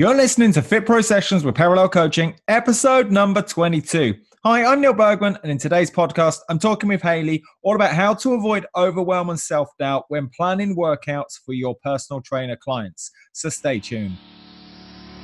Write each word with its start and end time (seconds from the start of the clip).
You're 0.00 0.14
listening 0.14 0.50
to 0.52 0.62
Fit 0.62 0.86
Pro 0.86 1.02
Sessions 1.02 1.44
with 1.44 1.54
Parallel 1.54 1.90
Coaching, 1.90 2.34
episode 2.48 3.10
number 3.10 3.42
22. 3.42 4.14
Hi, 4.44 4.64
I'm 4.64 4.80
Neil 4.80 4.94
Bergman, 4.94 5.36
and 5.42 5.52
in 5.52 5.58
today's 5.58 5.90
podcast, 5.90 6.38
I'm 6.48 6.58
talking 6.58 6.88
with 6.88 7.02
Haley 7.02 7.42
all 7.60 7.74
about 7.74 7.92
how 7.92 8.14
to 8.14 8.32
avoid 8.32 8.64
overwhelm 8.74 9.28
and 9.28 9.38
self 9.38 9.68
doubt 9.78 10.06
when 10.08 10.30
planning 10.34 10.74
workouts 10.74 11.38
for 11.44 11.52
your 11.52 11.74
personal 11.84 12.22
trainer 12.22 12.56
clients. 12.56 13.10
So 13.34 13.50
stay 13.50 13.78
tuned. 13.78 14.16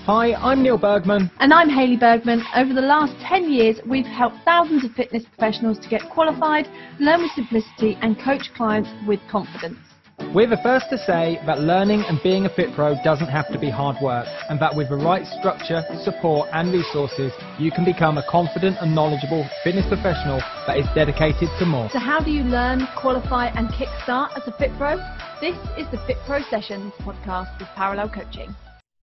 Hi, 0.04 0.35
I'm 0.35 0.62
Neil 0.62 0.77
Bergman. 0.77 1.30
And 1.40 1.54
I'm 1.54 1.70
Haley 1.70 1.96
Bergman. 1.96 2.43
Over 2.54 2.74
the 2.74 2.82
last 2.82 3.18
10 3.20 3.50
years, 3.50 3.80
we've 3.86 4.04
helped 4.04 4.36
thousands 4.45 4.84
of 4.84 4.93
fitness 4.93 5.24
professionals 5.24 5.79
to 5.79 5.88
get 5.88 6.02
qualified, 6.11 6.68
learn 7.00 7.22
with 7.22 7.30
simplicity, 7.30 7.96
and 8.02 8.20
coach 8.20 8.52
clients 8.54 8.90
with 9.06 9.20
confidence. 9.30 9.86
We're 10.19 10.46
the 10.46 10.57
first 10.62 10.89
to 10.89 10.96
say 10.96 11.39
that 11.45 11.61
learning 11.61 12.03
and 12.09 12.23
being 12.23 12.46
a 12.46 12.49
fit 12.49 12.73
pro 12.73 12.95
doesn't 13.05 13.29
have 13.29 13.49
to 13.53 13.59
be 13.59 13.69
hard 13.69 13.96
work, 14.01 14.27
and 14.49 14.59
that 14.61 14.75
with 14.75 14.89
the 14.89 14.96
right 14.96 15.27
structure, 15.27 15.85
support, 16.05 16.49
and 16.54 16.73
resources, 16.73 17.32
you 17.59 17.71
can 17.71 17.85
become 17.85 18.17
a 18.17 18.23
confident 18.23 18.79
and 18.81 18.95
knowledgeable 18.95 19.46
fitness 19.63 19.87
professional 19.87 20.40
that 20.67 20.79
is 20.79 20.87
dedicated 20.95 21.50
to 21.59 21.67
more. 21.67 21.90
So, 21.90 21.99
how 21.99 22.21
do 22.21 22.31
you 22.31 22.45
learn, 22.45 22.89
qualify, 22.96 23.49
and 23.49 23.68
kickstart 23.68 24.35
as 24.37 24.49
a 24.49 24.53
fit 24.53 24.73
pro? 24.79 24.96
This 25.40 25.57
is 25.76 25.87
the 25.90 25.99
Fit 26.07 26.17
Pro 26.25 26.40
Sessions 26.48 26.95
podcast 27.01 27.59
with 27.59 27.68
Parallel 27.68 28.09
Coaching. 28.09 28.54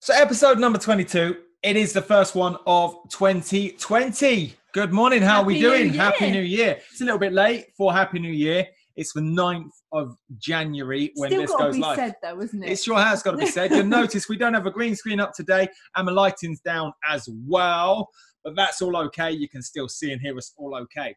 So, 0.00 0.12
episode 0.12 0.58
number 0.58 0.78
22, 0.78 1.36
it 1.62 1.76
is 1.76 1.92
the 1.92 2.02
first 2.02 2.34
one 2.34 2.56
of 2.66 2.96
2020. 3.10 4.54
Good 4.72 4.92
morning. 4.92 5.22
How 5.22 5.36
Happy 5.36 5.42
are 5.42 5.46
we 5.46 5.60
doing? 5.60 5.86
New 5.86 5.92
Year. 5.92 6.02
Happy 6.02 6.30
New 6.32 6.42
Year. 6.42 6.78
It's 6.90 7.00
a 7.00 7.04
little 7.04 7.20
bit 7.20 7.32
late 7.32 7.66
for 7.76 7.92
Happy 7.92 8.18
New 8.18 8.32
Year. 8.32 8.66
It's 8.96 9.12
the 9.12 9.20
9th 9.20 9.70
of 9.96 10.16
January 10.38 11.12
when 11.16 11.30
Still 11.30 11.42
this 11.42 11.50
got 11.50 11.58
to 11.58 11.64
goes 11.64 11.74
be 11.74 11.80
live. 11.80 11.96
said, 11.96 12.14
though, 12.22 12.40
isn't 12.40 12.62
it? 12.62 12.70
It 12.70 12.78
sure 12.78 12.98
has 12.98 13.22
got 13.22 13.32
to 13.32 13.38
be 13.38 13.46
said. 13.46 13.70
You'll 13.70 13.84
notice 13.84 14.28
we 14.28 14.36
don't 14.36 14.54
have 14.54 14.66
a 14.66 14.70
green 14.70 14.94
screen 14.94 15.20
up 15.20 15.32
today 15.32 15.68
and 15.96 16.06
the 16.06 16.12
lighting's 16.12 16.60
down 16.60 16.92
as 17.08 17.28
well, 17.46 18.08
but 18.44 18.54
that's 18.56 18.82
all 18.82 18.96
okay. 18.96 19.30
You 19.30 19.48
can 19.48 19.62
still 19.62 19.88
see 19.88 20.12
and 20.12 20.20
hear 20.20 20.36
us 20.36 20.52
all 20.56 20.74
okay. 20.74 21.14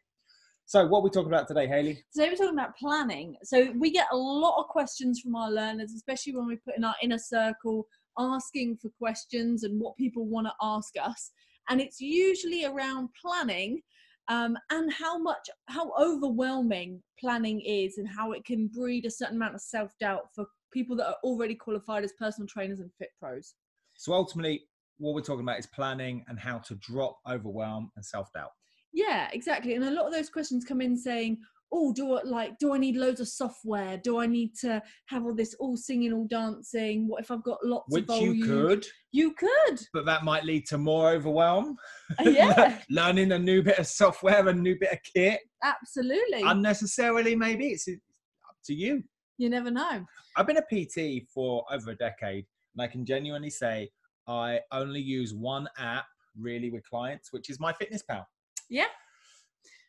So, 0.66 0.86
what 0.86 1.00
are 1.00 1.04
we 1.04 1.10
talking 1.10 1.32
about 1.32 1.48
today, 1.48 1.68
Haley? 1.68 2.04
Today 2.14 2.30
we're 2.30 2.36
talking 2.36 2.54
about 2.54 2.78
planning. 2.78 3.36
So 3.42 3.74
we 3.80 3.90
get 3.90 4.06
a 4.12 4.18
lot 4.18 4.60
of 4.60 4.68
questions 4.68 5.20
from 5.20 5.36
our 5.36 5.50
learners, 5.50 5.94
especially 5.94 6.36
when 6.36 6.46
we 6.46 6.58
put 6.58 6.78
in 6.78 6.84
our 6.84 6.96
inner 7.02 7.18
circle 7.18 7.88
asking 8.20 8.78
for 8.78 8.90
questions 9.00 9.64
and 9.64 9.80
what 9.82 9.96
people 9.98 10.28
want 10.28 10.46
to 10.46 10.54
ask 10.62 10.94
us. 11.02 11.32
And 11.70 11.82
it's 11.82 12.00
usually 12.00 12.66
around 12.66 13.10
planning 13.20 13.82
um, 14.30 14.56
and 14.70 14.94
how 14.94 15.18
much, 15.18 15.50
how 15.68 15.92
overwhelming 16.00 17.02
planning 17.20 17.60
is 17.62 17.98
and 17.98 18.08
how 18.08 18.32
it 18.32 18.46
can 18.46 18.68
breed 18.68 19.06
a 19.06 19.12
certain 19.12 19.36
amount 19.36 19.56
of 19.56 19.62
self 19.62 19.92
doubt 20.00 20.30
for 20.34 20.46
people 20.72 20.96
that 20.96 21.08
are 21.08 21.18
already 21.24 21.56
qualified 21.56 22.04
as 22.04 22.14
personal 22.14 22.48
trainers 22.48 22.80
and 22.80 22.92
fit 22.98 23.10
pros. 23.20 23.56
So, 23.96 24.14
ultimately, 24.14 24.62
what 25.00 25.16
we're 25.16 25.22
talking 25.22 25.44
about 25.44 25.60
is 25.60 25.68
planning 25.68 26.24
and 26.28 26.40
how 26.40 26.60
to 26.60 26.76
drop 26.76 27.18
overwhelm 27.28 27.92
and 27.96 28.06
self 28.06 28.32
doubt. 28.34 28.52
Yeah, 28.94 29.30
exactly. 29.34 29.74
And 29.74 29.84
a 29.84 29.92
lot 29.92 30.06
of 30.06 30.14
those 30.14 30.30
questions 30.30 30.64
come 30.64 30.82
in 30.82 30.96
saying, 30.96 31.40
"Oh, 31.72 31.94
do 31.94 32.14
I 32.16 32.22
like? 32.24 32.58
Do 32.60 32.74
I 32.74 32.78
need 32.78 32.96
loads 32.96 33.20
of 33.20 33.28
software? 33.28 33.98
Do 33.98 34.20
I 34.20 34.26
need 34.26 34.56
to 34.62 34.82
have 35.08 35.24
all 35.26 35.36
this 35.36 35.54
all 35.60 35.78
singing, 35.78 36.14
all 36.14 36.26
dancing? 36.28 37.08
What 37.08 37.22
if 37.22 37.32
I've 37.32 37.44
got 37.44 37.60
lots 37.64 37.86
Which 37.94 38.04
of 38.04 38.08
volume?" 38.08 38.36
you 38.36 38.46
could, 38.46 38.86
You 39.12 39.34
could. 39.34 39.80
but 39.94 40.06
that 40.06 40.24
might 40.24 40.44
lead 40.46 40.66
to 40.68 40.78
more 40.78 41.10
overwhelm. 41.12 41.78
Uh, 42.20 42.30
yeah. 42.30 42.80
Learning 42.90 43.32
a 43.34 43.40
new 43.40 43.62
bit 43.64 43.78
of 43.80 43.88
software, 43.88 44.48
a 44.48 44.54
new 44.54 44.78
bit 44.80 44.92
of 44.94 45.00
kit, 45.04 45.42
Absolutely. 45.64 46.42
unnecessarily, 46.44 47.36
maybe. 47.36 47.68
It's 47.68 47.88
up 47.88 48.56
to 48.66 48.74
you. 48.74 49.04
you 49.38 49.50
never 49.50 49.72
know. 49.72 50.06
I've 50.36 50.48
been 50.48 50.58
a 50.58 50.62
PT 50.62 51.28
for 51.34 51.66
over 51.72 51.92
a 51.92 51.96
decade, 51.96 52.46
and 52.76 52.82
I 52.82 52.88
can 52.88 53.06
genuinely 53.06 53.50
say 53.50 53.90
I 54.28 54.60
only 54.72 55.02
use 55.02 55.34
one 55.34 55.68
app 55.78 56.06
really 56.40 56.70
with 56.70 56.84
clients, 56.88 57.34
which 57.34 57.50
is 57.50 57.58
MyFitnessPal. 57.58 58.24
Yeah. 58.70 58.86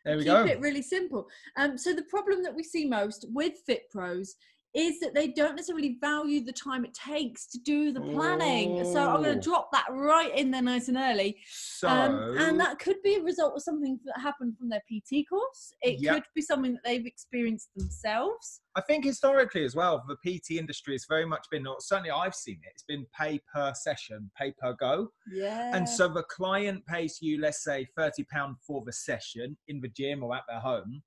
There 0.04 0.16
we 0.16 0.24
Keep 0.24 0.32
go. 0.32 0.44
it 0.46 0.60
really 0.60 0.82
simple. 0.82 1.28
Um, 1.56 1.76
so 1.76 1.92
the 1.92 2.02
problem 2.02 2.42
that 2.42 2.54
we 2.54 2.62
see 2.62 2.86
most 2.86 3.26
with 3.30 3.54
fit 3.66 3.90
pros 3.90 4.36
is 4.74 5.00
that 5.00 5.14
they 5.14 5.28
don't 5.28 5.56
necessarily 5.56 5.96
value 6.00 6.44
the 6.44 6.52
time 6.52 6.84
it 6.84 6.94
takes 6.94 7.46
to 7.48 7.58
do 7.58 7.92
the 7.92 8.00
planning. 8.00 8.84
So 8.84 9.00
I'm 9.08 9.22
going 9.22 9.30
Oh. 9.30 9.34
to 9.34 9.40
drop 9.40 9.70
that 9.72 9.86
right 9.90 10.32
in 10.36 10.50
there 10.50 10.62
nice 10.62 10.86
and 10.88 10.96
early. 10.96 11.36
So, 11.48 11.88
Um, 11.88 12.36
and 12.38 12.60
that 12.60 12.78
could 12.78 13.02
be 13.02 13.16
a 13.16 13.22
result 13.22 13.54
of 13.56 13.62
something 13.62 13.98
that 14.04 14.20
happened 14.20 14.56
from 14.58 14.68
their 14.68 14.82
PT 14.88 15.24
course. 15.28 15.72
It 15.82 16.00
Yep. 16.00 16.14
could 16.14 16.24
be 16.34 16.42
something 16.42 16.74
that 16.74 16.84
they've 16.84 17.04
experienced 17.06 17.70
themselves. 17.74 18.60
I 18.76 18.80
think 18.82 19.04
historically 19.04 19.64
as 19.64 19.74
well, 19.74 20.04
the 20.06 20.16
PT 20.24 20.58
industry 20.58 20.94
has 20.94 21.04
very 21.08 21.26
much 21.26 21.48
been, 21.50 21.66
or 21.66 21.76
certainly 21.80 22.10
I've 22.12 22.36
seen 22.36 22.60
it, 22.62 22.70
it's 22.72 22.84
been 22.84 23.04
pay 23.18 23.40
per 23.52 23.74
session, 23.74 24.30
pay 24.36 24.52
per 24.52 24.72
go. 24.74 25.08
Yeah. 25.32 25.74
And 25.74 25.88
so 25.88 26.06
the 26.06 26.22
client 26.24 26.86
pays 26.86 27.18
you, 27.20 27.40
let's 27.40 27.64
say, 27.64 27.88
£30 27.98 28.56
for 28.64 28.84
the 28.86 28.92
session 28.92 29.56
in 29.66 29.80
the 29.80 29.88
gym 29.88 30.22
or 30.22 30.36
at 30.36 30.44
their 30.48 30.60
home. 30.60 31.02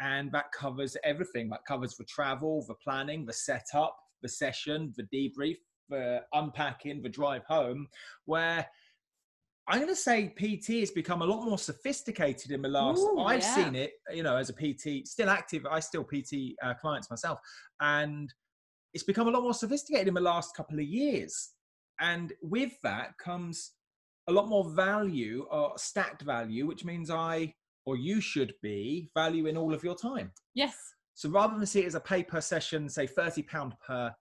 And 0.00 0.30
that 0.32 0.52
covers 0.52 0.96
everything. 1.04 1.48
That 1.50 1.64
covers 1.66 1.96
the 1.96 2.04
travel, 2.04 2.64
the 2.66 2.74
planning, 2.74 3.24
the 3.24 3.32
setup, 3.32 3.96
the 4.22 4.28
session, 4.28 4.92
the 4.96 5.04
debrief, 5.04 5.56
the 5.88 6.22
unpacking, 6.32 7.02
the 7.02 7.08
drive 7.08 7.44
home. 7.44 7.86
Where 8.24 8.66
I'm 9.66 9.78
going 9.78 9.88
to 9.88 9.96
say 9.96 10.34
PT 10.36 10.80
has 10.80 10.90
become 10.90 11.22
a 11.22 11.24
lot 11.24 11.44
more 11.44 11.58
sophisticated 11.58 12.50
in 12.50 12.60
the 12.60 12.68
last. 12.68 13.00
Ooh, 13.00 13.20
I've 13.20 13.40
yeah. 13.40 13.54
seen 13.54 13.74
it, 13.74 13.92
you 14.12 14.22
know, 14.22 14.36
as 14.36 14.50
a 14.50 14.52
PT, 14.52 15.06
still 15.06 15.30
active. 15.30 15.64
I 15.70 15.80
still 15.80 16.04
PT 16.04 16.54
uh, 16.62 16.74
clients 16.74 17.08
myself. 17.08 17.38
And 17.80 18.32
it's 18.92 19.04
become 19.04 19.26
a 19.26 19.30
lot 19.30 19.42
more 19.42 19.54
sophisticated 19.54 20.08
in 20.08 20.14
the 20.14 20.20
last 20.20 20.54
couple 20.54 20.78
of 20.78 20.84
years. 20.84 21.50
And 22.00 22.32
with 22.42 22.72
that 22.82 23.16
comes 23.18 23.72
a 24.28 24.32
lot 24.32 24.48
more 24.48 24.70
value 24.70 25.46
or 25.50 25.72
stacked 25.76 26.22
value, 26.22 26.66
which 26.66 26.84
means 26.84 27.10
I 27.10 27.54
or 27.86 27.96
you 27.96 28.20
should 28.20 28.54
be 28.62 29.10
valuing 29.14 29.56
all 29.56 29.74
of 29.74 29.84
your 29.84 29.94
time. 29.96 30.32
yes. 30.54 30.76
So 31.16 31.28
rather 31.28 31.56
than 31.56 31.64
see 31.66 31.80
it 31.82 31.86
as 31.86 31.94
a 31.94 32.00
pay 32.00 32.24
per 32.24 32.40
session, 32.40 32.88
say 32.88 33.06
£30 33.06 33.72
per 33.86 34.12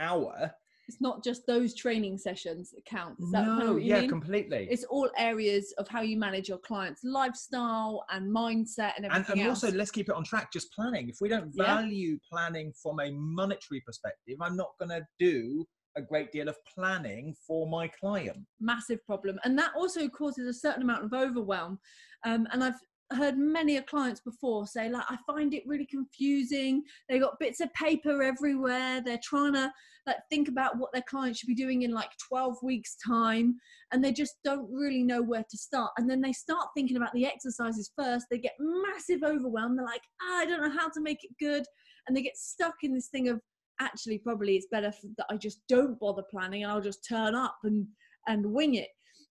hour. 0.00 0.52
It's 0.88 1.00
not 1.00 1.22
just 1.22 1.46
those 1.46 1.72
training 1.76 2.18
sessions 2.18 2.72
that 2.72 2.84
count. 2.84 3.16
That 3.30 3.46
No, 3.46 3.76
yeah, 3.76 4.00
mean? 4.00 4.08
completely. 4.08 4.66
It's 4.68 4.82
all 4.82 5.08
areas 5.16 5.72
of 5.78 5.86
how 5.86 6.00
you 6.00 6.16
manage 6.16 6.48
your 6.48 6.58
client's 6.58 7.02
lifestyle 7.04 8.04
and 8.10 8.28
mindset 8.34 8.94
and 8.96 9.04
and, 9.04 9.12
everything 9.12 9.38
and 9.42 9.50
else. 9.50 9.62
also, 9.62 9.76
let's 9.76 9.92
keep 9.92 10.08
it 10.08 10.16
on 10.16 10.24
track. 10.24 10.52
Just 10.52 10.72
planning. 10.72 11.08
If 11.08 11.18
we 11.20 11.28
don't 11.28 11.52
Yeah. 11.54 11.76
value 11.76 12.18
planning 12.28 12.72
from 12.82 12.98
a 12.98 13.12
monetary 13.12 13.80
perspective, 13.86 14.34
I'm 14.40 14.56
not 14.56 14.70
going 14.80 14.88
to 14.88 15.06
do 15.20 15.64
a 15.96 16.02
great 16.02 16.30
deal 16.32 16.48
of 16.48 16.56
planning 16.72 17.34
for 17.46 17.68
my 17.68 17.88
client. 17.88 18.38
massive 18.60 19.04
problem 19.04 19.38
and 19.44 19.58
that 19.58 19.72
also 19.76 20.08
causes 20.08 20.46
a 20.46 20.58
certain 20.58 20.82
amount 20.82 21.04
of 21.04 21.12
overwhelm. 21.12 21.78
Um, 22.24 22.46
and 22.52 22.62
i've 22.62 22.80
heard 23.12 23.36
many 23.36 23.80
clients 23.82 24.20
before 24.20 24.66
say 24.66 24.88
like 24.88 25.04
i 25.08 25.16
find 25.26 25.52
it 25.52 25.64
really 25.66 25.86
confusing. 25.86 26.82
They've 27.08 27.20
got 27.20 27.38
bits 27.40 27.60
of 27.60 27.72
paper 27.74 28.22
everywhere. 28.22 29.00
They're 29.04 29.20
trying 29.22 29.54
to 29.54 29.72
like 30.06 30.16
think 30.30 30.48
about 30.48 30.78
what 30.78 30.92
their 30.92 31.04
client 31.08 31.36
should 31.36 31.48
be 31.48 31.54
doing 31.54 31.82
in 31.82 31.92
like 31.92 32.10
12 32.28 32.56
weeks 32.62 32.96
time 33.06 33.56
and 33.92 34.02
they 34.02 34.12
just 34.12 34.36
don't 34.44 34.68
really 34.72 35.02
know 35.02 35.22
where 35.22 35.44
to 35.48 35.58
start. 35.58 35.90
And 35.98 36.08
then 36.08 36.20
they 36.20 36.32
start 36.32 36.68
thinking 36.74 36.96
about 36.96 37.12
the 37.12 37.26
exercises 37.26 37.90
first. 37.98 38.26
They 38.30 38.38
get 38.38 38.54
massive 38.58 39.22
overwhelm. 39.24 39.76
They're 39.76 39.84
like 39.84 40.02
ah, 40.22 40.38
i 40.38 40.46
don't 40.46 40.62
know 40.62 40.78
how 40.78 40.88
to 40.88 41.00
make 41.00 41.24
it 41.24 41.30
good. 41.38 41.64
And 42.06 42.16
they 42.16 42.22
get 42.22 42.36
stuck 42.36 42.76
in 42.82 42.94
this 42.94 43.08
thing 43.08 43.28
of 43.28 43.40
actually 43.80 44.18
probably 44.18 44.56
it's 44.56 44.66
better 44.70 44.92
that 45.16 45.26
i 45.30 45.36
just 45.36 45.66
don't 45.68 45.98
bother 45.98 46.22
planning 46.30 46.62
and 46.62 46.70
i'll 46.70 46.80
just 46.80 47.06
turn 47.06 47.34
up 47.34 47.56
and 47.64 47.86
and 48.28 48.44
wing 48.44 48.74
it 48.74 48.88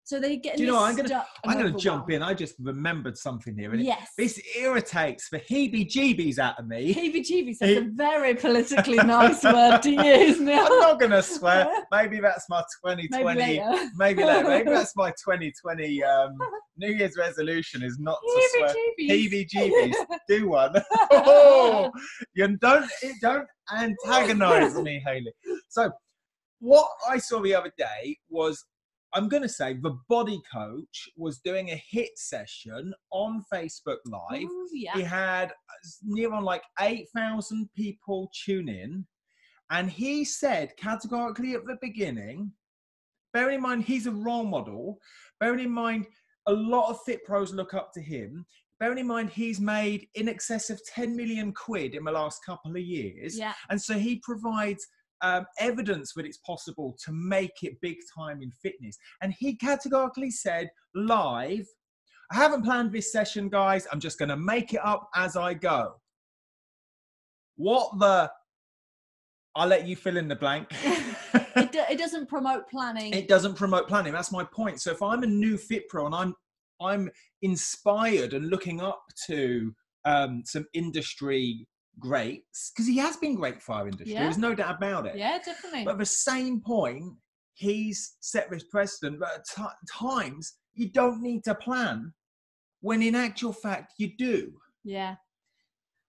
so 0.10 0.20
they 0.20 0.38
get 0.38 0.58
Do 0.58 0.64
you 0.64 0.72
know, 0.72 0.84
I'm 0.84 0.96
gonna- 0.96 1.24
I'm 1.46 1.60
going 1.60 1.72
to 1.72 1.78
jump 1.80 2.10
in. 2.10 2.24
I 2.24 2.34
just 2.34 2.56
remembered 2.60 3.16
something 3.16 3.56
here. 3.56 3.72
and 3.74 3.80
it- 3.82 3.86
yes 3.86 4.10
This 4.18 4.42
irritates 4.58 5.30
the 5.30 5.40
heebie 5.40 5.88
jeebies 5.88 6.40
out 6.40 6.58
of 6.58 6.66
me. 6.66 6.92
heebie-jeebies 7.00 7.60
that's 7.60 7.74
a 7.78 7.82
very 7.92 8.34
politically 8.34 8.98
nice 8.98 9.44
word 9.44 9.82
to 9.84 9.92
use 10.18 10.40
now 10.40 10.66
I'm 10.66 10.80
not 10.80 11.00
going 11.00 11.12
to 11.12 11.22
swear. 11.22 11.68
Maybe 11.92 12.20
that's 12.20 12.50
my 12.50 12.62
2020. 12.84 13.10
maybe 13.24 13.40
later 13.40 13.90
Maybe, 13.98 14.24
later. 14.24 14.50
Maybe 14.50 14.70
that's 14.72 14.96
my 14.96 15.10
2020 15.12 16.04
um, 16.04 16.32
New 16.78 16.92
Year's 16.92 17.16
resolution 17.16 17.84
is 17.84 18.00
not 18.00 18.18
to 18.20 18.50
swear. 18.58 18.76
heebie-jeebies 19.00 19.54
Heebie-jeebies. 19.54 19.96
Do 20.28 20.50
one. 20.50 20.74
Oh, 21.12 21.92
you 22.34 22.58
don't 22.58 22.90
don't 23.22 23.48
antagonize 23.72 24.74
me, 24.82 25.04
Haley. 25.06 25.34
So, 25.68 25.92
what 26.60 26.88
I 27.08 27.20
saw 27.20 27.42
the 27.42 27.54
other 27.54 27.72
day 27.78 28.18
was, 28.28 28.66
I'm 29.14 29.28
going 29.28 29.44
to 29.44 29.50
say, 29.50 29.74
the 29.74 29.98
body 30.08 30.42
coach 30.52 31.10
was 31.18 31.40
doing 31.40 31.70
a 31.70 31.84
HIIT 31.94 32.16
session 32.16 32.94
on 33.12 33.44
Facebook 33.52 33.98
Live. 34.06 34.44
Ooh, 34.44 34.70
yeah 34.74 34.96
He 34.96 35.02
had 35.02 35.52
uh, 35.52 35.88
near 36.04 36.34
on 36.34 36.44
like 36.44 36.64
8,000 36.80 37.70
people 37.76 38.32
tune 38.46 38.70
in. 38.70 39.06
And 39.72 39.90
he 39.90 40.26
said 40.26 40.74
categorically 40.78 41.54
at 41.54 41.66
the 41.66 41.78
beginning, 41.82 42.52
bearing 43.34 43.56
in 43.56 43.62
mind 43.62 43.84
he's 43.84 44.08
a 44.08 44.12
role 44.12 44.44
model, 44.46 45.00
bearing 45.40 45.60
in 45.60 45.72
mind 45.72 46.08
a 46.48 46.54
lot 46.54 46.90
of 46.90 47.00
fit 47.06 47.24
pros 47.24 47.54
look 47.54 47.74
up 47.74 47.92
to 47.94 48.02
him, 48.02 48.46
bearing 48.80 48.98
in 48.98 49.08
mind 49.08 49.30
he's 49.30 49.60
made 49.60 50.08
in 50.16 50.28
excess 50.28 50.70
of 50.70 50.82
10 50.86 51.16
million 51.16 51.54
quid 51.54 51.94
in 51.94 52.04
the 52.04 52.12
last 52.12 52.44
couple 52.46 52.72
of 52.72 52.82
years. 52.82 53.38
yeah 53.38 53.54
And 53.70 53.80
so 53.80 53.94
he 53.96 54.22
provides 54.24 54.86
um, 55.22 55.46
evidence 55.60 56.14
that 56.14 56.26
it's 56.26 56.38
possible 56.38 56.96
to 57.06 57.12
make 57.12 57.64
it 57.64 57.80
big 57.82 57.98
time 58.16 58.42
in 58.42 58.52
fitness. 58.52 58.98
And 59.22 59.34
he 59.38 59.56
categorically 59.56 60.32
said 60.32 60.70
live, 60.96 61.66
I 62.32 62.36
haven't 62.36 62.64
planned 62.64 62.92
this 62.92 63.12
session, 63.12 63.50
guys. 63.50 63.88
I'm 63.92 64.00
just 64.00 64.20
going 64.20 64.30
to 64.30 64.38
make 64.38 64.74
it 64.74 64.82
up 64.84 65.10
as 65.16 65.36
I 65.36 65.54
go. 65.54 65.96
What 67.56 68.00
the? 68.00 68.32
I'll 69.56 69.68
let 69.68 69.88
you 69.88 69.96
fill 69.96 70.16
in 70.16 70.28
the 70.28 70.36
blank. 70.36 70.68
it, 71.34 71.72
do, 71.72 71.82
it 71.90 71.98
doesn't 71.98 72.30
promote 72.30 72.70
planning. 72.70 73.14
it 73.14 73.28
doesn't 73.28 73.56
promote 73.56 73.88
planning. 73.88 74.14
That's 74.14 74.32
my 74.32 74.44
point. 74.44 74.80
So 74.80 74.92
if 74.92 75.02
I'm 75.02 75.24
a 75.24 75.28
new 75.28 75.58
fit 75.58 75.90
pro 75.90 76.06
and 76.06 76.16
I'm 76.16 76.36
I'm 76.82 77.10
inspired 77.42 78.34
and 78.34 78.50
looking 78.50 78.80
up 78.80 79.02
to 79.28 79.74
um, 80.06 80.44
some 80.46 80.66
industry 80.74 81.68
greats 82.00 82.72
because 82.74 82.88
he 82.88 82.98
has 82.98 83.18
been 83.18 83.36
great 83.36 83.62
for 83.62 83.76
our 83.76 83.88
industry. 83.88 84.14
Yeah. 84.14 84.24
There's 84.24 84.38
no 84.38 84.56
doubt 84.56 84.78
about 84.78 85.06
it. 85.06 85.16
yeah, 85.18 85.38
definitely. 85.44 85.84
But 85.86 85.92
at 85.92 85.98
the 86.00 86.06
same 86.06 86.62
point, 86.62 87.14
he's 87.54 88.16
set 88.22 88.50
this 88.50 88.64
precedent 88.64 89.20
that 89.20 89.40
at 89.40 89.46
ti- 89.46 89.98
times 90.00 90.54
you 90.74 90.90
don't 90.92 91.22
need 91.22 91.44
to 91.44 91.56
plan, 91.56 92.14
when 92.82 93.02
in 93.02 93.16
actual 93.16 93.54
fact 93.54 93.94
you 93.98 94.12
do. 94.18 94.54
yeah. 94.84 95.16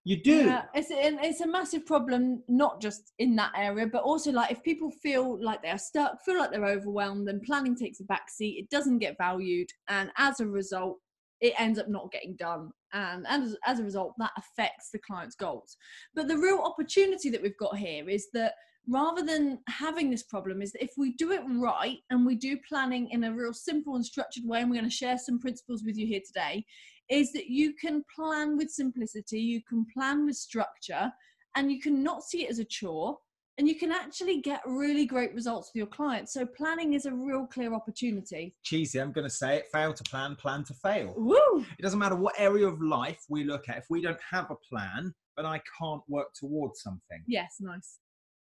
You 0.04 0.22
do. 0.22 0.46
Yeah, 0.46 0.62
it's 0.72 0.90
and 0.90 1.18
it's 1.22 1.42
a 1.42 1.46
massive 1.46 1.84
problem, 1.84 2.42
not 2.48 2.80
just 2.80 3.12
in 3.18 3.36
that 3.36 3.52
area, 3.54 3.86
but 3.86 4.02
also 4.02 4.32
like 4.32 4.50
if 4.50 4.62
people 4.62 4.90
feel 5.02 5.38
like 5.44 5.62
they're 5.62 5.76
stuck, 5.76 6.16
feel 6.24 6.38
like 6.38 6.50
they're 6.50 6.64
overwhelmed, 6.64 7.28
then 7.28 7.38
planning 7.44 7.76
takes 7.76 8.00
a 8.00 8.04
backseat. 8.04 8.58
It 8.58 8.70
doesn't 8.70 9.00
get 9.00 9.16
valued, 9.18 9.68
and 9.88 10.10
as 10.16 10.40
a 10.40 10.46
result, 10.46 10.96
it 11.40 11.54
ends 11.58 11.78
up 11.78 11.88
not 11.88 12.12
getting 12.12 12.36
done. 12.36 12.70
And 12.92 13.26
as 13.28 13.56
as 13.66 13.78
a 13.78 13.84
result, 13.84 14.14
that 14.18 14.32
affects 14.36 14.90
the 14.92 14.98
client's 14.98 15.36
goals. 15.36 15.76
But 16.14 16.28
the 16.28 16.38
real 16.38 16.58
opportunity 16.58 17.30
that 17.30 17.42
we've 17.42 17.56
got 17.58 17.76
here 17.76 18.08
is 18.08 18.28
that 18.32 18.54
rather 18.88 19.22
than 19.22 19.58
having 19.68 20.10
this 20.10 20.22
problem 20.22 20.62
is 20.62 20.72
that 20.72 20.82
if 20.82 20.92
we 20.96 21.12
do 21.12 21.32
it 21.32 21.42
right 21.46 21.98
and 22.10 22.26
we 22.26 22.34
do 22.34 22.58
planning 22.68 23.08
in 23.10 23.24
a 23.24 23.32
real 23.32 23.52
simple 23.52 23.94
and 23.94 24.04
structured 24.04 24.44
way 24.44 24.60
and 24.60 24.70
we're 24.70 24.76
going 24.76 24.88
to 24.88 24.94
share 24.94 25.18
some 25.18 25.38
principles 25.38 25.84
with 25.84 25.96
you 25.96 26.06
here 26.06 26.20
today 26.26 26.64
is 27.10 27.32
that 27.32 27.46
you 27.46 27.74
can 27.74 28.02
plan 28.14 28.56
with 28.56 28.70
simplicity, 28.70 29.40
you 29.40 29.60
can 29.68 29.84
plan 29.92 30.24
with 30.24 30.36
structure, 30.36 31.10
and 31.56 31.70
you 31.70 31.80
can 31.80 32.02
not 32.02 32.22
see 32.22 32.44
it 32.44 32.50
as 32.50 32.60
a 32.60 32.64
chore, 32.64 33.18
and 33.60 33.68
you 33.68 33.74
can 33.74 33.92
actually 33.92 34.40
get 34.40 34.62
really 34.64 35.04
great 35.04 35.34
results 35.34 35.70
for 35.70 35.76
your 35.76 35.86
clients. 35.86 36.32
So 36.32 36.46
planning 36.46 36.94
is 36.94 37.04
a 37.04 37.12
real 37.12 37.44
clear 37.44 37.74
opportunity. 37.74 38.54
Cheesy, 38.62 38.98
I'm 38.98 39.12
going 39.12 39.26
to 39.26 39.34
say 39.34 39.58
it 39.58 39.66
fail 39.70 39.92
to 39.92 40.02
plan, 40.04 40.34
plan 40.34 40.64
to 40.64 40.72
fail. 40.72 41.12
Woo! 41.14 41.66
It 41.78 41.82
doesn't 41.82 41.98
matter 41.98 42.16
what 42.16 42.34
area 42.38 42.66
of 42.66 42.80
life 42.80 43.22
we 43.28 43.44
look 43.44 43.68
at. 43.68 43.76
If 43.76 43.84
we 43.90 44.00
don't 44.00 44.18
have 44.30 44.50
a 44.50 44.54
plan, 44.66 45.12
then 45.36 45.44
I 45.44 45.60
can't 45.78 46.00
work 46.08 46.28
towards 46.34 46.80
something. 46.80 47.22
Yes, 47.26 47.56
nice. 47.60 47.98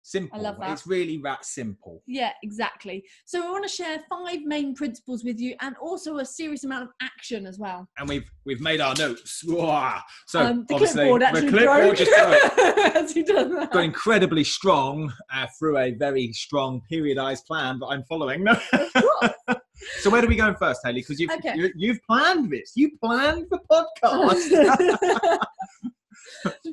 Simple. 0.07 0.41
love 0.41 0.57
that. 0.61 0.71
It's 0.71 0.87
really 0.87 1.19
that 1.25 1.43
simple. 1.43 2.01
Yeah, 2.07 2.31
exactly. 2.41 3.03
So 3.25 3.45
I 3.45 3.51
want 3.51 3.65
to 3.65 3.69
share 3.69 3.99
five 4.09 4.39
main 4.45 4.73
principles 4.73 5.25
with 5.25 5.37
you 5.37 5.53
and 5.59 5.75
also 5.81 6.19
a 6.19 6.25
serious 6.25 6.63
amount 6.63 6.83
of 6.83 6.89
action 7.01 7.45
as 7.45 7.59
well. 7.59 7.89
And 7.97 8.07
we've 8.07 8.23
we've 8.45 8.61
made 8.61 8.79
our 8.79 8.95
notes. 8.95 9.43
Wah. 9.45 9.99
So 10.25 10.39
um, 10.39 10.65
the 10.69 10.75
obviously 10.75 11.09
clipboard 11.09 11.21
the 11.23 11.25
actually 11.25 11.49
clipboard 11.49 11.81
broke 11.81 11.97
just 11.97 12.11
got, 12.11 12.95
as 12.95 13.11
he 13.11 13.23
does 13.23 13.51
that. 13.51 13.71
got 13.71 13.83
incredibly 13.83 14.45
strong 14.45 15.11
uh, 15.33 15.45
through 15.59 15.77
a 15.77 15.91
very 15.95 16.31
strong 16.31 16.81
periodized 16.89 17.45
plan 17.45 17.77
that 17.79 17.87
I'm 17.87 18.05
following. 18.05 18.45
so 19.99 20.09
where 20.09 20.21
do 20.21 20.29
we 20.29 20.37
go 20.37 20.53
first, 20.53 20.79
Haley? 20.85 21.01
Because 21.01 21.19
you've 21.19 21.31
Okay. 21.31 21.53
you, 21.57 21.69
you've 21.75 22.01
planned 22.03 22.49
this. 22.49 22.71
You 22.75 22.91
planned 23.03 23.47
the 23.51 23.59
podcast. 23.69 25.37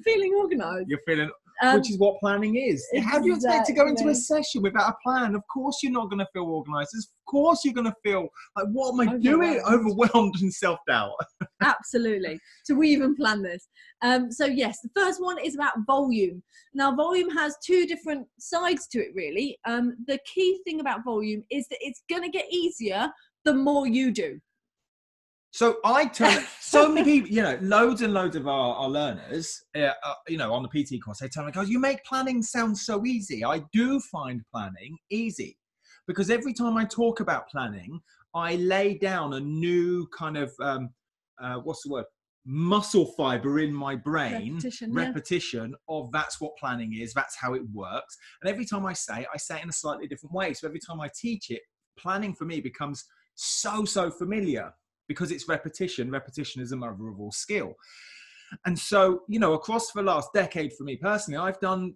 Feeling 0.05 0.35
organised. 0.37 0.89
You're 0.89 1.01
feeling 1.05 1.31
Um, 1.63 1.77
which 1.79 1.91
is 1.91 1.99
what 1.99 2.19
planning 2.21 2.57
is. 2.57 2.85
How 3.05 3.21
do 3.21 3.29
you 3.29 3.37
expect 3.37 3.67
to 3.67 3.73
go 3.73 3.87
into 3.87 4.09
a 4.09 4.15
session 4.15 4.63
without 4.63 4.91
a 4.91 4.95
plan? 5.03 5.35
Of 5.35 5.43
course, 5.53 5.79
you're 5.83 5.93
not 5.93 6.11
going 6.11 6.19
to 6.19 6.27
feel 6.33 6.45
organized. 6.45 6.95
Of 6.97 7.05
course, 7.27 7.61
you're 7.65 7.75
going 7.75 7.87
to 7.87 7.95
feel 8.03 8.29
like, 8.57 8.67
what 8.73 8.93
am 8.93 9.01
I 9.01 9.17
doing? 9.17 9.61
Overwhelmed. 9.67 9.95
Overwhelmed 9.95 10.35
and 10.41 10.53
self 10.53 10.81
doubt. 10.89 11.13
Absolutely. 11.63 12.39
So 12.65 12.75
we 12.75 12.89
even 12.89 13.15
plan 13.15 13.43
this. 13.43 13.69
Um, 14.03 14.31
so 14.31 14.47
yes, 14.47 14.81
the 14.83 14.91
first 14.97 15.23
one 15.23 15.39
is 15.39 15.55
about 15.55 15.75
volume. 15.87 16.43
Now, 16.75 16.95
volume 16.95 17.31
has 17.31 17.57
two 17.65 17.87
different 17.87 18.27
sides 18.39 18.87
to 18.89 18.99
it, 18.99 19.13
really. 19.15 19.59
Um, 19.67 19.97
the 20.07 20.19
key 20.27 20.61
thing 20.65 20.81
about 20.81 21.05
volume 21.05 21.45
is 21.51 21.69
that 21.69 21.79
it's 21.81 22.03
going 22.11 22.23
to 22.23 22.29
get 22.29 22.53
easier 22.53 23.09
the 23.45 23.55
more 23.55 23.87
you 23.87 24.11
do. 24.11 24.41
So 25.55 25.77
I 25.85 26.07
turn 26.07 26.45
so 26.59 26.91
many 26.91 27.05
people, 27.21 27.31
you 27.31 27.41
know, 27.41 27.57
loads 27.63 28.03
and 28.03 28.13
loads 28.13 28.35
of 28.35 28.49
our, 28.49 28.75
our 28.75 28.89
learners, 28.89 29.63
uh, 29.77 29.93
uh, 30.03 30.15
you 30.27 30.37
know, 30.37 30.53
on 30.53 30.65
the 30.65 30.69
PT 30.69 31.01
course, 31.01 31.21
they 31.21 31.29
tell 31.29 31.45
me, 31.45 31.53
"Guys, 31.53 31.71
you 31.71 31.79
make 31.79 32.03
planning 32.03 32.43
sound 32.43 32.77
so 32.77 33.07
easy." 33.07 33.45
I 33.45 33.63
do 33.73 34.01
find 34.01 34.43
planning 34.53 34.99
easy 35.11 35.57
because 36.09 36.29
every 36.29 36.55
time 36.55 36.77
I 36.77 36.85
talk 36.85 37.21
about 37.21 37.49
planning, 37.49 38.01
I 38.35 38.57
lay 38.57 38.99
down 38.99 39.35
a 39.35 39.39
new 39.39 40.09
kind 40.09 40.37
of 40.37 40.53
um, 40.61 40.91
uh, 41.41 41.59
what's 41.59 41.85
the 41.85 41.91
word 41.91 42.07
muscle 42.45 43.07
fiber 43.17 43.61
in 43.61 43.73
my 43.73 43.95
brain 43.95 44.55
Repetition, 44.55 44.93
yeah. 44.93 45.07
repetition 45.07 45.75
of 45.89 46.11
that's 46.11 46.41
what 46.41 46.57
planning 46.59 46.95
is 47.01 47.15
that's 47.15 47.35
how 47.35 47.55
it 47.55 47.63
works 47.73 48.19
and 48.43 48.51
every 48.51 48.67
time 48.67 48.85
i 48.85 48.93
say 48.93 49.23
it, 49.23 49.29
i 49.33 49.39
say 49.39 49.57
it 49.57 49.63
in 49.63 49.71
a 49.71 49.73
slightly 49.73 50.07
different 50.07 50.35
way 50.35 50.53
so 50.53 50.69
every 50.69 50.79
time 50.79 51.01
i 51.01 51.09
teach 51.19 51.49
it 51.49 51.63
planning 51.99 52.35
for 52.35 52.45
me 52.45 52.61
becomes 52.61 53.03
so 53.35 53.87
so 53.87 54.11
familiar 54.11 54.71
because 55.09 55.31
it's 55.31 55.49
repetition 55.49 56.11
repetition 56.11 56.63
is 56.63 56.73
a 56.73 56.77
mother 56.77 57.09
of 57.09 57.21
all 57.21 57.33
skill 57.33 57.75
and 58.67 58.79
so 58.79 59.23
you 59.29 59.39
know 59.39 59.55
across 59.55 59.93
the 59.93 60.03
last 60.03 60.29
decade 60.35 60.73
for 60.73 60.85
me 60.85 60.97
personally 60.97 61.39
i've 61.39 61.61
done 61.61 61.95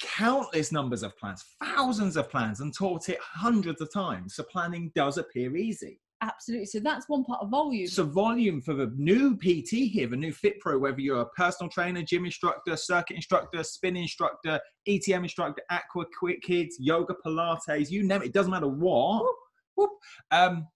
countless 0.00 0.72
numbers 0.72 1.02
of 1.02 1.16
plans 1.16 1.44
thousands 1.62 2.16
of 2.16 2.30
plans 2.30 2.60
and 2.60 2.74
taught 2.74 3.08
it 3.08 3.18
hundreds 3.20 3.80
of 3.80 3.92
times 3.92 4.34
so 4.34 4.42
planning 4.44 4.90
does 4.94 5.18
appear 5.18 5.56
easy 5.56 5.98
Absolutely. 6.22 6.66
So 6.66 6.80
that's 6.80 7.08
one 7.08 7.24
part 7.24 7.42
of 7.42 7.50
volume. 7.50 7.86
so 7.86 8.04
volume 8.04 8.62
for 8.62 8.72
the 8.72 8.92
new 8.96 9.36
PT 9.36 9.90
here, 9.90 10.06
the 10.06 10.16
new 10.16 10.32
Fit 10.32 10.58
Pro, 10.60 10.78
whether 10.78 11.00
you're 11.00 11.20
a 11.20 11.28
personal 11.30 11.68
trainer, 11.68 12.02
gym 12.02 12.24
instructor, 12.24 12.74
circuit 12.76 13.16
instructor, 13.16 13.62
spin 13.62 13.96
instructor, 13.96 14.58
ETM 14.88 15.24
instructor, 15.24 15.62
aqua 15.70 16.06
quick 16.18 16.42
kids, 16.42 16.76
yoga, 16.80 17.14
Pilates, 17.24 17.90
you 17.90 18.02
name 18.02 18.22
it, 18.22 18.26
it 18.26 18.32
doesn't 18.32 18.50
matter 18.50 18.68
what. 18.68 19.24
Whoop, 19.24 19.36
whoop. 19.76 19.90
Um, 20.30 20.66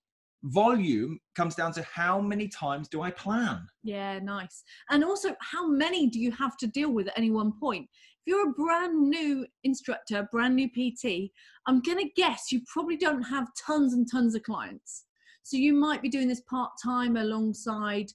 volume 0.44 1.18
comes 1.34 1.54
down 1.54 1.72
to 1.72 1.82
how 1.82 2.20
many 2.20 2.48
times 2.48 2.88
do 2.88 3.02
I 3.02 3.10
plan? 3.10 3.66
Yeah, 3.82 4.18
nice. 4.20 4.62
And 4.90 5.04
also, 5.04 5.34
how 5.40 5.66
many 5.68 6.08
do 6.08 6.18
you 6.18 6.32
have 6.32 6.56
to 6.58 6.66
deal 6.66 6.90
with 6.92 7.08
at 7.08 7.18
any 7.18 7.30
one 7.30 7.52
point? 7.58 7.88
If 7.92 8.26
you're 8.26 8.50
a 8.50 8.52
brand 8.52 9.08
new 9.08 9.46
instructor, 9.64 10.28
brand 10.30 10.56
new 10.56 10.68
PT, 10.68 11.30
I'm 11.66 11.80
going 11.80 11.98
to 11.98 12.10
guess 12.16 12.52
you 12.52 12.60
probably 12.72 12.96
don't 12.96 13.22
have 13.22 13.48
tons 13.66 13.94
and 13.94 14.06
tons 14.10 14.34
of 14.34 14.42
clients. 14.42 15.06
So 15.42 15.56
you 15.56 15.72
might 15.74 16.02
be 16.02 16.08
doing 16.08 16.28
this 16.28 16.42
part 16.42 16.70
time 16.82 17.16
alongside 17.16 18.06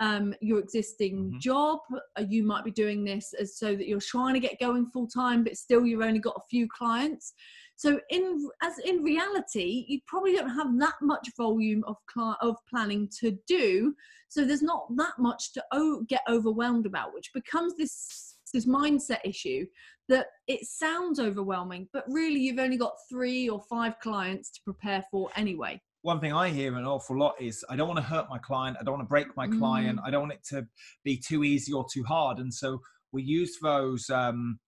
um, 0.00 0.34
your 0.40 0.58
existing 0.58 1.30
Mhm. 1.34 1.40
job. 1.40 1.78
Uh, 2.18 2.24
You 2.28 2.42
might 2.42 2.64
be 2.64 2.72
doing 2.72 3.04
this 3.04 3.32
as 3.34 3.56
so 3.56 3.76
that 3.76 3.86
you're 3.86 4.00
trying 4.00 4.34
to 4.34 4.40
get 4.40 4.58
going 4.58 4.86
full 4.86 5.06
time, 5.06 5.44
but 5.44 5.56
still 5.56 5.86
you've 5.86 6.00
only 6.00 6.18
got 6.18 6.34
a 6.36 6.42
few 6.50 6.66
clients. 6.66 7.34
So 7.76 8.00
in 8.10 8.48
as 8.62 8.78
in 8.78 9.02
reality, 9.02 9.84
you 9.88 10.00
probably 10.06 10.34
don't 10.34 10.50
have 10.50 10.78
that 10.78 10.94
much 11.00 11.28
volume 11.36 11.82
of 11.86 11.96
cli- 12.06 12.36
of 12.40 12.56
planning 12.68 13.08
to 13.20 13.36
do. 13.46 13.94
So 14.28 14.44
there's 14.44 14.62
not 14.62 14.86
that 14.96 15.14
much 15.18 15.52
to 15.54 15.64
o- 15.72 16.04
get 16.08 16.22
overwhelmed 16.28 16.86
about, 16.86 17.12
which 17.12 17.32
becomes 17.34 17.76
this 17.76 18.36
this 18.52 18.66
mindset 18.66 19.20
issue 19.24 19.66
that 20.08 20.26
it 20.46 20.64
sounds 20.66 21.18
overwhelming, 21.18 21.88
but 21.92 22.04
really 22.06 22.38
you've 22.38 22.58
only 22.58 22.76
got 22.76 22.92
three 23.08 23.48
or 23.48 23.62
five 23.68 23.98
clients 24.00 24.50
to 24.50 24.60
prepare 24.64 25.02
for 25.10 25.30
anyway. 25.36 25.80
One 26.02 26.20
thing 26.20 26.32
I 26.32 26.50
hear 26.50 26.76
an 26.76 26.84
awful 26.84 27.16
lot 27.18 27.34
is 27.40 27.64
I 27.70 27.76
don't 27.76 27.86
want 27.86 27.98
to 27.98 28.04
hurt 28.04 28.26
my 28.28 28.38
client, 28.38 28.76
I 28.80 28.84
don't 28.84 28.94
want 28.94 29.06
to 29.06 29.08
break 29.08 29.34
my 29.36 29.46
client, 29.46 30.00
I 30.04 30.10
don't 30.10 30.22
want 30.22 30.32
it 30.32 30.44
to 30.48 30.66
be 31.04 31.16
too 31.16 31.44
easy 31.44 31.72
or 31.72 31.86
too 31.90 32.02
hard. 32.02 32.38
And 32.38 32.52
so 32.52 32.80
we 33.12 33.22
use 33.22 33.56
those 33.62 34.10
um, 34.10 34.58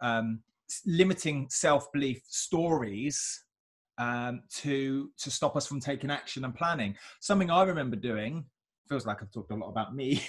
um, 0.00 0.40
limiting 0.86 1.48
self 1.50 1.90
belief 1.92 2.22
stories 2.28 3.44
um, 3.98 4.42
to 4.56 5.10
to 5.18 5.30
stop 5.30 5.56
us 5.56 5.66
from 5.66 5.80
taking 5.80 6.10
action 6.10 6.44
and 6.44 6.54
planning. 6.54 6.96
Something 7.20 7.50
I 7.50 7.62
remember 7.64 7.96
doing 7.96 8.44
feels 8.88 9.06
like 9.06 9.22
I've 9.22 9.30
talked 9.30 9.52
a 9.52 9.56
lot 9.56 9.68
about 9.68 9.94
me. 9.94 10.22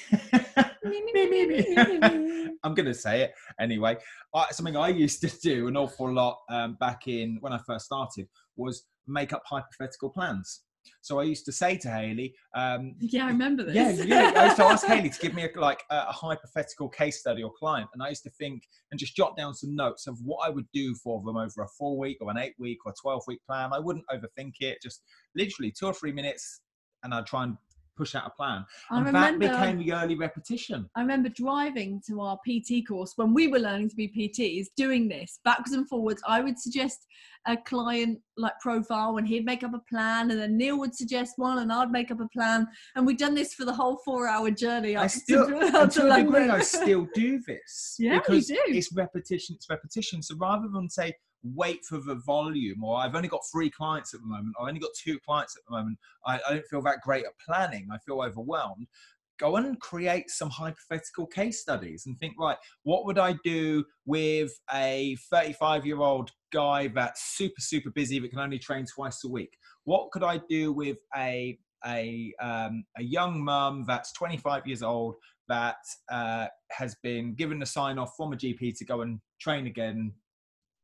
Me, 0.84 1.02
me, 1.14 1.30
me. 1.48 1.76
I'm 2.64 2.74
going 2.74 2.86
to 2.86 2.94
say 2.94 3.22
it 3.22 3.34
anyway. 3.60 3.98
Uh, 4.34 4.46
something 4.52 4.78
I 4.78 4.90
used 4.90 5.22
to 5.22 5.40
do 5.42 5.68
an 5.68 5.78
awful 5.78 6.12
lot 6.12 6.40
um, 6.50 6.78
back 6.80 7.08
in 7.08 7.38
when 7.42 7.54
I 7.54 7.60
first 7.66 7.86
started 7.86 8.28
was 8.56 8.86
make 9.08 9.34
up 9.34 9.42
hypothetical 9.46 10.10
plans. 10.10 10.62
So 11.02 11.20
I 11.20 11.24
used 11.24 11.46
to 11.46 11.52
say 11.52 11.78
to 11.78 11.90
Haley, 11.90 12.34
um, 12.56 12.96
Yeah, 13.00 13.26
I 13.26 13.30
remember 13.30 13.64
this. 13.64 13.76
yeah, 13.76 13.92
yeah. 13.92 14.40
I 14.40 14.46
used 14.46 14.58
to 14.58 14.66
ask 14.66 14.86
Haley 14.86 15.10
to 15.10 15.20
give 15.20 15.34
me 15.40 15.44
a, 15.46 15.60
like 15.60 15.84
a, 15.90 15.96
a 16.10 16.12
hypothetical 16.12 16.90
case 16.90 17.20
study 17.20 17.44
or 17.44 17.52
client, 17.58 17.90
and 17.94 18.04
I 18.04 18.10
used 18.10 18.24
to 18.24 18.30
think 18.32 18.64
and 18.92 19.00
just 19.00 19.16
jot 19.16 19.36
down 19.36 19.54
some 19.54 19.76
notes 19.76 20.08
of 20.08 20.18
what 20.24 20.48
I 20.48 20.50
would 20.50 20.68
do 20.74 20.94
for 20.96 21.22
them 21.22 21.38
over 21.38 21.64
a 21.64 21.68
four 21.78 21.98
week 21.98 22.18
or 22.22 22.30
an 22.32 22.38
eight 22.38 22.54
week 22.60 22.80
or 22.86 22.94
twelve 23.02 23.24
week 23.28 23.40
plan. 23.48 23.72
I 23.74 23.80
wouldn't 23.80 24.06
overthink 24.12 24.54
it. 24.60 24.78
Just 24.82 25.02
literally 25.36 25.72
two 25.72 25.88
or 25.88 25.94
three 25.94 26.12
minutes, 26.12 26.62
and 27.04 27.14
I'd 27.14 27.26
try 27.26 27.44
and 27.44 27.58
push 27.96 28.16
out 28.16 28.26
a 28.28 28.30
plan. 28.32 28.66
I 28.90 28.98
and 28.98 29.06
remember. 29.06 29.48
that 29.48 29.60
became 29.60 29.78
the 29.80 29.94
early 29.94 30.16
repetition. 30.16 30.90
I 30.96 31.02
remember 31.02 31.30
driving 31.30 32.02
to 32.08 32.22
our 32.22 32.38
PT 32.48 32.88
course 32.88 33.14
when 33.16 33.34
we 33.34 33.48
were 33.48 33.60
learning 33.60 33.90
to 33.90 33.96
be 33.96 34.08
PTs, 34.08 34.68
doing 34.76 35.08
this 35.08 35.40
backwards 35.44 35.74
and 35.74 35.88
forwards. 35.88 36.22
I 36.28 36.42
would 36.42 36.60
suggest 36.60 37.06
a 37.48 37.58
client 37.58 38.20
like 38.38 38.54
profile 38.60 39.18
and 39.18 39.28
he'd 39.28 39.46
make 39.46 39.64
up 39.64 39.74
a 39.74 39.82
plan, 39.90 40.32
and 40.32 40.40
then 40.40 40.58
Neil 40.58 40.78
would 40.80 40.96
suggest 40.96 41.34
one, 41.38 41.60
and 41.60 41.72
I'd 41.72 41.92
make 41.92 42.12
up 42.12 42.20
a 42.20 42.28
plan. 42.30 42.68
And 42.96 43.06
we'd 43.06 43.18
done 43.18 43.36
this 43.36 43.54
for 43.54 43.66
the 43.66 43.74
whole 43.74 44.00
four-hour 44.06 44.52
journey. 44.52 44.96
I 44.96 45.08
still, 45.08 45.48
to, 45.48 45.88
to 45.88 46.12
a 46.12 46.24
degree, 46.24 46.50
I 46.50 46.62
still 46.62 47.08
do 47.14 47.40
this. 47.48 47.96
Yeah, 48.00 48.16
you 48.16 48.20
because 48.22 48.48
do. 48.48 48.58
it's 48.68 48.92
repetition. 48.94 49.56
It's 49.56 49.70
repetition. 49.70 50.24
So 50.24 50.36
rather 50.38 50.68
than 50.74 50.90
say 50.90 51.14
wait 51.44 51.84
for 51.86 51.98
the 51.98 52.16
volume, 52.26 52.84
or 52.84 52.98
I've 52.98 53.16
only 53.16 53.28
got 53.28 53.42
three 53.52 53.70
clients 53.70 54.14
at 54.14 54.22
the 54.22 54.28
moment, 54.28 54.56
I've 54.60 54.68
only 54.68 54.80
got 54.80 54.92
two 55.02 55.20
clients 55.20 55.56
at 55.58 55.64
the 55.68 55.76
moment, 55.76 55.98
I, 56.26 56.40
I 56.48 56.54
don't 56.54 56.66
feel 56.66 56.82
that 56.84 57.02
great 57.02 57.26
at 57.26 57.32
planning. 57.46 57.88
I 57.92 57.98
feel 58.00 58.22
overwhelmed. 58.22 58.88
Go 59.40 59.56
and 59.56 59.80
create 59.80 60.30
some 60.30 60.52
hypothetical 60.52 61.26
case 61.26 61.62
studies 61.62 62.04
and 62.06 62.18
think, 62.20 62.36
right, 62.40 62.58
what 62.84 63.06
would 63.06 63.18
I 63.18 63.38
do 63.44 63.84
with 64.06 64.52
a 64.72 65.18
35 65.32 65.86
year 65.86 66.00
old 66.00 66.30
guy 66.54 66.90
that's 66.90 67.36
super, 67.36 67.60
super 67.60 67.90
busy 67.90 68.20
that 68.20 68.30
can 68.30 68.40
only 68.40 68.60
train 68.60 68.86
twice 68.86 69.24
a 69.24 69.30
week? 69.30 69.58
What 69.84 70.12
could 70.12 70.24
I 70.24 70.42
do 70.48 70.72
with 70.72 70.98
a 71.16 71.58
a 71.84 72.32
um, 72.40 72.84
a 72.98 73.02
young 73.02 73.44
mum 73.44 73.86
that's 73.88 74.14
25 74.14 74.68
years 74.68 74.84
old 74.84 75.16
that 75.50 75.78
uh, 76.12 76.48
has 76.72 76.96
been 77.04 77.34
given 77.34 77.62
a 77.62 77.66
sign 77.66 77.98
off 77.98 78.12
from 78.16 78.34
a 78.34 78.38
GP 78.38 78.78
to 78.78 78.86
go 78.86 79.02
and 79.02 79.20
train 79.40 79.68
again 79.68 80.14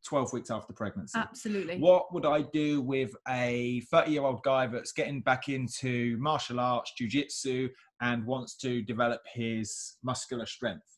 12 0.07 0.33
weeks 0.33 0.49
after 0.49 0.73
pregnancy. 0.73 1.19
Absolutely. 1.19 1.77
What 1.77 2.13
would 2.13 2.25
I 2.25 2.43
do 2.53 2.81
with 2.81 3.11
a 3.27 3.81
30 3.91 4.11
year 4.11 4.23
old 4.23 4.41
guy 4.43 4.67
that's 4.67 4.91
getting 4.91 5.21
back 5.21 5.49
into 5.49 6.17
martial 6.19 6.59
arts, 6.59 6.93
jujitsu, 6.99 7.69
and 8.01 8.25
wants 8.25 8.55
to 8.57 8.81
develop 8.81 9.21
his 9.33 9.97
muscular 10.03 10.45
strength? 10.45 10.97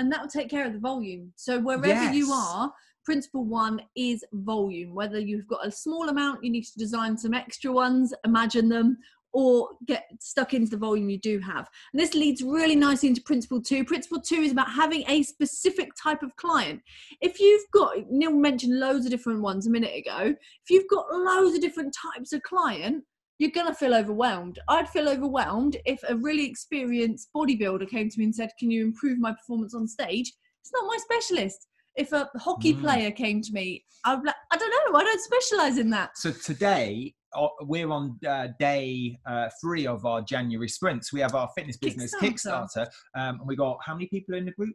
and 0.00 0.10
that 0.10 0.22
will 0.22 0.28
take 0.28 0.48
care 0.48 0.66
of 0.66 0.72
the 0.72 0.78
volume. 0.78 1.30
So 1.36 1.60
wherever 1.60 2.10
you 2.10 2.32
are, 2.32 2.72
principle 3.04 3.44
one 3.44 3.82
is 3.94 4.24
volume. 4.32 4.94
Whether 4.94 5.18
you've 5.18 5.46
got 5.46 5.66
a 5.66 5.70
small 5.70 6.08
amount, 6.08 6.42
you 6.42 6.50
need 6.50 6.64
to 6.64 6.78
design 6.78 7.18
some 7.18 7.34
extra 7.34 7.70
ones, 7.70 8.14
imagine 8.24 8.70
them, 8.70 8.96
or 9.32 9.70
get 9.86 10.04
stuck 10.20 10.54
into 10.54 10.70
the 10.70 10.76
volume 10.76 11.08
you 11.10 11.18
do 11.18 11.38
have. 11.38 11.68
And 11.92 12.00
this 12.00 12.14
leads 12.14 12.42
really 12.42 12.76
nicely 12.76 13.08
into 13.08 13.22
principle 13.22 13.62
two. 13.62 13.84
Principle 13.84 14.20
two 14.20 14.36
is 14.36 14.52
about 14.52 14.70
having 14.70 15.04
a 15.08 15.22
specific 15.22 15.90
type 16.00 16.22
of 16.22 16.34
client. 16.36 16.82
If 17.20 17.40
you've 17.40 17.64
got, 17.72 17.96
Neil 18.10 18.32
mentioned 18.32 18.78
loads 18.78 19.04
of 19.04 19.10
different 19.10 19.42
ones 19.42 19.66
a 19.66 19.70
minute 19.70 19.94
ago, 19.96 20.34
if 20.34 20.70
you've 20.70 20.88
got 20.88 21.06
loads 21.12 21.54
of 21.54 21.60
different 21.60 21.94
types 22.14 22.32
of 22.32 22.42
client, 22.42 23.04
you're 23.38 23.50
going 23.50 23.66
to 23.66 23.74
feel 23.74 23.94
overwhelmed. 23.94 24.58
I'd 24.68 24.90
feel 24.90 25.08
overwhelmed 25.08 25.78
if 25.86 26.00
a 26.06 26.14
really 26.14 26.44
experienced 26.44 27.30
bodybuilder 27.34 27.88
came 27.88 28.10
to 28.10 28.18
me 28.18 28.26
and 28.26 28.34
said, 28.34 28.50
Can 28.58 28.70
you 28.70 28.84
improve 28.84 29.18
my 29.18 29.32
performance 29.32 29.74
on 29.74 29.88
stage? 29.88 30.32
It's 30.62 30.72
not 30.72 30.86
my 30.86 30.98
specialist. 30.98 31.66
If 31.96 32.12
a 32.12 32.28
hockey 32.38 32.74
Mm. 32.74 32.80
player 32.80 33.10
came 33.10 33.42
to 33.42 33.52
me, 33.52 33.84
I'd 34.04 34.22
be 34.22 34.26
like, 34.26 34.36
I 34.50 34.56
don't 34.56 34.70
know, 34.92 34.98
I 34.98 35.04
don't 35.04 35.20
specialize 35.20 35.78
in 35.78 35.90
that. 35.90 36.16
So 36.16 36.30
today 36.32 37.14
we're 37.62 37.90
on 37.90 38.18
uh, 38.26 38.48
day 38.58 39.18
uh, 39.26 39.48
three 39.60 39.86
of 39.86 40.04
our 40.04 40.22
January 40.22 40.68
sprints. 40.68 41.12
We 41.12 41.20
have 41.20 41.34
our 41.34 41.48
fitness 41.56 41.76
business 41.76 42.14
Kickstarter. 42.14 42.68
Kickstarter, 42.76 42.86
um, 43.14 43.38
and 43.40 43.46
we 43.46 43.56
got 43.56 43.78
how 43.84 43.94
many 43.94 44.06
people 44.06 44.34
in 44.34 44.46
the 44.46 44.52
group? 44.52 44.74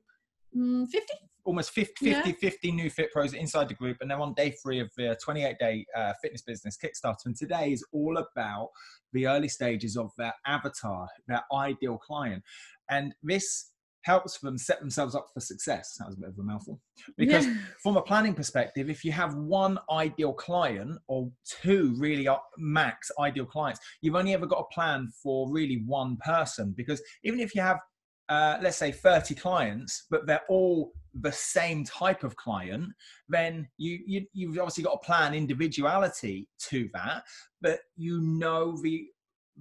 Mm, 0.56 0.88
50? 0.90 1.06
almost 1.48 1.70
50, 1.72 2.10
Yeah. 2.10 2.24
50, 2.24 2.32
50 2.34 2.72
new 2.72 2.90
fit 2.90 3.12
pros 3.12 3.34
inside 3.36 3.68
the 3.70 3.76
group 3.76 3.98
and 4.02 4.10
they're 4.10 4.20
on 4.20 4.34
day 4.34 4.50
three 4.64 4.80
of 4.80 4.90
the 4.98 5.16
28 5.24 5.56
day 5.60 5.86
uh, 5.96 6.12
fitness 6.20 6.42
business 6.42 6.76
kickstarter 6.76 7.26
and 7.26 7.36
today 7.36 7.72
is 7.72 7.86
all 7.92 8.18
about 8.18 8.70
the 9.14 9.28
early 9.28 9.48
stages 9.48 9.96
of 9.96 10.10
their 10.18 10.34
avatar 10.48 11.08
their 11.28 11.44
ideal 11.54 12.00
client 12.00 12.42
and 12.90 13.14
this 13.22 13.74
helps 14.06 14.38
them 14.38 14.58
set 14.58 14.80
themselves 14.80 15.16
up 15.16 15.28
for 15.34 15.40
success. 15.40 15.96
That 15.98 16.08
was 16.08 16.16
a 16.16 16.20
bit 16.20 16.30
of 16.30 16.38
a 16.38 16.44
mouthful. 16.44 16.80
Because 17.18 17.48
Yeah. 17.48 17.58
from 17.82 17.98
a 17.98 18.02
planning 18.02 18.36
perspective 18.36 18.90
if 18.90 19.04
you 19.04 19.12
have 19.12 19.34
one 19.36 19.80
ideal 19.90 20.34
client 20.34 21.00
or 21.08 21.32
two 21.44 21.96
really 21.98 22.28
max 22.58 23.12
ideal 23.20 23.46
clients 23.46 23.80
you've 24.02 24.16
only 24.16 24.34
ever 24.34 24.46
got 24.46 24.60
a 24.60 24.74
plan 24.74 25.12
for 25.22 25.52
really 25.52 25.84
one 25.86 26.18
person. 26.18 26.74
Because 26.78 27.02
even 27.24 27.40
if 27.40 27.56
you 27.56 27.62
have 27.62 27.80
uh, 28.30 28.58
let's 28.62 28.78
say 28.78 28.92
30 28.92 29.36
clients 29.36 30.08
but 30.10 30.26
they're 30.26 30.42
all 30.50 30.92
the 31.22 31.32
same 31.32 31.84
type 31.84 32.24
of 32.24 32.36
client 32.36 32.92
then 33.30 33.68
you, 33.78 34.00
you 34.06 34.26
you've 34.34 34.58
obviously 34.58 34.84
got 34.84 35.00
to 35.00 35.06
plan 35.06 35.36
individuality 35.36 36.48
to 36.60 36.90
that 36.94 37.24
but 37.62 37.82
you 37.96 38.20
know 38.22 38.76
the 38.82 39.08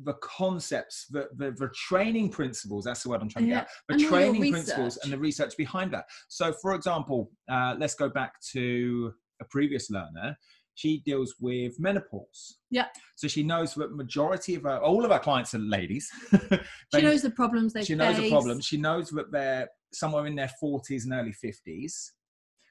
the 0.03 0.15
concepts 0.15 1.07
the, 1.11 1.29
the 1.37 1.53
the 1.53 1.71
training 1.75 2.29
principles 2.29 2.85
that's 2.85 3.05
the 3.05 3.09
word 3.09 3.21
i'm 3.23 3.29
trying 3.29 3.45
to 3.45 3.51
Yeah, 3.51 3.57
get 3.61 3.63
at, 3.65 3.71
the 3.89 3.95
and 3.95 4.05
training 4.05 4.51
principles 4.51 4.97
and 5.05 5.13
the 5.13 5.19
research 5.19 5.57
behind 5.57 5.93
that 5.93 6.05
so 6.29 6.53
for 6.61 6.75
example 6.75 7.31
uh, 7.49 7.77
let's 7.79 7.95
go 7.95 8.09
back 8.09 8.33
to 8.53 9.13
a 9.41 9.45
previous 9.51 9.91
learner 9.91 10.37
she 10.75 11.01
deals 11.07 11.37
with 11.41 11.79
menopause 11.79 12.59
Yeah. 12.71 12.87
so 13.15 13.29
she 13.29 13.45
knows 13.45 13.75
that 13.75 13.95
majority 13.95 14.57
of 14.57 14.67
our 14.67 14.81
all 14.83 15.05
of 15.05 15.13
our 15.13 15.21
clients 15.21 15.55
are 15.55 15.59
ladies 15.61 16.11
She 16.95 17.03
knows 17.03 17.23
the 17.23 17.31
problems 17.31 17.73
they 17.73 17.85
she 17.85 17.95
knows 17.95 18.17
the 18.17 18.29
problems. 18.31 18.65
She 18.67 18.77
knows 18.77 19.11
that 19.11 19.31
they're 19.31 19.69
somewhere 19.93 20.27
in 20.27 20.35
their 20.35 20.51
40s 20.63 21.05
and 21.05 21.13
early 21.13 21.33
50s. 21.45 22.11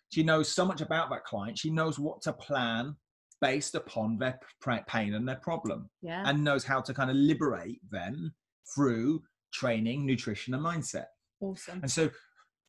She 0.09 0.23
knows 0.23 0.49
so 0.49 0.65
much 0.65 0.81
about 0.81 1.09
that 1.09 1.23
client. 1.23 1.57
She 1.57 1.69
knows 1.71 1.97
what 1.97 2.21
to 2.23 2.33
plan 2.33 2.95
based 3.43 3.75
upon 3.75 4.17
their 4.17 4.39
pain 4.87 5.15
and 5.15 5.27
their 5.27 5.35
problem 5.35 5.89
Yeah. 6.01 6.23
and 6.25 6.43
knows 6.43 6.63
how 6.63 6.79
to 6.79 6.93
kind 6.93 7.09
of 7.09 7.17
liberate 7.17 7.81
them 7.91 8.33
through 8.73 9.21
training, 9.51 10.05
nutrition, 10.05 10.53
and 10.53 10.63
mindset. 10.63 11.07
awesome. 11.41 11.81
And 11.81 11.91
so, 11.91 12.09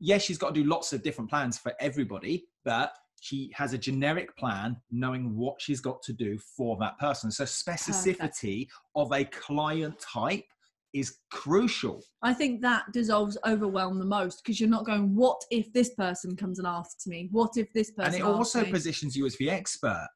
yes, 0.01 0.23
she's 0.23 0.37
got 0.37 0.53
to 0.53 0.61
do 0.63 0.69
lots 0.69 0.93
of 0.93 1.05
different 1.05 1.31
plans 1.31 1.57
for 1.57 1.73
everybody, 1.79 2.49
but 2.65 2.93
she 3.21 3.53
has 3.55 3.73
a 3.73 3.79
generic 3.79 4.37
plan 4.37 4.77
knowing 4.91 5.37
what 5.37 5.63
she's 5.63 5.81
got 5.81 6.03
to 6.03 6.13
do 6.13 6.37
for 6.57 6.77
that 6.81 6.99
person. 6.99 7.31
So, 7.31 7.45
specificity 7.45 8.67
of 8.97 9.13
a 9.13 9.25
client 9.27 9.95
type 10.01 10.45
is 10.93 11.19
crucial. 11.31 12.03
I 12.23 12.35
think 12.35 12.63
that 12.63 12.85
dissolves 12.93 13.39
overwhelm 13.47 14.01
the 14.01 14.05
most 14.07 14.43
because 14.43 14.59
you're 14.59 14.69
not 14.69 14.87
going, 14.87 15.15
what 15.15 15.41
if 15.53 15.73
this 15.73 15.91
person 15.95 16.35
comes 16.37 16.59
and 16.59 16.67
asks 16.67 17.07
me? 17.07 17.29
What 17.31 17.53
if 17.57 17.73
this 17.73 17.93
person 17.93 18.15
and 18.15 18.23
it 18.23 18.23
also 18.23 18.63
me? 18.65 18.73
positions 18.73 19.15
you 19.17 19.25
as 19.27 19.37
the 19.37 19.51
expert 19.51 20.09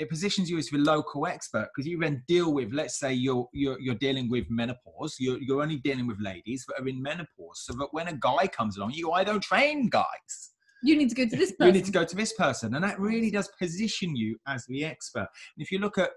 it 0.00 0.08
positions 0.08 0.48
you 0.48 0.58
as 0.58 0.68
the 0.68 0.78
local 0.78 1.26
expert 1.26 1.68
because 1.74 1.86
you 1.86 1.98
then 1.98 2.22
deal 2.26 2.52
with 2.52 2.72
let's 2.72 2.98
say 2.98 3.12
you're 3.12 3.46
you're, 3.52 3.78
you're 3.78 3.94
dealing 3.96 4.28
with 4.30 4.46
menopause 4.48 5.16
you're, 5.20 5.38
you're 5.40 5.62
only 5.62 5.76
dealing 5.76 6.06
with 6.06 6.18
ladies 6.20 6.64
that 6.66 6.82
are 6.82 6.88
in 6.88 7.00
menopause 7.00 7.64
so 7.64 7.72
that 7.74 7.88
when 7.92 8.08
a 8.08 8.14
guy 8.14 8.46
comes 8.46 8.76
along 8.76 8.90
you 8.92 9.06
go, 9.06 9.12
i 9.12 9.22
don't 9.22 9.42
train 9.42 9.88
guys 9.88 10.52
you 10.82 10.96
need 10.96 11.10
to 11.10 11.14
go 11.14 11.28
to 11.28 11.36
this 11.36 11.52
person. 11.52 11.66
you 11.66 11.72
need 11.72 11.84
to 11.84 11.92
go 11.92 12.04
to 12.04 12.16
this 12.16 12.32
person 12.32 12.74
and 12.74 12.82
that 12.82 12.98
really 12.98 13.30
does 13.30 13.50
position 13.58 14.16
you 14.16 14.36
as 14.48 14.64
the 14.66 14.84
expert 14.84 15.28
and 15.56 15.58
if 15.58 15.70
you 15.70 15.78
look 15.78 15.98
at 15.98 16.10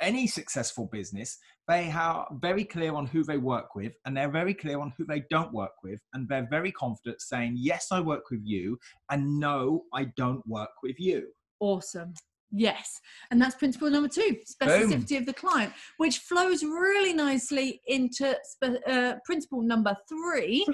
any 0.00 0.28
successful 0.28 0.88
business 0.92 1.38
they 1.66 1.90
are 1.90 2.28
very 2.40 2.64
clear 2.64 2.94
on 2.94 3.04
who 3.04 3.24
they 3.24 3.36
work 3.36 3.74
with 3.74 3.92
and 4.04 4.16
they're 4.16 4.30
very 4.30 4.54
clear 4.54 4.78
on 4.78 4.92
who 4.96 5.04
they 5.04 5.24
don't 5.28 5.52
work 5.52 5.72
with 5.82 5.98
and 6.14 6.28
they're 6.28 6.46
very 6.48 6.70
confident 6.70 7.20
saying 7.20 7.54
yes 7.58 7.88
i 7.90 7.98
work 7.98 8.30
with 8.30 8.40
you 8.44 8.78
and 9.10 9.40
no 9.40 9.82
i 9.92 10.04
don't 10.16 10.46
work 10.46 10.70
with 10.84 10.94
you 11.00 11.26
Awesome. 11.60 12.14
Yes. 12.50 13.00
And 13.30 13.40
that's 13.40 13.54
principle 13.54 13.90
number 13.90 14.08
two 14.08 14.36
specificity 14.50 15.18
of 15.18 15.26
the 15.26 15.34
client, 15.34 15.72
which 15.98 16.20
flows 16.20 16.62
really 16.62 17.12
nicely 17.12 17.82
into 17.86 18.34
spe- 18.42 18.86
uh, 18.86 19.14
principle 19.24 19.60
number 19.62 19.94
three, 20.08 20.64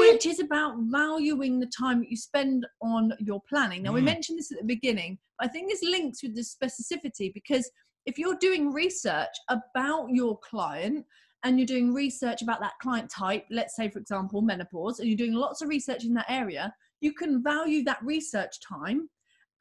which 0.00 0.26
is 0.26 0.40
about 0.40 0.74
valuing 0.90 1.60
the 1.60 1.70
time 1.78 2.00
that 2.00 2.10
you 2.10 2.16
spend 2.16 2.66
on 2.80 3.12
your 3.20 3.40
planning. 3.48 3.82
Now, 3.82 3.92
we 3.92 4.00
Mm. 4.00 4.04
mentioned 4.06 4.38
this 4.38 4.50
at 4.50 4.58
the 4.58 4.64
beginning, 4.64 5.18
but 5.38 5.48
I 5.48 5.52
think 5.52 5.70
this 5.70 5.82
links 5.82 6.22
with 6.22 6.34
the 6.34 6.42
specificity 6.42 7.32
because 7.32 7.70
if 8.04 8.18
you're 8.18 8.36
doing 8.38 8.72
research 8.72 9.34
about 9.48 10.08
your 10.10 10.38
client, 10.38 11.06
and 11.44 11.58
you're 11.58 11.66
doing 11.66 11.92
research 11.92 12.40
about 12.42 12.60
that 12.60 12.78
client 12.80 13.10
type, 13.10 13.44
let's 13.50 13.74
say, 13.74 13.88
for 13.90 13.98
example, 13.98 14.42
menopause, 14.42 15.00
and 15.00 15.08
you're 15.08 15.16
doing 15.16 15.32
lots 15.34 15.60
of 15.60 15.68
research 15.68 16.04
in 16.04 16.14
that 16.14 16.26
area, 16.28 16.72
you 17.00 17.12
can 17.12 17.42
value 17.42 17.82
that 17.82 17.98
research 18.04 18.60
time 18.60 19.08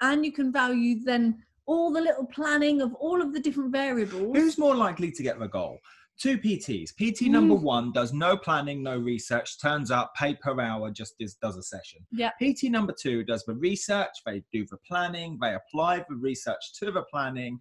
and 0.01 0.23
you 0.23 0.31
can 0.31 0.51
value 0.51 1.03
then 1.03 1.43
all 1.71 1.89
the 1.89 2.01
little 2.01 2.25
planning 2.25 2.81
of 2.81 2.93
all 2.95 3.21
of 3.21 3.33
the 3.33 3.39
different 3.39 3.71
variables. 3.71 4.35
Who's 4.35 4.57
more 4.57 4.75
likely 4.75 5.09
to 5.09 5.23
get 5.23 5.39
the 5.39 5.47
goal? 5.47 5.79
Two 6.19 6.37
PTs. 6.37 6.89
PT 6.99 7.31
number 7.31 7.55
one 7.55 7.93
does 7.93 8.11
no 8.11 8.35
planning, 8.35 8.83
no 8.83 8.97
research, 8.97 9.59
turns 9.59 9.89
up, 9.89 10.11
pay 10.13 10.35
per 10.35 10.59
hour, 10.59 10.91
just 10.91 11.17
does, 11.17 11.35
does 11.35 11.55
a 11.55 11.63
session. 11.63 12.05
Yeah. 12.11 12.31
PT 12.41 12.63
number 12.65 12.93
two 12.93 13.23
does 13.23 13.45
the 13.45 13.55
research, 13.55 14.09
they 14.25 14.43
do 14.51 14.65
the 14.69 14.77
planning, 14.85 15.39
they 15.41 15.55
apply 15.55 16.05
the 16.09 16.15
research 16.15 16.73
to 16.79 16.91
the 16.91 17.03
planning, 17.09 17.59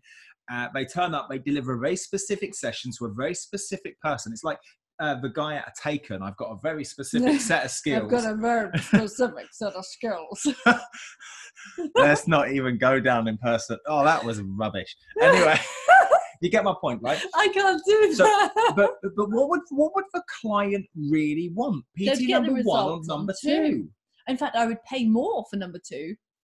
uh, 0.53 0.67
they 0.75 0.85
turn 0.85 1.15
up, 1.15 1.29
they 1.31 1.39
deliver 1.39 1.79
very 1.79 1.97
specific 1.97 2.57
sessions 2.57 2.99
to 2.99 3.07
a 3.07 3.15
very 3.15 3.35
specific 3.35 3.99
person. 4.01 4.33
It's 4.33 4.45
like 4.45 4.59
uh, 5.01 5.21
the 5.21 5.31
guy 5.31 5.57
at 5.57 5.67
a 5.69 5.73
Taken. 5.81 6.23
I've 6.23 6.37
got 6.37 6.47
a 6.53 6.59
very 6.63 6.85
specific 6.85 7.41
set 7.41 7.65
of 7.65 7.71
skills. 7.71 8.05
I've 8.05 8.11
got 8.23 8.33
a 8.33 8.37
very 8.37 8.71
specific 8.79 9.47
set 9.53 9.73
of 9.75 9.85
skills. 9.85 10.47
Let's 11.95 12.29
not 12.29 12.51
even 12.51 12.79
go 12.79 13.01
down 13.01 13.29
in 13.29 13.39
person. 13.39 13.79
Oh, 13.87 14.05
that 14.05 14.25
was 14.25 14.41
rubbish. 14.41 14.97
Anyway, 15.21 15.59
You 16.41 16.49
get 16.49 16.65
my 16.65 16.75
point, 16.81 17.01
right? 17.03 17.23
I 17.35 17.49
can't 17.49 17.83
do 17.87 18.15
So, 18.15 18.25
that. 18.25 18.73
But 18.75 18.93
but 19.15 19.31
what 19.31 19.51
would 19.51 19.61
what 19.71 19.95
would 19.95 20.07
the 20.15 20.23
client 20.41 20.87
really 20.97 21.51
want? 21.55 21.85
PT 21.99 22.29
number 22.29 22.55
one 22.63 22.87
or 22.87 23.01
number 23.05 23.35
two. 23.43 23.69
two? 23.69 23.89
In 24.27 24.37
fact, 24.39 24.57
I 24.57 24.67
would 24.67 24.83
pay 24.85 25.05
more 25.05 25.45
for 25.51 25.57
number 25.57 25.79
two. 25.87 26.15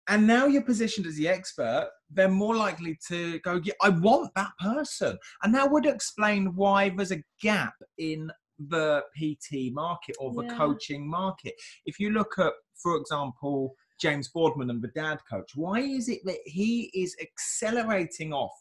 And 0.07 0.25
now 0.27 0.47
you're 0.47 0.63
positioned 0.63 1.05
as 1.05 1.15
the 1.15 1.27
expert, 1.27 1.89
they're 2.13 2.29
more 2.29 2.55
likely 2.55 2.97
to 3.07 3.39
go, 3.39 3.59
yeah, 3.63 3.73
I 3.81 3.89
want 3.89 4.31
that 4.35 4.51
person. 4.59 5.17
And 5.41 5.53
that 5.55 5.71
would 5.71 5.85
explain 5.85 6.55
why 6.55 6.89
there's 6.89 7.11
a 7.11 7.23
gap 7.41 7.75
in 7.97 8.31
the 8.59 9.03
PT 9.17 9.73
market 9.73 10.15
or 10.19 10.31
the 10.33 10.43
Yeah. 10.43 10.55
coaching 10.55 11.07
market. 11.07 11.53
If 11.85 11.99
you 11.99 12.11
look 12.11 12.37
at, 12.37 12.53
for 12.75 12.95
example, 12.97 13.75
James 13.99 14.29
Boardman 14.29 14.69
and 14.69 14.81
the 14.81 14.89
dad 14.89 15.19
coach, 15.29 15.51
why 15.55 15.79
is 15.79 16.09
it 16.09 16.21
that 16.25 16.39
he 16.45 16.91
is 16.93 17.15
accelerating 17.21 18.33
off? 18.33 18.57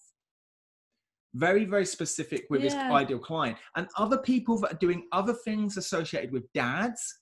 Very, 1.34 1.64
very 1.64 1.86
specific 1.86 2.46
with 2.50 2.62
his 2.62 2.74
ideal 2.74 3.18
client. 3.18 3.56
And 3.74 3.88
other 3.96 4.18
people 4.18 4.58
that 4.60 4.72
are 4.74 4.78
doing 4.78 5.08
other 5.12 5.32
things 5.32 5.76
associated 5.78 6.30
with 6.30 6.52
dads 6.52 7.20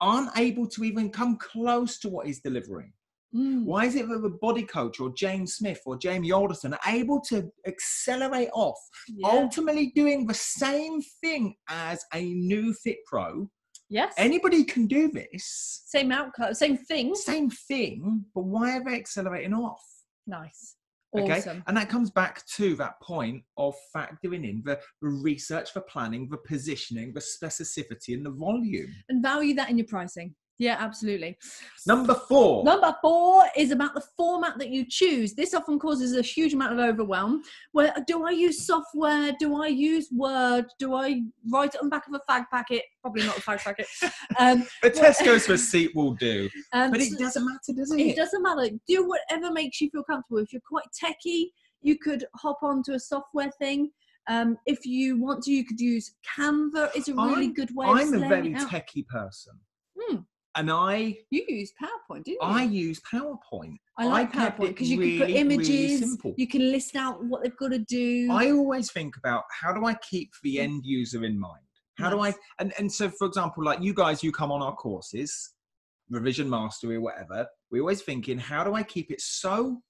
aren't 0.00 0.36
able 0.38 0.66
to 0.66 0.84
even 0.84 1.10
come 1.10 1.36
close 1.36 1.98
to 1.98 2.08
what 2.08 2.26
he's 2.26 2.40
delivering. 2.40 2.92
Mm. 3.34 3.64
Why 3.64 3.84
is 3.84 3.94
it 3.94 4.08
that 4.08 4.22
the 4.22 4.30
body 4.30 4.64
coach 4.64 4.98
or 4.98 5.10
James 5.14 5.54
Smith 5.54 5.80
or 5.86 5.96
Jamie 5.96 6.32
Alderton 6.32 6.74
are 6.74 6.80
able 6.88 7.20
to 7.22 7.50
accelerate 7.66 8.50
off, 8.52 8.78
Yeah. 9.08 9.28
ultimately 9.28 9.92
doing 9.94 10.26
the 10.26 10.34
same 10.34 11.00
thing 11.20 11.54
as 11.68 12.04
a 12.12 12.22
new 12.34 12.74
Fit 12.74 12.98
Pro? 13.06 13.48
Yes. 13.88 14.14
Anybody 14.16 14.64
can 14.64 14.86
do 14.86 15.10
this, 15.10 15.82
same 15.86 16.12
outcome, 16.12 16.54
same 16.54 16.76
thing. 16.76 17.14
same 17.14 17.50
thing, 17.50 18.24
but 18.34 18.42
why 18.44 18.76
are 18.78 18.84
they 18.84 18.94
accelerating 18.94 19.54
off? 19.54 19.82
Nice. 20.26 20.76
Okay, 21.12 21.42
and 21.66 21.76
that 21.76 21.88
comes 21.88 22.08
back 22.08 22.46
to 22.54 22.76
that 22.76 23.00
point 23.02 23.42
of 23.56 23.74
factoring 23.94 24.48
in 24.48 24.62
the 24.64 24.78
the 25.02 25.08
research, 25.08 25.74
the 25.74 25.80
planning, 25.80 26.28
the 26.30 26.36
positioning, 26.38 27.12
the 27.12 27.18
specificity, 27.20 28.14
and 28.14 28.24
the 28.24 28.30
volume. 28.30 28.94
And 29.08 29.20
value 29.20 29.52
that 29.54 29.70
in 29.70 29.78
your 29.78 29.88
pricing. 29.88 30.36
Yeah, 30.60 30.76
absolutely. 30.78 31.38
Number 31.86 32.14
four. 32.14 32.62
Number 32.64 32.94
four 33.00 33.44
is 33.56 33.70
about 33.70 33.94
the 33.94 34.02
format 34.14 34.58
that 34.58 34.68
you 34.68 34.84
choose. 34.86 35.32
This 35.32 35.54
often 35.54 35.78
causes 35.78 36.14
a 36.14 36.20
huge 36.20 36.52
amount 36.52 36.74
of 36.74 36.78
overwhelm. 36.80 37.42
Where 37.72 37.94
do 38.06 38.26
I 38.26 38.32
use 38.32 38.66
software? 38.66 39.32
Do 39.40 39.62
I 39.62 39.68
use 39.68 40.08
Word? 40.12 40.66
Do 40.78 40.94
I 40.94 41.22
write 41.50 41.74
it 41.74 41.80
on 41.80 41.86
the 41.86 41.90
back 41.90 42.06
of 42.06 42.12
a 42.12 42.20
fag 42.30 42.44
packet? 42.52 42.82
Probably 43.00 43.24
not 43.24 43.38
a 43.38 43.40
fag 43.40 43.58
packet. 43.60 43.86
Um, 44.38 44.66
well- 44.82 44.92
Tesco's 44.92 45.48
receipt 45.48 45.92
will 45.96 46.12
do, 46.14 46.48
um, 46.74 46.90
but 46.90 47.00
it 47.00 47.18
doesn't 47.18 47.44
matter, 47.44 47.72
does 47.74 47.90
it? 47.92 47.98
it 48.00 48.16
doesn't 48.16 48.42
matter. 48.42 48.68
Do 48.86 49.08
whatever 49.08 49.50
makes 49.52 49.80
you 49.80 49.88
feel 49.90 50.02
comfortable. 50.04 50.38
If 50.40 50.52
you're 50.52 50.62
quite 50.68 50.84
techie, 51.02 51.46
you 51.82 51.98
could 51.98 52.26
hop 52.36 52.58
onto 52.62 52.92
a 52.92 53.00
software 53.00 53.50
thing. 53.58 53.90
Um, 54.28 54.56
if 54.66 54.84
you 54.86 55.18
want 55.20 55.42
to, 55.44 55.52
you 55.52 55.64
could 55.64 55.80
use 55.80 56.14
Canva. 56.36 56.90
It's 56.94 57.08
a 57.08 57.14
really 57.14 57.46
I'm- 57.46 57.54
good 57.54 57.74
way 57.74 57.86
I'm 57.86 58.12
a 58.14 58.18
very 58.28 58.52
techie 58.54 59.06
person, 59.08 59.54
Hmm. 59.98 60.16
And 60.56 60.70
I 60.70 61.16
You 61.30 61.44
use 61.48 61.72
PowerPoint, 61.80 62.24
didn't 62.24 62.28
you? 62.28 62.38
I 62.42 62.62
use 62.62 63.00
PowerPoint. 63.00 63.76
I 63.98 64.06
like 64.06 64.32
kept 64.32 64.58
PowerPoint 64.58 64.68
because 64.68 64.90
you 64.90 64.98
can 64.98 65.18
put 65.18 65.26
really, 65.28 65.44
really 65.44 65.54
images. 65.54 66.18
you 66.36 66.48
can 66.48 66.70
list 66.72 66.96
out 66.96 67.24
what 67.24 67.42
they've 67.42 67.56
got 67.56 67.70
to 67.70 67.78
do. 67.78 68.28
I 68.30 68.50
always 68.50 68.90
think 68.90 69.16
about 69.16 69.44
how 69.60 69.72
do 69.72 69.84
I 69.84 69.94
keep 69.94 70.30
the 70.42 70.56
mm. 70.56 70.62
end 70.62 70.82
user 70.84 71.24
in 71.24 71.38
mind? 71.38 71.62
How 71.98 72.10
do 72.10 72.20
I 72.20 72.32
and 72.58 72.72
and 72.78 72.90
so 72.90 73.10
for 73.10 73.26
example, 73.26 73.62
like 73.62 73.80
you 73.82 73.92
guys, 73.92 74.22
you 74.22 74.32
come 74.32 74.50
on 74.50 74.62
our 74.62 74.74
courses, 74.74 75.52
revision 76.08 76.48
mastery, 76.48 76.98
whatever. 76.98 77.46
We're 77.70 77.82
always 77.82 78.02
thinking, 78.02 78.38
how 78.38 78.64
do 78.64 78.74
I 78.74 78.82
keep 78.82 79.10
it 79.10 79.20
so 79.20 79.80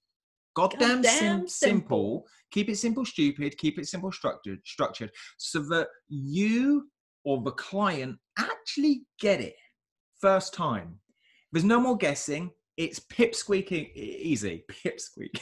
goddamn, 0.55 1.01
Goddamn 1.01 1.03
sim- 1.03 1.47
simple. 1.47 1.47
simple? 1.47 2.25
Keep 2.51 2.69
it 2.69 2.77
simple, 2.77 3.05
stupid. 3.05 3.57
Keep 3.57 3.79
it 3.79 3.87
simple, 3.87 4.11
structured, 4.11 4.59
structured, 4.65 5.09
so 5.37 5.59
that 5.69 5.87
you 6.09 6.89
or 7.23 7.41
the 7.43 7.51
client 7.51 8.17
actually 8.37 9.03
get 9.19 9.39
it 9.39 9.53
first 10.21 10.53
time. 10.53 10.99
There's 11.51 11.65
no 11.65 11.79
more 11.81 11.97
guessing. 11.97 12.51
It's 12.77 12.99
pip 12.99 13.35
squeaking 13.35 13.89
easy. 13.93 14.63
Pip 14.83 14.99
squeak. 14.99 15.39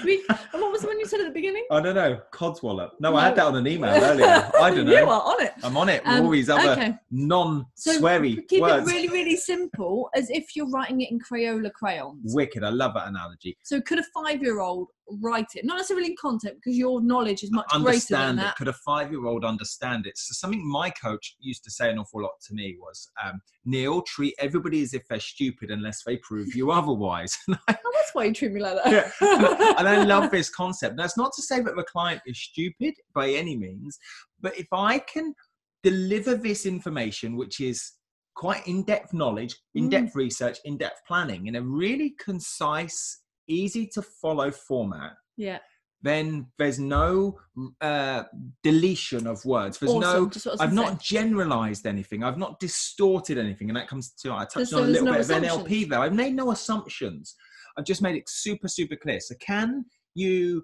Sweet. 0.00 0.22
And 0.28 0.62
what 0.62 0.72
was 0.72 0.80
the 0.80 0.88
one 0.88 0.98
you 0.98 1.04
said 1.06 1.20
at 1.20 1.26
the 1.26 1.32
beginning? 1.32 1.64
I 1.70 1.78
don't 1.80 1.94
know. 1.94 2.18
Codswallop. 2.32 2.92
No, 3.00 3.14
I 3.14 3.26
had 3.26 3.36
that 3.36 3.44
on 3.46 3.54
an 3.56 3.66
email 3.66 3.90
earlier. 4.02 4.50
I 4.58 4.70
don't 4.70 4.86
know. 4.86 4.92
you 4.98 5.04
are 5.04 5.20
on 5.22 5.42
it. 5.42 5.52
I'm 5.62 5.76
on 5.76 5.88
it 5.90 6.02
Um, 6.06 6.24
all 6.24 6.30
these 6.30 6.48
other 6.48 6.70
okay. 6.72 6.94
Non-sweary 7.10 8.48
keep 8.48 8.62
words. 8.62 8.88
it 8.88 8.92
really, 8.92 9.08
really 9.08 9.36
simple, 9.36 10.08
as 10.16 10.30
if 10.30 10.56
you're 10.56 10.70
writing 10.70 11.02
it 11.02 11.10
in 11.10 11.18
Crayola 11.20 11.70
crayons. 11.72 12.34
Wicked. 12.34 12.64
I 12.64 12.70
love 12.70 12.94
that 12.94 13.08
analogy. 13.08 13.56
So 13.62 13.80
could 13.82 13.98
a 13.98 14.04
five-year-old 14.14 14.88
write 15.22 15.46
it? 15.54 15.64
Not 15.64 15.76
necessarily 15.76 16.08
in 16.08 16.16
content, 16.20 16.56
because 16.56 16.76
your 16.76 17.00
knowledge 17.02 17.42
is 17.42 17.50
much 17.52 17.66
greater 17.68 17.82
than 17.82 18.20
understand 18.20 18.38
it. 18.38 18.42
that. 18.42 18.56
Could 18.56 18.68
a 18.68 18.72
five-year-old 18.72 19.44
understand 19.44 20.06
it? 20.06 20.16
So 20.16 20.32
something 20.32 20.66
my 20.66 20.90
coach 20.90 21.36
used 21.40 21.64
to 21.64 21.70
say 21.70 21.90
an 21.90 21.98
awful 21.98 22.22
lot 22.22 22.32
to 22.48 22.54
me 22.54 22.76
was, 22.80 23.10
um, 23.24 23.40
"Neil, 23.64 24.02
treat 24.02 24.34
everybody 24.38 24.82
as 24.82 24.94
if 24.94 25.02
they're 25.08 25.20
stupid 25.20 25.70
unless 25.70 26.02
they 26.04 26.16
prove 26.18 26.54
you 26.54 26.70
otherwise." 26.70 27.36
Oh, 27.86 27.90
that's 27.92 28.14
why 28.14 28.24
you 28.24 28.34
treat 28.34 28.52
me 28.52 28.60
like 28.60 28.76
Yeah. 28.86 29.10
that. 29.20 29.76
and 29.78 29.88
I 29.88 30.04
love 30.04 30.30
this 30.30 30.50
concept. 30.50 30.96
That's 30.96 31.16
not 31.16 31.32
to 31.36 31.42
say 31.42 31.60
that 31.60 31.74
the 31.76 31.84
client 31.84 32.20
is 32.26 32.38
stupid 32.38 32.94
by 33.14 33.30
any 33.30 33.56
means, 33.56 33.98
but 34.40 34.58
if 34.58 34.66
I 34.72 34.98
can 34.98 35.34
deliver 35.82 36.34
this 36.34 36.66
information, 36.66 37.36
which 37.36 37.60
is 37.60 37.92
quite 38.34 38.66
in 38.66 38.82
depth 38.84 39.12
knowledge, 39.12 39.56
in 39.74 39.88
depth 39.88 40.14
research, 40.16 40.58
in 40.64 40.76
depth 40.76 41.00
planning, 41.06 41.46
in 41.46 41.56
a 41.56 41.62
really 41.62 42.14
concise, 42.22 43.20
easy 43.48 43.86
to 43.88 44.02
follow 44.02 44.50
format, 44.50 45.12
yeah. 45.36 45.58
then 46.02 46.46
there's 46.58 46.78
no 46.78 47.38
uh, 47.80 48.24
deletion 48.62 49.26
of 49.26 49.44
words. 49.44 49.78
There's 49.78 49.92
Awesome. 49.92 50.22
no 50.22 50.28
Just 50.28 50.46
I 50.46 50.50
was 50.50 50.60
I've 50.60 50.72
not 50.72 51.00
generalized 51.00 51.86
anything. 51.86 52.22
I've 52.24 52.38
not 52.38 52.60
distorted 52.60 53.38
anything, 53.38 53.70
and 53.70 53.76
that 53.76 53.88
comes 53.88 54.12
to 54.22 54.32
I 54.32 54.44
touched 54.44 54.70
So 54.70 54.78
on 54.78 54.84
a 54.84 54.86
little 54.86 55.06
no 55.06 55.12
bit 55.12 55.22
of 55.22 55.42
NLP 55.42 55.88
there. 55.88 56.00
I've 56.00 56.14
made 56.14 56.34
no 56.34 56.50
assumptions. 56.50 57.34
I've 57.76 57.84
just 57.84 58.02
made 58.02 58.16
it 58.16 58.28
super 58.28 58.68
super 58.68 58.96
clear. 58.96 59.20
So 59.20 59.34
can 59.40 59.84
you 60.14 60.62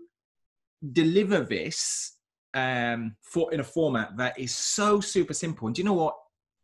deliver 0.93 1.41
this 1.41 2.17
um, 2.55 3.17
for 3.23 3.53
in 3.53 3.61
a 3.61 3.65
format 3.65 4.17
that 4.17 4.39
is 4.39 4.55
so 4.55 5.01
super 5.01 5.35
simple? 5.35 5.67
And 5.67 5.75
do 5.75 5.83
you 5.83 5.87
know 5.87 5.95
what? 5.95 6.15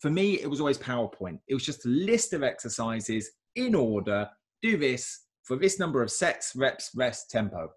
For 0.00 0.10
me, 0.10 0.34
it 0.40 0.48
was 0.48 0.60
always 0.60 0.78
PowerPoint. 0.78 1.40
It 1.48 1.54
was 1.54 1.64
just 1.64 1.86
a 1.86 1.88
list 1.88 2.34
of 2.34 2.42
exercises 2.42 3.30
in 3.54 3.74
order. 3.74 4.28
Do 4.62 4.76
this 4.76 5.25
for 5.46 5.56
this 5.56 5.78
number 5.78 6.02
of 6.02 6.10
sets, 6.10 6.52
reps, 6.56 6.90
rest, 6.94 7.30
tempo. 7.30 7.70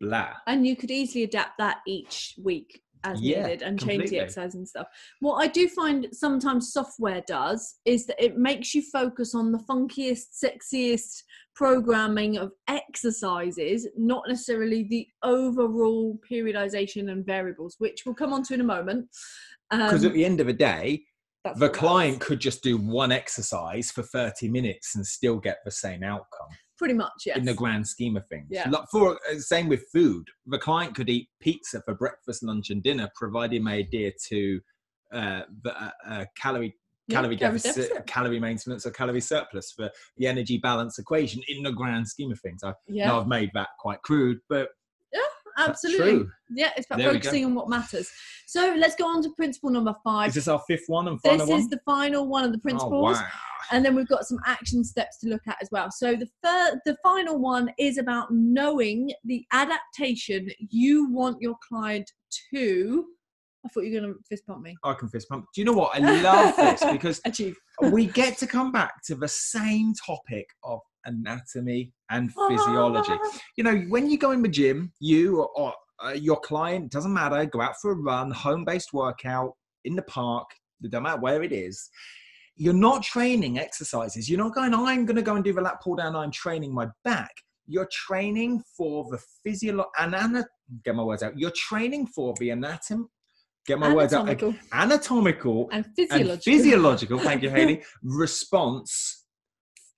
Blah. 0.00 0.32
and 0.48 0.66
you 0.66 0.74
could 0.74 0.90
easily 0.90 1.22
adapt 1.22 1.58
that 1.58 1.78
each 1.86 2.34
week 2.42 2.82
as 3.04 3.20
Yeah, 3.20 3.42
needed 3.44 3.62
and 3.62 3.78
change 3.78 3.90
completely. 3.90 4.18
the 4.18 4.22
exercise 4.24 4.56
and 4.56 4.66
stuff. 4.68 4.88
What 5.20 5.36
I 5.36 5.46
do 5.46 5.68
find 5.68 6.08
sometimes 6.12 6.72
software 6.72 7.22
does 7.28 7.76
is 7.84 8.06
that 8.06 8.20
it 8.22 8.36
makes 8.36 8.74
you 8.74 8.82
focus 8.82 9.32
on 9.32 9.52
the 9.52 9.58
funkiest, 9.60 10.42
sexiest 10.44 11.22
programming 11.54 12.36
of 12.36 12.50
exercises, 12.66 13.86
not 13.96 14.24
necessarily 14.26 14.82
the 14.90 15.06
overall 15.22 16.18
periodization 16.28 17.10
and 17.12 17.24
variables, 17.24 17.76
which 17.78 18.02
we'll 18.04 18.14
come 18.16 18.32
on 18.32 18.42
to 18.44 18.54
in 18.54 18.60
a 18.60 18.64
moment. 18.64 19.08
Because 19.70 20.02
Um, 20.04 20.08
at 20.08 20.14
the 20.14 20.24
end 20.24 20.40
of 20.40 20.48
the 20.48 20.52
day, 20.52 21.04
that's 21.44 21.60
the 21.60 21.68
client 21.68 22.20
could 22.20 22.40
just 22.40 22.62
do 22.64 22.76
one 22.76 23.12
exercise 23.12 23.92
for 23.92 24.02
30 24.02 24.48
minutes 24.48 24.96
and 24.96 25.06
still 25.06 25.38
get 25.38 25.58
the 25.64 25.70
same 25.70 26.02
outcome 26.02 26.50
pretty 26.82 26.94
much, 26.94 27.22
yes. 27.26 27.36
in 27.36 27.44
the 27.44 27.54
grand 27.54 27.86
scheme 27.86 28.16
of 28.16 28.26
things. 28.26 28.48
Yeah. 28.50 28.68
Like 28.68 28.88
for 28.90 29.18
uh, 29.30 29.38
same 29.38 29.68
with 29.68 29.84
food, 29.92 30.26
the 30.46 30.58
client 30.58 30.96
could 30.96 31.08
eat 31.08 31.28
pizza 31.40 31.80
for 31.84 31.94
breakfast, 31.94 32.42
lunch, 32.42 32.70
and 32.70 32.82
dinner, 32.82 33.08
providing 33.14 33.64
they 33.64 33.82
adhere 33.82 34.12
to 34.30 34.60
uh, 35.12 35.42
the 35.62 35.72
uh, 35.80 35.90
uh, 36.06 36.24
calorie. 36.36 36.74
Calorie 37.10 37.36
calorie 37.36 37.36
deficit, 37.36 37.88
deficit. 37.88 38.06
calorie 38.06 38.40
maintenance, 38.40 38.86
or 38.86 38.90
calorie 38.90 39.20
surplus 39.20 39.72
for 39.72 39.90
the 40.16 40.26
energy 40.26 40.58
balance 40.58 40.98
equation 40.98 41.42
in 41.48 41.62
the 41.62 41.72
grand 41.72 42.06
scheme 42.06 42.30
of 42.30 42.40
things. 42.40 42.62
I 42.64 42.74
yeah, 42.86 43.08
know 43.08 43.20
I've 43.20 43.26
made 43.26 43.50
that 43.54 43.70
quite 43.80 44.00
crude, 44.02 44.38
but 44.48 44.68
absolutely. 45.58 46.26
Yeah, 46.50 46.70
it's 46.76 46.86
about 46.86 46.98
There 46.98 47.12
focusing 47.12 47.44
on 47.44 47.54
what 47.54 47.68
matters. 47.68 48.10
So 48.46 48.74
let's 48.76 48.96
go 48.96 49.06
on 49.06 49.22
to 49.22 49.30
principle 49.36 49.70
number 49.70 49.94
five. 50.04 50.28
Is 50.28 50.34
this 50.34 50.48
our 50.48 50.60
fifth 50.68 50.84
one 50.88 51.08
and 51.08 51.20
final 51.22 51.38
This 51.38 51.48
one? 51.48 51.60
is 51.60 51.68
the 51.68 51.80
final 51.86 52.28
one 52.28 52.44
of 52.44 52.52
the 52.52 52.58
principles. 52.58 52.92
oh, 52.92 53.04
principles. 53.06 53.18
wow. 53.18 53.28
and 53.70 53.84
then 53.84 53.94
we've 53.94 54.08
got 54.08 54.24
some 54.26 54.38
action 54.46 54.84
steps 54.84 55.18
to 55.20 55.28
look 55.28 55.42
at 55.46 55.56
as 55.62 55.68
well. 55.72 55.90
So 55.90 56.14
the 56.14 56.28
third, 56.44 56.80
the 56.84 56.96
final 57.02 57.38
one 57.38 57.70
is 57.78 57.98
about 57.98 58.28
knowing 58.30 59.12
the 59.24 59.44
adaptation 59.52 60.48
you 60.58 61.10
want 61.10 61.40
your 61.40 61.56
client 61.66 62.10
to. 62.54 63.06
I 63.64 63.68
thought 63.68 63.84
you 63.84 63.94
were 63.94 64.00
going 64.00 64.14
to 64.14 64.18
fist 64.28 64.44
pump 64.46 64.60
me. 64.62 64.74
I 64.82 64.92
can 64.94 65.08
fist 65.08 65.28
pump. 65.28 65.46
Do 65.54 65.60
you 65.60 65.64
know 65.64 65.72
what? 65.72 65.94
I 65.94 66.20
love 66.20 66.56
this 66.56 66.82
because 66.92 67.20
Achieve. 67.24 67.56
we 67.80 68.06
get 68.06 68.36
to 68.38 68.46
come 68.46 68.72
back 68.72 69.02
to 69.04 69.14
the 69.14 69.28
same 69.28 69.94
topic 70.04 70.48
of 70.64 70.80
anatomy 71.04 71.92
and 72.10 72.32
physiology. 72.48 73.12
You 73.56 73.64
know, 73.64 73.76
when 73.88 74.08
you 74.10 74.18
go 74.18 74.32
in 74.32 74.42
the 74.42 74.48
gym, 74.48 74.92
you 75.00 75.40
or, 75.40 75.48
or 75.56 75.74
uh, 76.04 76.12
your 76.12 76.40
client 76.40 76.90
doesn't 76.90 77.12
matter. 77.12 77.44
Go 77.46 77.60
out 77.60 77.74
for 77.80 77.92
a 77.92 77.94
run, 77.94 78.30
home-based 78.30 78.92
workout 78.92 79.52
in 79.84 79.94
the 79.94 80.02
park. 80.02 80.48
It 80.82 80.90
doesn't 80.90 81.04
matter 81.04 81.20
where 81.20 81.42
it 81.42 81.52
is. 81.52 81.88
You're 82.56 82.74
not 82.74 83.02
training 83.02 83.58
exercises. 83.58 84.28
You're 84.28 84.38
not 84.38 84.54
going. 84.54 84.74
I'm 84.74 85.06
going 85.06 85.16
to 85.16 85.22
go 85.22 85.36
and 85.36 85.44
do 85.44 85.52
the 85.52 85.60
lat 85.60 85.80
pull 85.82 85.96
down. 85.96 86.16
I'm 86.16 86.30
training 86.30 86.74
my 86.74 86.88
back. 87.04 87.30
you're 87.66 87.88
training 87.92 88.62
for 88.76 89.06
the 89.10 89.18
physiolo 89.46 89.84
and 89.98 90.14
ana- 90.14 90.44
get 90.84 90.94
my 90.94 91.02
words 91.04 91.22
out. 91.22 91.38
You're 91.38 91.52
training 91.54 92.08
for 92.08 92.34
the 92.40 92.50
anatomy, 92.50 93.04
Get 93.66 93.78
my 93.78 93.94
words 93.94 94.12
out. 94.12 94.28
Anatomical 94.72 95.68
and 95.70 95.84
and 95.86 95.94
physiological. 95.96 96.52
physiological. 96.52 97.18
thank 97.20 97.42
you, 97.42 97.50
Haley. 97.56 97.82
Response 98.02 99.21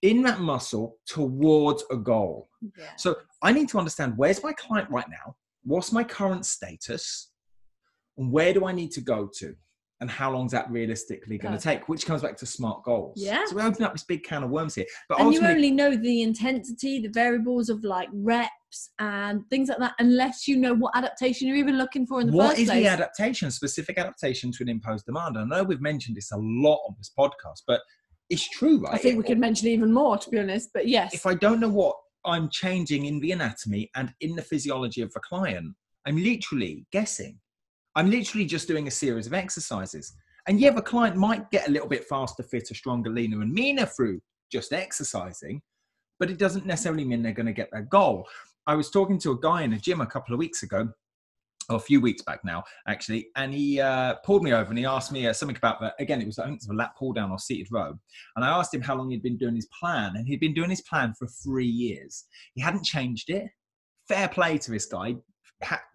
in 0.04 0.22
that 0.22 0.38
muscle 0.38 0.98
towards 1.06 1.82
a 1.90 1.96
goal. 1.96 2.50
Yeah. 2.78 2.90
So 2.98 3.16
I 3.42 3.52
need 3.52 3.70
to 3.70 3.78
understand 3.78 4.12
where's 4.16 4.42
my 4.42 4.52
client 4.52 4.88
right 4.90 5.08
now? 5.08 5.34
What's 5.64 5.92
my 5.92 6.04
current 6.04 6.44
status? 6.44 7.30
And 8.18 8.30
where 8.30 8.52
do 8.52 8.66
I 8.66 8.72
need 8.72 8.92
to 8.92 9.00
go 9.00 9.28
to? 9.38 9.56
And 10.00 10.10
how 10.10 10.30
long 10.30 10.46
is 10.46 10.52
that 10.52 10.70
realistically 10.70 11.38
going 11.38 11.56
to 11.56 11.60
take? 11.60 11.88
Which 11.88 12.04
comes 12.04 12.20
back 12.20 12.36
to 12.38 12.46
smart 12.46 12.84
goals. 12.84 13.14
Yeah. 13.16 13.46
So 13.46 13.56
we 13.56 13.62
open 13.62 13.82
up 13.82 13.92
this 13.92 14.04
big 14.04 14.24
can 14.24 14.42
of 14.42 14.50
worms 14.50 14.74
here. 14.74 14.84
But 15.08 15.20
and 15.20 15.32
you 15.32 15.40
only 15.40 15.70
know 15.70 15.96
the 15.96 16.20
intensity, 16.20 17.00
the 17.00 17.08
variables 17.08 17.70
of 17.70 17.82
like 17.82 18.10
reps 18.12 18.90
and 18.98 19.48
things 19.48 19.70
like 19.70 19.78
that, 19.78 19.94
unless 20.00 20.46
you 20.46 20.58
know 20.58 20.74
what 20.74 20.94
adaptation 20.94 21.48
you're 21.48 21.56
even 21.56 21.78
looking 21.78 22.06
for 22.06 22.20
in 22.20 22.26
the 22.26 22.34
what 22.34 22.50
first 22.50 22.60
is 22.60 22.68
place. 22.68 22.84
the 22.84 22.88
adaptation, 22.90 23.50
specific 23.50 23.96
adaptation 23.96 24.52
to 24.52 24.64
an 24.64 24.68
imposed 24.68 25.06
demand? 25.06 25.38
I 25.38 25.44
know 25.44 25.62
we've 25.62 25.80
mentioned 25.80 26.16
this 26.16 26.30
a 26.32 26.36
lot 26.36 26.80
on 26.86 26.94
this 26.98 27.10
podcast, 27.18 27.62
but 27.66 27.80
it's 28.34 28.48
true, 28.48 28.78
right? 28.80 28.94
I 28.94 28.98
think 28.98 29.16
we 29.16 29.24
could 29.24 29.38
mention 29.38 29.68
even 29.68 29.92
more, 29.92 30.18
to 30.18 30.30
be 30.30 30.38
honest. 30.38 30.70
But 30.74 30.88
yes, 30.88 31.14
if 31.14 31.26
I 31.26 31.34
don't 31.34 31.60
know 31.60 31.68
what 31.68 31.96
I'm 32.24 32.48
changing 32.50 33.06
in 33.06 33.20
the 33.20 33.32
anatomy 33.32 33.90
and 33.94 34.12
in 34.20 34.34
the 34.36 34.42
physiology 34.42 35.02
of 35.02 35.12
the 35.12 35.20
client, 35.20 35.74
I'm 36.06 36.16
literally 36.16 36.86
guessing. 36.92 37.38
I'm 37.96 38.10
literally 38.10 38.46
just 38.46 38.68
doing 38.68 38.88
a 38.88 38.90
series 38.90 39.26
of 39.26 39.34
exercises. 39.34 40.14
And 40.46 40.60
yeah, 40.60 40.70
the 40.70 40.82
client 40.82 41.16
might 41.16 41.50
get 41.50 41.68
a 41.68 41.70
little 41.70 41.88
bit 41.88 42.04
faster, 42.04 42.42
fitter, 42.42 42.74
stronger, 42.74 43.10
leaner, 43.10 43.40
and 43.40 43.52
meaner 43.52 43.86
through 43.86 44.20
just 44.52 44.72
exercising, 44.72 45.62
but 46.18 46.30
it 46.30 46.38
doesn't 46.38 46.66
necessarily 46.66 47.04
mean 47.04 47.22
they're 47.22 47.32
going 47.32 47.46
to 47.46 47.52
get 47.52 47.70
their 47.72 47.82
goal. 47.82 48.26
I 48.66 48.74
was 48.74 48.90
talking 48.90 49.18
to 49.20 49.32
a 49.32 49.40
guy 49.40 49.62
in 49.62 49.72
a 49.72 49.78
gym 49.78 50.00
a 50.00 50.06
couple 50.06 50.34
of 50.34 50.38
weeks 50.38 50.62
ago, 50.62 50.88
a 51.70 51.78
few 51.78 52.00
weeks 52.00 52.22
back 52.22 52.44
now, 52.44 52.62
actually, 52.88 53.28
and 53.36 53.52
he 53.52 53.80
uh, 53.80 54.14
pulled 54.24 54.42
me 54.42 54.52
over 54.52 54.68
and 54.70 54.78
he 54.78 54.84
asked 54.86 55.12
me 55.12 55.26
uh, 55.26 55.32
something 55.32 55.56
about 55.56 55.80
the, 55.80 55.92
again, 55.98 56.20
it 56.20 56.26
was, 56.26 56.38
I 56.38 56.44
think 56.44 56.56
it 56.56 56.68
was 56.68 56.74
a 56.74 56.74
lat 56.74 56.90
pull 56.98 57.12
down 57.12 57.30
or 57.30 57.38
seated 57.38 57.68
row. 57.70 57.94
And 58.36 58.44
I 58.44 58.48
asked 58.48 58.72
him 58.74 58.80
how 58.82 58.96
long 58.96 59.10
he'd 59.10 59.22
been 59.22 59.36
doing 59.38 59.54
his 59.56 59.68
plan, 59.78 60.16
and 60.16 60.26
he'd 60.26 60.40
been 60.40 60.54
doing 60.54 60.70
his 60.70 60.82
plan 60.82 61.14
for 61.18 61.26
three 61.26 61.66
years. 61.66 62.24
He 62.54 62.60
hadn't 62.60 62.84
changed 62.84 63.30
it. 63.30 63.46
Fair 64.08 64.28
play 64.28 64.58
to 64.58 64.70
this 64.70 64.86
guy. 64.86 65.16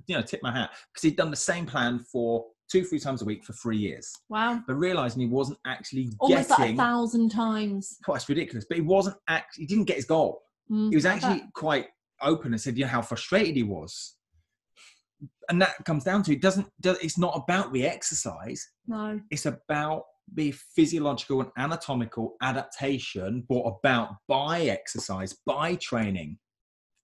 You 0.07 0.15
know, 0.15 0.21
tip 0.23 0.39
my 0.41 0.51
hat 0.51 0.71
because 0.91 1.03
he'd 1.03 1.15
done 1.17 1.29
the 1.29 1.35
same 1.35 1.65
plan 1.67 1.99
for 2.11 2.45
two, 2.71 2.83
three 2.83 2.99
times 2.99 3.21
a 3.21 3.25
week 3.25 3.43
for 3.43 3.53
three 3.53 3.77
years. 3.77 4.11
wow, 4.29 4.61
But 4.65 4.75
realizing 4.75 5.21
he 5.21 5.27
wasn't 5.27 5.59
actually 5.67 6.09
almost 6.19 6.49
like 6.51 6.73
a 6.73 6.75
thousand 6.77 7.29
times. 7.29 7.97
Quite 8.03 8.27
ridiculous, 8.27 8.65
but 8.67 8.77
he 8.77 8.81
wasn't 8.81 9.17
actually. 9.27 9.63
He 9.63 9.67
didn't 9.67 9.85
get 9.85 9.97
his 9.97 10.05
goal. 10.05 10.41
Mm, 10.71 10.89
He 10.89 10.95
was 10.95 11.05
actually 11.05 11.43
quite 11.53 11.87
open 12.21 12.51
and 12.53 12.59
said, 12.61 12.77
you 12.77 12.85
know, 12.85 12.89
how 12.89 13.01
frustrated 13.01 13.55
he 13.55 13.63
was. 13.63 14.15
And 15.49 15.61
that 15.61 15.83
comes 15.85 16.03
down 16.03 16.23
to 16.23 16.33
it 16.33 16.41
doesn't. 16.41 16.67
It's 16.83 17.17
not 17.17 17.33
about 17.35 17.73
the 17.73 17.85
exercise 17.85 18.69
no. 18.87 19.19
it's 19.31 19.45
about 19.45 20.03
the 20.33 20.51
physiological 20.51 21.41
and 21.41 21.51
anatomical 21.57 22.35
adaptation 22.41 23.41
brought 23.47 23.79
about 23.79 24.15
by 24.27 24.61
exercise, 24.61 25.35
by 25.45 25.75
training. 25.75 26.37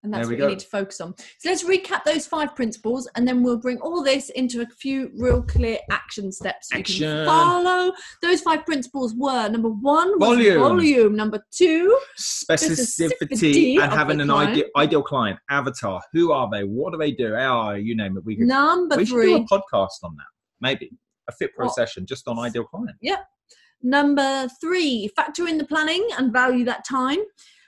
And 0.06 0.14
that's 0.14 0.28
we 0.28 0.36
what 0.36 0.40
you 0.40 0.46
go. 0.46 0.50
need 0.50 0.60
to 0.60 0.68
focus 0.68 1.02
on. 1.02 1.16
So 1.40 1.50
let's 1.50 1.64
recap 1.64 2.04
those 2.04 2.28
five 2.28 2.56
principles 2.56 3.10
and 3.16 3.28
then 3.28 3.42
we'll 3.42 3.58
bring 3.58 3.80
all 3.80 4.04
this 4.04 4.30
into 4.30 4.62
a 4.62 4.68
few 4.68 5.10
real 5.18 5.42
clear 5.42 5.80
action 5.92 6.32
steps. 6.32 6.70
so 6.70 6.76
You 6.76 6.80
Action. 6.82 7.00
can 7.10 7.26
follow. 7.26 7.92
Those 8.22 8.42
five 8.42 8.66
principles 8.66 9.16
were 9.16 9.50
number 9.50 9.70
one 9.70 10.20
Volume. 10.20 10.60
volume. 10.60 11.16
Number 11.16 11.44
two, 11.52 11.98
Specificity 12.20 13.10
Specificity 13.22 13.80
and 13.82 13.92
having 13.92 14.22
an 14.22 14.28
client. 14.28 14.52
ideal, 14.52 14.66
ideal 14.78 15.02
client, 15.04 15.40
avatar. 15.50 16.00
Who 16.14 16.32
are 16.32 16.50
they? 16.52 16.64
What 16.64 16.92
do 16.94 17.00
they 17.00 17.12
do? 17.12 17.34
Oh, 17.36 17.72
you 17.72 17.96
name 17.96 18.16
it. 18.18 18.24
We 18.26 18.36
could, 18.36 18.48
number 18.48 18.98
we 18.98 19.06
should 19.06 19.14
three, 19.16 19.34
do 19.38 19.44
a 19.44 19.46
podcast 19.48 20.04
on 20.04 20.16
that. 20.18 20.26
Maybe 20.62 20.92
a 21.28 21.32
fit 21.32 21.52
pro 21.56 21.66
What? 21.66 21.76
session 21.76 22.06
just 22.06 22.28
on 22.28 22.38
ideal 22.38 22.66
client. 22.66 22.92
Yep. 23.02 23.26
Number 23.82 24.48
three, 24.62 25.10
factor 25.16 25.48
in 25.48 25.58
the 25.58 25.66
planning 25.66 26.08
and 26.18 26.32
value 26.32 26.66
that 26.66 26.86
time. 26.88 27.18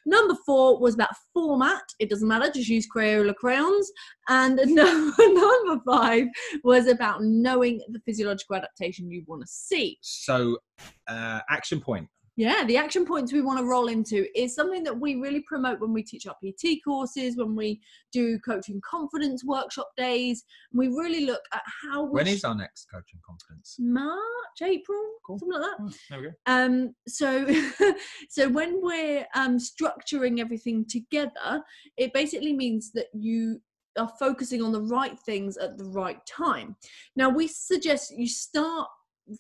Number 0.08 0.36
four 0.46 0.80
was 0.80 0.96
about 0.96 1.10
format. 1.34 1.84
It 2.00 2.10
doesn't 2.10 2.28
matter, 2.28 2.50
just 2.50 2.70
use 2.70 2.88
Crayola 2.94 3.36
crayons. 3.36 3.92
And 4.30 4.56
number, 4.64 5.14
number 5.20 5.82
five 5.86 6.28
was 6.64 6.88
about 6.88 7.22
knowing 7.22 7.82
the 7.92 8.00
physiological 8.06 8.56
adaptation 8.56 9.12
you 9.12 9.24
want 9.28 9.42
to 9.42 9.48
see. 9.48 9.98
So, 10.02 10.60
uh, 11.10 11.42
action 11.50 11.82
point. 11.82 12.08
Yeah, 12.38 12.64
the 12.66 12.78
action 12.78 13.04
points 13.04 13.34
we 13.34 13.42
want 13.42 13.58
to 13.58 13.66
roll 13.66 13.88
into 13.88 14.28
is 14.40 14.54
something 14.54 14.84
that 14.84 14.98
we 14.98 15.16
really 15.16 15.42
promote 15.42 15.80
when 15.80 15.92
we 15.92 16.04
teach 16.04 16.28
our 16.28 16.36
PT 16.36 16.84
courses, 16.84 17.36
when 17.36 17.56
we 17.56 17.82
do 18.14 18.38
coaching 18.40 18.80
confidence 18.88 19.44
workshop 19.44 19.90
days. 19.98 20.44
We 20.72 20.88
really 20.90 21.26
look 21.26 21.42
at 21.52 21.64
how 21.84 22.04
we 22.04 22.12
When 22.12 22.28
sh- 22.28 22.30
is 22.34 22.44
our 22.44 22.54
next 22.56 22.86
coaching 22.94 23.20
conference? 23.26 23.76
March, 23.80 24.62
April, 24.62 25.04
Cool. 25.26 25.40
something 25.40 25.60
like 25.60 25.72
that. 25.72 25.78
Oh, 25.82 25.90
there 26.12 26.20
we 26.22 26.28
go. 26.28 26.34
um 26.46 26.96
so 27.08 27.48
so 28.30 28.50
when 28.50 28.82
we're 28.84 29.26
um 29.36 29.58
structuring 29.58 30.40
everything 30.40 30.86
together 30.88 31.64
it 31.98 32.14
basically 32.14 32.54
means 32.54 32.92
that 32.94 33.08
you 33.14 33.60
are 33.98 34.12
focusing 34.20 34.62
on 34.62 34.72
the 34.72 34.82
right 34.82 35.20
things 35.22 35.58
at 35.58 35.76
the 35.78 35.86
right 35.86 36.24
time 36.28 36.76
now 37.16 37.30
we 37.30 37.48
suggest 37.48 38.14
you 38.16 38.28
start 38.28 38.88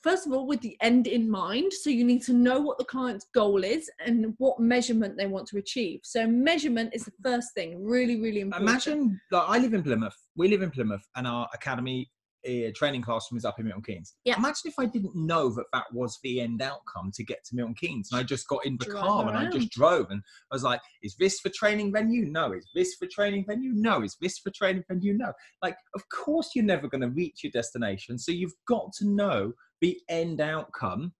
first 0.03 0.27
of 0.27 0.33
all 0.33 0.45
with 0.45 0.61
the 0.61 0.77
end 0.81 1.07
in 1.07 1.29
mind 1.29 1.71
so 1.73 1.89
you 1.89 2.03
need 2.03 2.21
to 2.21 2.33
know 2.33 2.59
what 2.59 2.77
the 2.77 2.85
client's 2.85 3.27
goal 3.33 3.63
is 3.63 3.89
and 4.05 4.33
what 4.37 4.59
measurement 4.59 5.17
they 5.17 5.27
want 5.27 5.47
to 5.47 5.57
achieve 5.57 5.99
so 6.03 6.27
measurement 6.27 6.89
is 6.93 7.05
the 7.05 7.11
first 7.23 7.53
thing 7.53 7.83
really 7.83 8.19
really 8.19 8.41
important 8.41 8.67
Imagine, 8.67 9.21
like, 9.31 9.43
I 9.47 9.57
live 9.57 9.73
in 9.73 9.83
Plymouth. 9.83 10.15
We 10.35 10.49
live 10.49 10.61
in 10.61 10.71
Plymouth, 10.71 11.01
and 11.15 11.25
our 11.25 11.47
academy 11.53 12.09
uh, 12.47 12.69
training 12.75 13.01
classroom 13.01 13.37
is 13.37 13.45
up 13.45 13.59
in 13.59 13.65
Milton 13.65 13.83
Keynes. 13.83 14.15
Yeah. 14.23 14.37
Imagine 14.37 14.61
if 14.65 14.75
I 14.77 14.85
didn't 14.85 15.15
know 15.15 15.49
that 15.49 15.65
that 15.73 15.85
was 15.91 16.19
the 16.23 16.41
end 16.41 16.61
outcome 16.61 17.11
to 17.15 17.23
get 17.23 17.43
to 17.45 17.55
Milton 17.55 17.75
Keynes, 17.75 18.09
and 18.11 18.19
I 18.19 18.23
just 18.23 18.47
got 18.47 18.65
in 18.65 18.77
the 18.79 18.85
Drive 18.85 19.03
car 19.03 19.27
and 19.27 19.37
I 19.37 19.49
just 19.49 19.71
drove, 19.71 20.07
and 20.11 20.21
I 20.51 20.55
was 20.55 20.63
like, 20.63 20.81
"Is 21.01 21.15
this 21.15 21.39
for 21.39 21.49
training 21.49 21.91
venue? 21.91 22.25
No. 22.25 22.53
Is 22.53 22.69
this 22.75 22.95
for 22.95 23.07
training 23.07 23.45
venue? 23.47 23.71
No. 23.73 24.03
Is 24.03 24.17
this 24.21 24.37
for 24.39 24.51
training 24.51 24.83
venue? 24.87 25.13
No." 25.13 25.33
Like, 25.61 25.77
of 25.95 26.03
course, 26.09 26.51
you're 26.55 26.65
never 26.65 26.87
going 26.87 27.01
to 27.01 27.09
reach 27.09 27.43
your 27.43 27.51
destination, 27.51 28.17
so 28.17 28.31
you've 28.31 28.55
got 28.67 28.91
to 28.99 29.07
know 29.07 29.53
the 29.81 29.99
end 30.09 30.41
outcome 30.41 31.13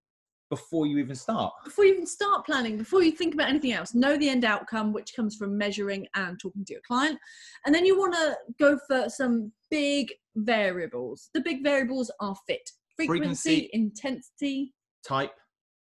before 0.50 0.88
you 0.88 0.98
even 0.98 1.16
start. 1.16 1.54
before 1.66 1.84
you 1.86 1.94
even 1.94 2.06
start 2.06 2.46
planning, 2.46 2.78
before 2.78 3.04
you 3.04 3.12
think 3.12 3.34
about 3.34 3.50
anything 3.50 3.74
else, 3.74 3.94
know 3.94 4.18
the 4.18 4.30
end 4.30 4.46
outcome, 4.46 4.94
which 4.94 5.14
comes 5.14 5.36
from 5.36 5.58
measuring 5.58 6.08
and 6.16 6.40
talking 6.40 6.64
to 6.64 6.74
your 6.74 6.82
client. 6.88 7.20
And 7.66 7.76
then 7.76 7.86
you 7.86 7.98
want 7.98 8.14
to 8.14 8.38
go 8.58 8.80
for 8.88 9.10
some 9.10 9.52
big 9.70 10.14
variables. 10.38 11.30
The 11.34 11.42
big 11.42 11.64
variables 11.64 12.10
are 12.22 12.36
fit, 12.48 12.70
frequency, 12.96 13.20
Frequency. 13.68 13.70
intensity, 13.74 14.74
Type 15.06 15.34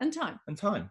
and 0.00 0.12
time. 0.12 0.40
and 0.46 0.56
time. 0.56 0.90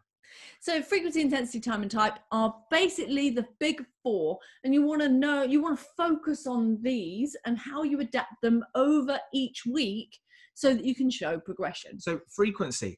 So 0.59 0.81
frequency, 0.81 1.21
intensity, 1.21 1.59
time, 1.59 1.81
and 1.81 1.89
type 1.89 2.15
are 2.31 2.53
basically 2.69 3.29
the 3.29 3.45
big 3.59 3.83
four, 4.03 4.37
and 4.63 4.73
you 4.73 4.83
want 4.83 5.01
to 5.01 5.09
know, 5.09 5.43
you 5.43 5.61
want 5.61 5.79
to 5.79 5.85
focus 5.95 6.45
on 6.45 6.77
these 6.81 7.35
and 7.45 7.57
how 7.57 7.83
you 7.83 7.99
adapt 7.99 8.41
them 8.41 8.63
over 8.75 9.19
each 9.33 9.63
week 9.65 10.19
so 10.55 10.73
that 10.73 10.83
you 10.83 10.95
can 10.95 11.09
show 11.09 11.39
progression. 11.39 11.99
So 11.99 12.19
frequency. 12.35 12.97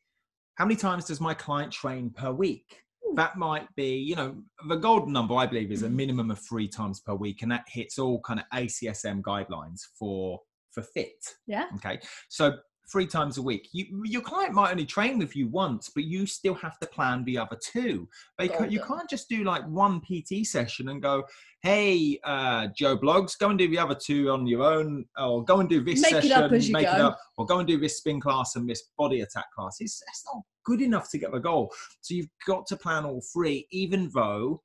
How 0.55 0.65
many 0.65 0.77
times 0.77 1.05
does 1.05 1.19
my 1.19 1.33
client 1.33 1.71
train 1.71 2.09
per 2.09 2.31
week? 2.31 2.81
That 3.15 3.37
might 3.37 3.67
be, 3.75 3.95
you 3.95 4.15
know, 4.15 4.35
the 4.67 4.75
golden 4.75 5.13
number 5.13 5.35
I 5.35 5.45
believe 5.45 5.71
is 5.71 5.83
a 5.83 5.87
mm-hmm. 5.87 5.95
minimum 5.95 6.31
of 6.31 6.39
three 6.39 6.67
times 6.67 6.99
per 6.99 7.13
week, 7.13 7.41
and 7.41 7.51
that 7.51 7.65
hits 7.67 7.99
all 7.99 8.21
kind 8.21 8.39
of 8.39 8.45
ACSM 8.53 9.21
guidelines 9.21 9.81
for 9.97 10.39
for 10.71 10.83
fit. 10.83 11.35
Yeah. 11.47 11.65
Okay, 11.75 11.99
so 12.29 12.57
three 12.91 13.05
times 13.05 13.37
a 13.37 13.41
week. 13.41 13.67
You, 13.73 14.03
your 14.05 14.21
client 14.21 14.53
might 14.53 14.71
only 14.71 14.85
train 14.85 15.17
with 15.17 15.35
you 15.35 15.47
once, 15.47 15.89
but 15.93 16.05
you 16.05 16.25
still 16.25 16.53
have 16.55 16.79
to 16.79 16.87
plan 16.87 17.23
the 17.25 17.37
other 17.37 17.57
two. 17.61 18.07
They 18.37 18.47
ca- 18.47 18.65
you 18.65 18.81
can't 18.81 19.09
just 19.09 19.27
do 19.27 19.43
like 19.43 19.67
one 19.67 20.01
PT 20.01 20.45
session 20.45 20.89
and 20.89 21.01
go, 21.01 21.23
"Hey, 21.61 22.19
uh, 22.23 22.67
Joe 22.75 22.97
Bloggs, 22.97 23.37
go 23.37 23.49
and 23.49 23.59
do 23.59 23.67
the 23.67 23.79
other 23.79 23.95
two 23.95 24.29
on 24.31 24.47
your 24.47 24.63
own, 24.63 25.05
or 25.17 25.43
go 25.43 25.59
and 25.59 25.69
do 25.69 25.83
this 25.83 26.01
Make 26.01 26.13
it 26.13 26.23
session, 26.23 26.43
up 26.43 26.51
as 26.51 26.67
you 26.67 26.73
make 26.73 26.87
it 26.87 27.01
up, 27.01 27.19
or 27.37 27.45
go 27.45 27.59
and 27.59 27.67
do 27.67 27.77
this 27.77 27.97
spin 27.97 28.19
class 28.19 28.55
and 28.55 28.69
this 28.69 28.83
body 28.97 29.21
attack 29.21 29.51
class." 29.53 29.77
It's 29.79 30.01
that's 30.05 30.25
not 30.25 30.43
good 30.63 30.81
enough 30.81 31.09
to 31.11 31.17
get 31.17 31.31
the 31.31 31.39
goal. 31.39 31.73
So 32.01 32.13
you've 32.13 32.29
got 32.45 32.65
to 32.67 32.77
plan 32.77 33.05
all 33.05 33.21
three, 33.33 33.67
even 33.71 34.09
though 34.13 34.61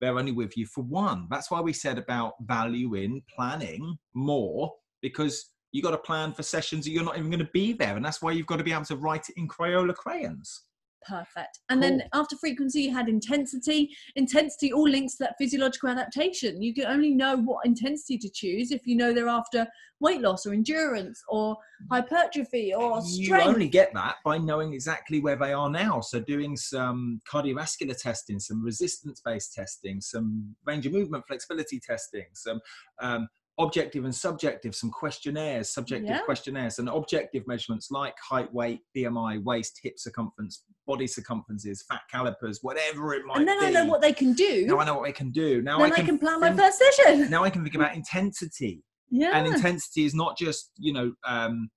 they're 0.00 0.18
only 0.18 0.32
with 0.32 0.56
you 0.56 0.66
for 0.66 0.82
one. 0.82 1.26
That's 1.30 1.50
why 1.50 1.60
we 1.60 1.72
said 1.72 1.98
about 1.98 2.34
value 2.42 2.94
in 2.94 3.22
planning 3.34 3.96
more 4.12 4.74
because 5.00 5.50
you 5.74 5.82
got 5.82 5.90
to 5.90 5.98
plan 5.98 6.32
for 6.32 6.44
sessions 6.44 6.84
that 6.84 6.92
you're 6.92 7.02
not 7.04 7.18
even 7.18 7.30
going 7.30 7.44
to 7.44 7.50
be 7.52 7.72
there, 7.72 7.96
and 7.96 8.04
that's 8.04 8.22
why 8.22 8.30
you've 8.30 8.46
got 8.46 8.58
to 8.58 8.64
be 8.64 8.72
able 8.72 8.84
to 8.84 8.96
write 8.96 9.28
it 9.28 9.36
in 9.36 9.48
Crayola 9.48 9.92
crayons. 9.92 10.62
Perfect. 11.06 11.58
And 11.68 11.82
then 11.82 12.02
after 12.14 12.36
frequency, 12.36 12.82
you 12.82 12.92
had 12.94 13.08
intensity. 13.08 13.90
Intensity 14.16 14.72
all 14.72 14.88
links 14.88 15.16
to 15.16 15.24
that 15.24 15.34
physiological 15.36 15.90
adaptation. 15.90 16.62
You 16.62 16.72
can 16.72 16.86
only 16.86 17.10
know 17.10 17.36
what 17.36 17.66
intensity 17.66 18.16
to 18.18 18.30
choose 18.30 18.70
if 18.70 18.86
you 18.86 18.96
know 18.96 19.12
they're 19.12 19.28
after 19.28 19.66
weight 20.00 20.22
loss 20.22 20.46
or 20.46 20.54
endurance 20.54 21.22
or 21.28 21.56
hypertrophy 21.90 22.72
or 22.74 23.02
you 23.06 23.34
only 23.34 23.68
get 23.68 23.92
that 23.94 24.16
by 24.24 24.38
knowing 24.38 24.72
exactly 24.72 25.20
where 25.20 25.36
they 25.36 25.52
are 25.52 25.68
now. 25.68 26.00
So 26.00 26.20
doing 26.20 26.56
some 26.56 27.20
cardiovascular 27.30 28.00
testing, 28.00 28.38
some 28.38 28.64
resistance-based 28.64 29.52
testing, 29.52 30.00
some 30.00 30.54
range 30.64 30.86
of 30.86 30.92
movement 30.92 31.24
flexibility 31.26 31.80
testing, 31.80 32.26
some 32.32 32.60
um, 33.00 33.28
objective 33.58 34.04
and 34.04 34.14
subjective, 34.14 34.74
some 34.74 34.90
questionnaires, 34.90 35.72
subjective 35.72 36.08
Yeah. 36.08 36.20
questionnaires, 36.22 36.78
and 36.80 36.88
objective 36.88 37.46
measurements 37.46 37.90
like 37.90 38.14
height, 38.18 38.52
weight, 38.52 38.80
BMI, 38.96 39.38
waist, 39.44 39.78
hip 39.82 39.94
circumference, 39.98 40.64
body 40.86 41.06
circumferences, 41.06 41.84
fat 41.88 42.00
calipers, 42.10 42.58
whatever 42.62 43.14
it 43.14 43.24
might 43.24 43.34
be. 43.36 43.40
and 43.40 43.48
then 43.48 43.60
be. 43.60 43.66
I 43.66 43.70
know 43.70 43.84
what 43.86 44.00
they 44.00 44.12
can 44.12 44.32
do. 44.32 44.66
now 44.66 44.78
I 44.80 44.84
know 44.84 44.94
what 44.94 45.04
they 45.04 45.12
can 45.12 45.30
do. 45.30 45.62
Now 45.62 45.78
then 45.78 45.92
I 45.92 46.02
can, 46.02 46.18
plan 46.18 46.40
my 46.40 46.52
first 46.52 46.78
session. 46.78 47.30
Now 47.30 47.44
I 47.44 47.50
can 47.50 47.62
think 47.62 47.74
about 47.76 47.94
intensity 47.94 48.82
Yeah. 49.10 49.36
and 49.38 49.46
intensity 49.46 50.04
is 50.04 50.14
not 50.14 50.36
just 50.36 50.72
you 50.76 50.92
know 50.92 51.12
um 51.24 51.70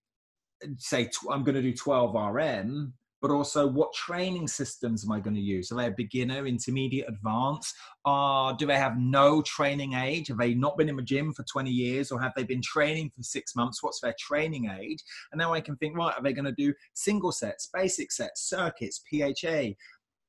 say 0.80 1.06
tw- 1.06 1.30
i'm 1.32 1.44
going 1.44 1.54
to 1.54 1.62
do 1.62 1.72
12 1.74 2.16
rm 2.16 2.94
but 3.22 3.32
also 3.32 3.68
what 3.68 3.94
training 3.94 4.48
systems 4.48 5.04
am 5.04 5.12
i 5.12 5.20
going 5.20 5.36
to 5.36 5.42
use 5.42 5.72
are 5.72 5.76
they 5.76 5.88
a 5.88 5.92
beginner 5.92 6.46
intermediate 6.46 7.08
advanced 7.08 7.76
uh, 8.06 8.54
do 8.54 8.66
they 8.66 8.78
have 8.78 8.98
no 8.98 9.42
training 9.42 9.94
age 9.94 10.28
have 10.28 10.38
they 10.38 10.54
not 10.54 10.78
been 10.78 10.90
in 10.90 10.96
the 10.96 11.02
gym 11.02 11.34
for 11.34 11.44
20 11.44 11.70
years 11.70 12.12
or 12.12 12.22
have 12.22 12.34
they 12.36 12.44
been 12.44 12.62
training 12.62 13.10
for 13.16 13.24
six 13.24 13.56
months 13.56 13.82
what's 13.82 14.00
their 14.02 14.16
training 14.20 14.70
age 14.80 15.04
and 15.32 15.40
now 15.40 15.54
i 15.54 15.62
can 15.62 15.76
think 15.78 15.96
right 15.96 16.14
are 16.16 16.24
they 16.24 16.34
going 16.34 16.46
to 16.46 16.52
do 16.52 16.74
single 16.94 17.32
sets 17.32 17.70
basic 17.74 18.12
sets 18.12 18.48
circuits 18.48 19.02
pha 19.10 19.76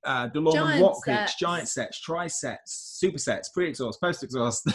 uh, 0.04 0.28
and 0.32 0.52
Giant 0.52 0.82
Watkins, 0.82 1.16
sets. 1.18 1.34
giant 1.36 1.68
sets, 1.68 2.00
tri-sets, 2.00 3.00
supersets, 3.02 3.52
pre-exhaust, 3.52 4.00
post-exhaust, 4.00 4.68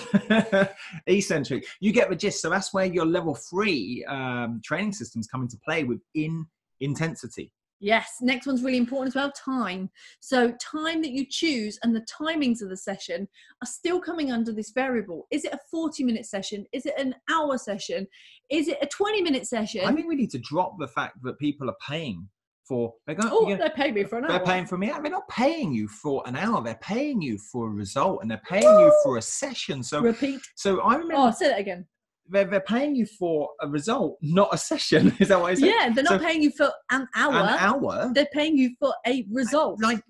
eccentric. 1.08 1.66
You 1.80 1.94
get 1.94 2.10
the 2.10 2.16
gist. 2.16 2.42
So 2.42 2.50
that's 2.50 2.74
where 2.74 2.86
your 2.86 3.06
level 3.06 3.34
three 3.34 4.06
um, 4.08 4.62
training 4.64 4.92
systems 4.92 5.28
come 5.28 5.44
into 5.44 5.58
play 5.66 5.86
within 5.86 6.46
intensity. 6.82 7.52
Yes, 7.84 8.20
next 8.22 8.48
one's 8.48 8.64
really 8.64 8.78
important 8.78 9.10
as 9.10 9.16
well 9.16 9.30
time. 9.32 9.90
So, 10.22 10.54
time 10.54 11.02
that 11.02 11.12
you 11.12 11.26
choose 11.30 11.78
and 11.84 11.94
the 11.94 12.06
timings 12.20 12.62
of 12.62 12.70
the 12.70 12.78
session 12.78 13.28
are 13.62 13.68
still 13.68 14.00
coming 14.00 14.32
under 14.32 14.54
this 14.54 14.72
variable. 14.72 15.28
Is 15.32 15.44
it 15.44 15.52
a 15.52 15.60
40 15.70 16.06
minute 16.06 16.26
session? 16.26 16.66
Is 16.72 16.86
it 16.86 16.94
an 16.98 17.14
hour 17.30 17.58
session? 17.58 18.08
Is 18.50 18.70
it 18.70 18.78
a 18.82 18.88
20 18.88 19.22
minute 19.22 19.46
session? 19.48 19.82
I 19.84 19.92
think 19.92 20.08
we 20.08 20.16
need 20.16 20.32
to 20.32 20.40
drop 20.40 20.80
the 20.80 20.88
fact 20.88 21.22
that 21.24 21.38
people 21.40 21.70
are 21.70 21.76
paying 21.86 22.30
for. 22.66 22.94
They're 23.06 23.16
going. 23.16 23.30
oh, 23.34 23.50
you 23.50 23.58
know, 23.58 23.66
they 23.66 23.70
paid 23.76 23.96
me 23.96 24.06
for 24.06 24.18
an 24.20 24.24
hour. 24.24 24.32
they're 24.32 24.46
paying 24.46 24.66
for 24.66 24.78
me. 24.78 24.88
They're 24.88 25.12
not 25.12 25.28
paying 25.28 25.74
you 25.74 25.90
for 25.90 26.24
an 26.26 26.38
hour. 26.38 26.64
They're 26.64 26.76
paying 26.76 27.22
you 27.22 27.38
for 27.52 27.68
a 27.68 27.72
result, 27.72 28.20
and 28.22 28.32
they're 28.32 28.42
paying 28.48 28.64
you 28.64 28.98
for 29.04 29.18
a 29.18 29.22
session. 29.22 29.84
So, 29.84 30.00
Repeat. 30.00 30.40
so 30.56 30.80
I 30.80 30.94
remember 30.94 31.16
Oh, 31.18 31.32
say 31.32 31.50
that 31.50 31.60
again. 31.60 31.86
They're, 32.30 32.46
they're 32.46 32.62
paying 32.62 32.96
you 32.96 33.06
for 33.06 33.50
a 33.62 33.68
result, 33.68 34.18
not 34.22 34.50
a 34.54 34.58
session. 34.58 35.14
Is 35.20 35.28
that 35.28 35.40
what 35.40 35.52
I 35.52 35.56
said? 35.56 35.68
Yeah, 35.68 35.90
they're 35.94 36.04
not 36.04 36.20
So- 36.22 36.26
paying 36.26 36.42
you 36.42 36.52
for 36.52 36.72
an 36.92 37.08
hour. 37.16 37.34
An 37.34 37.58
hour. 37.60 38.12
They're 38.14 38.28
paying 38.34 38.58
you 38.58 38.72
for 38.80 38.94
a 39.06 39.26
result. 39.32 39.82
like 39.82 40.02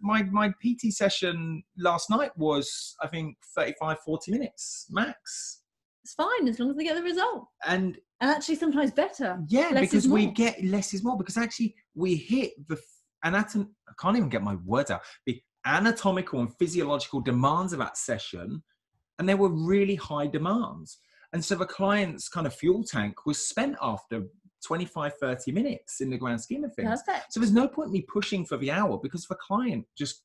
my 0.00 0.22
my 0.24 0.52
pt 0.62 0.92
session 0.92 1.62
last 1.78 2.10
night 2.10 2.30
was 2.36 2.94
i 3.02 3.06
think 3.06 3.36
35 3.54 3.98
40 4.04 4.32
minutes 4.32 4.86
max 4.90 5.62
it's 6.02 6.14
fine 6.14 6.48
as 6.48 6.58
long 6.58 6.70
as 6.70 6.76
they 6.76 6.84
get 6.84 6.96
the 6.96 7.02
result. 7.02 7.44
and 7.66 7.98
And 8.20 8.30
actually, 8.30 8.56
sometimes 8.56 8.90
better. 8.90 9.38
yeah 9.48 9.68
Less 9.72 9.80
because 9.82 10.08
we 10.08 10.26
get 10.26 10.62
less 10.64 10.92
is 10.94 11.04
more 11.04 11.16
because 11.16 11.36
actually 11.36 11.74
we 11.94 12.16
hit 12.16 12.52
the 12.68 12.78
anatom 13.24 13.68
i 13.88 13.92
can't 14.00 14.16
even 14.16 14.28
get 14.28 14.42
my 14.42 14.56
words 14.66 14.90
out 14.90 15.02
the 15.26 15.40
anatomical 15.66 16.40
and 16.40 16.50
physiological 16.58 17.20
demands 17.20 17.72
of 17.72 17.78
that 17.80 17.96
session 17.96 18.62
and 19.18 19.28
there 19.28 19.36
were 19.36 19.50
really 19.50 19.94
high 19.94 20.26
demands 20.26 20.98
and 21.32 21.44
so 21.44 21.54
the 21.54 21.66
client's 21.66 22.28
kind 22.28 22.46
of 22.46 22.54
fuel 22.54 22.82
tank 22.82 23.26
was 23.26 23.46
spent 23.46 23.76
after 23.80 24.24
25 24.64 25.14
30 25.20 25.52
minutes 25.52 26.00
in 26.00 26.10
the 26.10 26.18
grand 26.18 26.40
scheme 26.40 26.64
of 26.64 26.74
things 26.74 27.02
Perfect. 27.06 27.32
So 27.32 27.40
there's 27.40 27.52
no 27.52 27.66
point 27.66 27.88
in 27.88 27.92
me 27.92 28.02
pushing 28.12 28.44
for 28.44 28.56
the 28.56 28.70
hour 28.70 28.98
because 29.02 29.26
the 29.26 29.36
client 29.36 29.86
just 29.96 30.22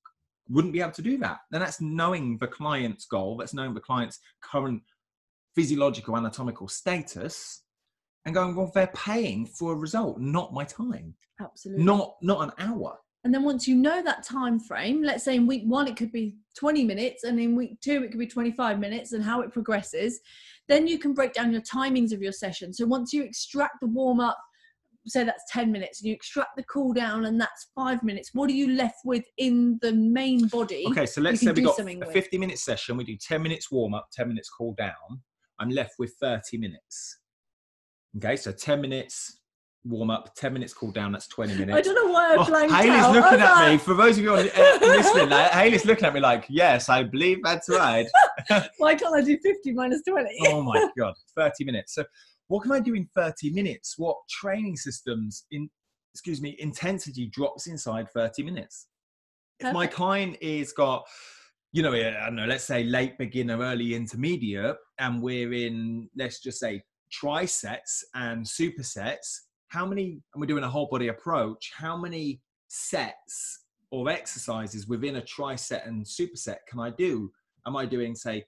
wouldn't 0.50 0.74
be 0.74 0.82
able 0.82 0.92
to 0.92 1.02
do 1.02 1.18
that. 1.18 1.40
Then 1.52 1.62
that's 1.62 1.82
knowing 1.82 2.38
the 2.38 2.48
client's 2.48 3.06
goal, 3.06 3.38
that's 3.38 3.54
knowing 3.54 3.74
the 3.74 3.80
client's 3.80 4.20
current 4.42 4.82
physiological 5.56 6.18
anatomical 6.18 6.68
status 6.68 7.64
and 8.26 8.36
going, 8.36 8.56
well, 8.56 8.72
they're 8.74 8.88
paying 8.88 9.46
for 9.46 9.74
a 9.74 9.76
result, 9.76 10.20
not 10.20 10.54
my 10.54 10.64
time. 10.64 11.16
Absolutely. 11.40 11.84
Not 11.84 12.16
not 12.22 12.44
an 12.44 12.52
hour. 12.60 12.98
And 13.24 13.34
then 13.34 13.44
once 13.44 13.68
you 13.68 13.76
know 13.76 14.04
that 14.04 14.24
time 14.24 14.60
frame, 14.60 15.02
let's 15.02 15.24
say 15.24 15.36
in 15.36 15.48
week 15.48 15.64
one 15.66 15.88
it 15.88 15.96
could 15.96 16.12
be 16.12 16.38
20 16.58 16.84
minutes, 16.84 17.24
and 17.24 17.40
in 17.40 17.56
week 17.56 17.82
two 17.82 18.04
it 18.04 18.12
could 18.12 18.20
be 18.20 18.28
25 18.28 18.80
minutes, 18.80 19.14
and 19.14 19.24
how 19.24 19.42
it 19.42 19.52
progresses, 19.52 20.20
then 20.68 20.88
you 20.88 20.98
can 20.98 21.14
break 21.14 21.34
down 21.34 21.52
your 21.52 21.62
timings 21.62 22.12
of 22.12 22.22
your 22.22 22.32
session. 22.32 22.74
So 22.74 22.86
once 22.86 23.14
you 23.14 23.24
extract 23.24 23.76
the 23.82 23.88
warm 23.88 24.20
up, 24.20 24.38
say 25.08 25.24
that's 25.24 25.44
10 25.52 25.72
minutes, 25.72 26.02
and 26.02 26.08
you 26.08 26.14
extract 26.14 26.56
the 26.56 26.64
cool 26.64 26.94
down, 26.94 27.26
and 27.26 27.40
that's 27.40 27.68
five 27.76 28.02
minutes, 28.04 28.32
what 28.34 28.50
are 28.50 28.54
you 28.54 28.72
left 28.72 28.98
with 29.06 29.24
in 29.38 29.78
the 29.82 29.94
main 29.94 30.48
body? 30.48 30.86
Okay, 30.90 31.06
so 31.06 31.22
let's 31.22 31.42
say 31.42 31.52
we 31.52 31.62
got 31.62 31.80
a 31.80 31.84
with. 31.84 32.12
50 32.12 32.38
minute 32.38 32.58
session, 32.58 32.98
we 32.98 33.04
do 33.04 33.16
10 33.16 33.42
minutes 33.42 33.72
warm 33.72 33.94
up, 33.94 34.08
10 34.12 34.28
minutes 34.28 34.50
cool 34.50 34.74
down. 34.78 35.22
I'm 35.60 35.70
left 35.70 35.94
with 36.00 36.14
30 36.20 36.58
minutes. 36.58 37.20
Okay, 38.18 38.36
so 38.36 38.52
10 38.52 38.82
minutes 38.82 39.42
warm 39.86 40.10
up, 40.10 40.34
10 40.36 40.54
minutes 40.54 40.74
cool 40.74 40.92
down, 40.92 41.12
that's 41.12 41.28
20 41.28 41.56
minutes. 41.56 41.78
I 41.78 41.82
don't 41.82 42.08
know 42.08 42.12
why 42.12 42.34
I 42.34 42.36
Oh, 42.38 42.46
blanked 42.46 42.74
Haley's 42.74 43.04
out. 43.04 43.14
looking 43.14 43.42
I 43.42 43.66
at 43.66 43.72
me. 43.72 43.78
For 43.78 43.94
those 43.94 44.18
of 44.18 44.24
you 44.24 44.34
on, 44.34 44.40
uh, 44.40 44.78
listening, 44.82 45.30
like, 45.30 45.52
Haley's 45.52 45.86
looking 45.86 46.06
at 46.06 46.14
me 46.14 46.20
like, 46.20 46.46
yes, 46.50 46.90
I 46.90 47.04
believe 47.04 47.40
that's 47.44 47.70
right. 47.70 48.08
Why 48.78 48.96
can't 48.96 49.16
I 49.16 49.22
do 49.22 49.38
50 49.38 49.74
minus 49.74 50.02
20? 50.08 50.30
oh 50.48 50.62
my 50.64 50.90
god, 50.98 51.14
30 51.36 51.66
minutes. 51.66 51.96
So, 51.96 52.04
what 52.48 52.64
can 52.64 52.72
I 52.72 52.80
do 52.80 52.94
in 52.96 53.08
30 53.16 53.52
minutes? 53.52 53.96
What 53.98 54.18
training 54.30 54.76
systems 54.78 55.46
in, 55.52 55.70
excuse 56.14 56.42
me, 56.42 56.56
intensity 56.60 57.28
drops 57.28 57.68
inside 57.68 58.10
30 58.12 58.44
minutes? 58.44 58.88
If 59.60 59.72
my 59.74 59.88
client 59.88 60.38
is 60.42 60.74
got, 60.74 61.06
you 61.72 61.82
know, 61.82 61.94
I 61.94 62.12
don't 62.26 62.36
know, 62.36 62.46
let's 62.46 62.64
say 62.66 62.84
late 62.84 63.18
beginner, 63.18 63.60
early 63.60 63.96
intermediate, 63.96 64.76
and 65.00 65.22
we're 65.22 65.54
in, 65.54 66.10
let's 66.16 66.42
just 66.42 66.60
say 66.60 66.84
trisets 67.12 68.04
and 68.14 68.46
supersets, 68.46 69.40
how 69.76 69.86
many, 69.86 70.22
and 70.34 70.40
we're 70.40 70.46
doing 70.46 70.64
a 70.64 70.70
whole 70.70 70.88
body 70.88 71.10
approach, 71.10 71.74
how 71.76 71.98
many 71.98 72.40
sets 72.70 73.66
or 73.92 74.10
exercises 74.10 74.88
within 74.88 75.18
a 75.18 75.22
triset 75.22 75.86
and 75.86 76.06
superset 76.06 76.60
can 76.66 76.80
I 76.80 76.92
do? 76.92 77.30
Am 77.68 77.76
I 77.76 77.86
doing, 77.86 78.16
say, 78.16 78.46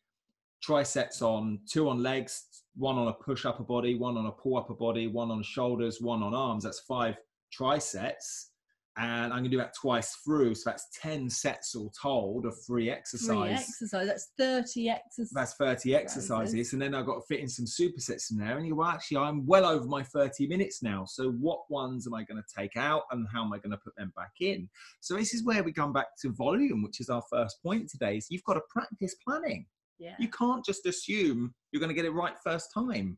trisets 0.66 1.22
on 1.22 1.60
two 1.70 1.90
on 1.90 2.02
legs, 2.02 2.46
one 2.78 2.98
on 2.98 3.10
a 3.10 3.14
push 3.14 3.46
upper 3.46 3.64
body, 3.64 3.96
one 3.96 4.16
on 4.18 4.28
a 4.28 4.32
pull 4.32 4.58
upper 4.58 4.74
body, 4.74 5.08
one 5.08 5.30
on 5.30 5.44
shoulders, 5.44 6.00
one 6.02 6.24
on 6.24 6.34
arms? 6.34 6.64
That's 6.64 6.80
five 6.80 7.18
trisets. 7.52 8.52
And 8.98 9.26
I'm 9.26 9.40
going 9.40 9.44
to 9.46 9.50
do 9.50 9.58
that 9.58 9.76
twice 9.76 10.16
through. 10.26 10.56
So 10.56 10.72
that's 10.72 10.88
10 11.00 11.30
sets 11.30 11.76
all 11.76 11.92
told 12.02 12.46
of 12.46 12.56
free 12.66 12.90
exercise. 12.90 13.60
exercise. 13.62 14.08
That's 14.08 14.30
30 14.40 14.90
exercises. 14.90 15.32
That's 15.34 15.54
30 15.54 15.96
exercises. 15.96 16.74
And 16.74 16.82
then 16.82 16.96
I've 16.96 17.06
got 17.06 17.16
to 17.16 17.26
fit 17.28 17.40
in 17.40 17.48
some 17.48 17.66
supersets 17.66 18.32
in 18.32 18.38
there. 18.38 18.58
And 18.58 18.66
you 18.66 18.76
well, 18.76 18.88
actually, 18.90 19.18
I'm 19.18 19.46
well 19.46 19.66
over 19.66 19.86
my 19.86 20.02
30 20.02 20.48
minutes 20.48 20.82
now. 20.82 21.06
So 21.06 21.30
what 21.32 21.60
ones 21.70 22.08
am 22.08 22.16
I 22.16 22.24
going 22.24 22.42
to 22.42 22.56
take 22.60 22.76
out 22.76 23.04
and 23.12 23.28
how 23.32 23.44
am 23.44 23.54
I 23.54 23.60
going 23.60 23.72
to 23.72 23.78
put 23.78 23.96
them 23.98 24.12
back 24.16 24.32
in? 24.40 24.68
So 25.00 25.16
this 25.16 25.34
is 25.34 25.44
where 25.44 25.64
we 25.64 25.72
come 25.72 25.94
back 25.94 26.08
to 26.22 26.32
volume, 26.32 26.82
which 26.82 27.00
is 27.00 27.10
our 27.10 27.24
first 27.32 27.62
point 27.62 27.90
today. 27.90 28.18
Is 28.18 28.28
you've 28.32 28.44
got 28.44 28.56
to 28.56 28.62
practice 28.70 29.16
planning. 29.24 29.68
Yeah. 30.00 30.16
You 30.20 30.30
can't 30.30 30.66
just 30.66 30.86
assume 30.86 31.54
you're 31.72 31.80
going 31.80 31.90
to 31.90 31.96
get 31.96 32.06
it 32.06 32.12
right 32.12 32.36
first 32.44 32.72
time. 32.74 33.18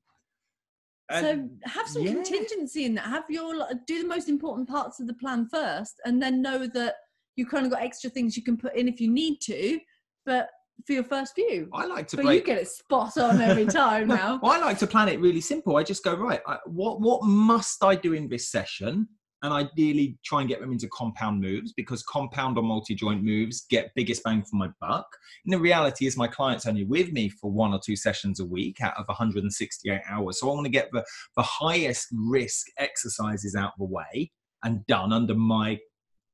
So 1.11 1.49
have 1.63 1.87
some 1.87 2.03
yeah. 2.03 2.13
contingency 2.13 2.85
in 2.85 2.95
that. 2.95 3.05
Have 3.05 3.23
your 3.29 3.67
do 3.87 4.01
the 4.01 4.07
most 4.07 4.29
important 4.29 4.67
parts 4.67 4.99
of 4.99 5.07
the 5.07 5.13
plan 5.13 5.47
first, 5.47 5.99
and 6.05 6.21
then 6.21 6.41
know 6.41 6.67
that 6.67 6.95
you 7.35 7.45
kind 7.45 7.65
of 7.65 7.71
got 7.71 7.81
extra 7.81 8.09
things 8.09 8.37
you 8.37 8.43
can 8.43 8.57
put 8.57 8.75
in 8.75 8.87
if 8.87 9.01
you 9.01 9.09
need 9.09 9.39
to. 9.41 9.79
But 10.25 10.49
for 10.85 10.93
your 10.93 11.03
first 11.03 11.35
view, 11.35 11.69
I 11.73 11.85
like 11.85 12.07
to 12.09 12.17
but 12.17 12.25
break. 12.25 12.41
you 12.41 12.45
get 12.45 12.61
it 12.61 12.67
spot 12.67 13.17
on 13.17 13.41
every 13.41 13.65
time 13.81 14.07
now. 14.07 14.39
I 14.43 14.59
like 14.59 14.77
to 14.79 14.87
plan 14.87 15.09
it 15.09 15.19
really 15.19 15.41
simple. 15.41 15.77
I 15.77 15.83
just 15.83 16.03
go 16.03 16.15
right. 16.15 16.41
I, 16.47 16.57
what 16.65 17.01
what 17.01 17.23
must 17.23 17.83
I 17.83 17.95
do 17.95 18.13
in 18.13 18.29
this 18.29 18.49
session? 18.49 19.07
And 19.41 19.53
ideally, 19.53 20.17
try 20.25 20.41
and 20.41 20.49
get 20.49 20.59
them 20.59 20.71
into 20.73 20.89
compound 20.89 21.39
moves 21.39 21.71
because 21.71 22.03
compound 22.03 22.57
or 22.57 22.63
multi 22.63 22.93
joint 22.93 23.23
moves 23.23 23.65
get 23.69 23.91
biggest 23.95 24.23
bang 24.23 24.43
for 24.43 24.57
my 24.57 24.69
buck. 24.81 25.07
And 25.45 25.53
the 25.53 25.59
reality 25.59 26.07
is, 26.07 26.17
my 26.17 26.27
client's 26.27 26.65
only 26.65 26.83
with 26.83 27.13
me 27.13 27.29
for 27.29 27.49
one 27.49 27.73
or 27.73 27.79
two 27.83 27.95
sessions 27.95 28.39
a 28.41 28.45
week 28.45 28.81
out 28.81 28.97
of 28.97 29.07
168 29.07 30.01
hours. 30.09 30.39
So 30.39 30.49
I 30.49 30.53
want 30.53 30.65
to 30.65 30.71
get 30.71 30.89
the 30.91 31.05
the 31.37 31.43
highest 31.43 32.07
risk 32.13 32.67
exercises 32.77 33.55
out 33.55 33.71
of 33.73 33.79
the 33.79 33.85
way 33.85 34.31
and 34.63 34.85
done 34.87 35.13
under 35.13 35.35
my 35.35 35.79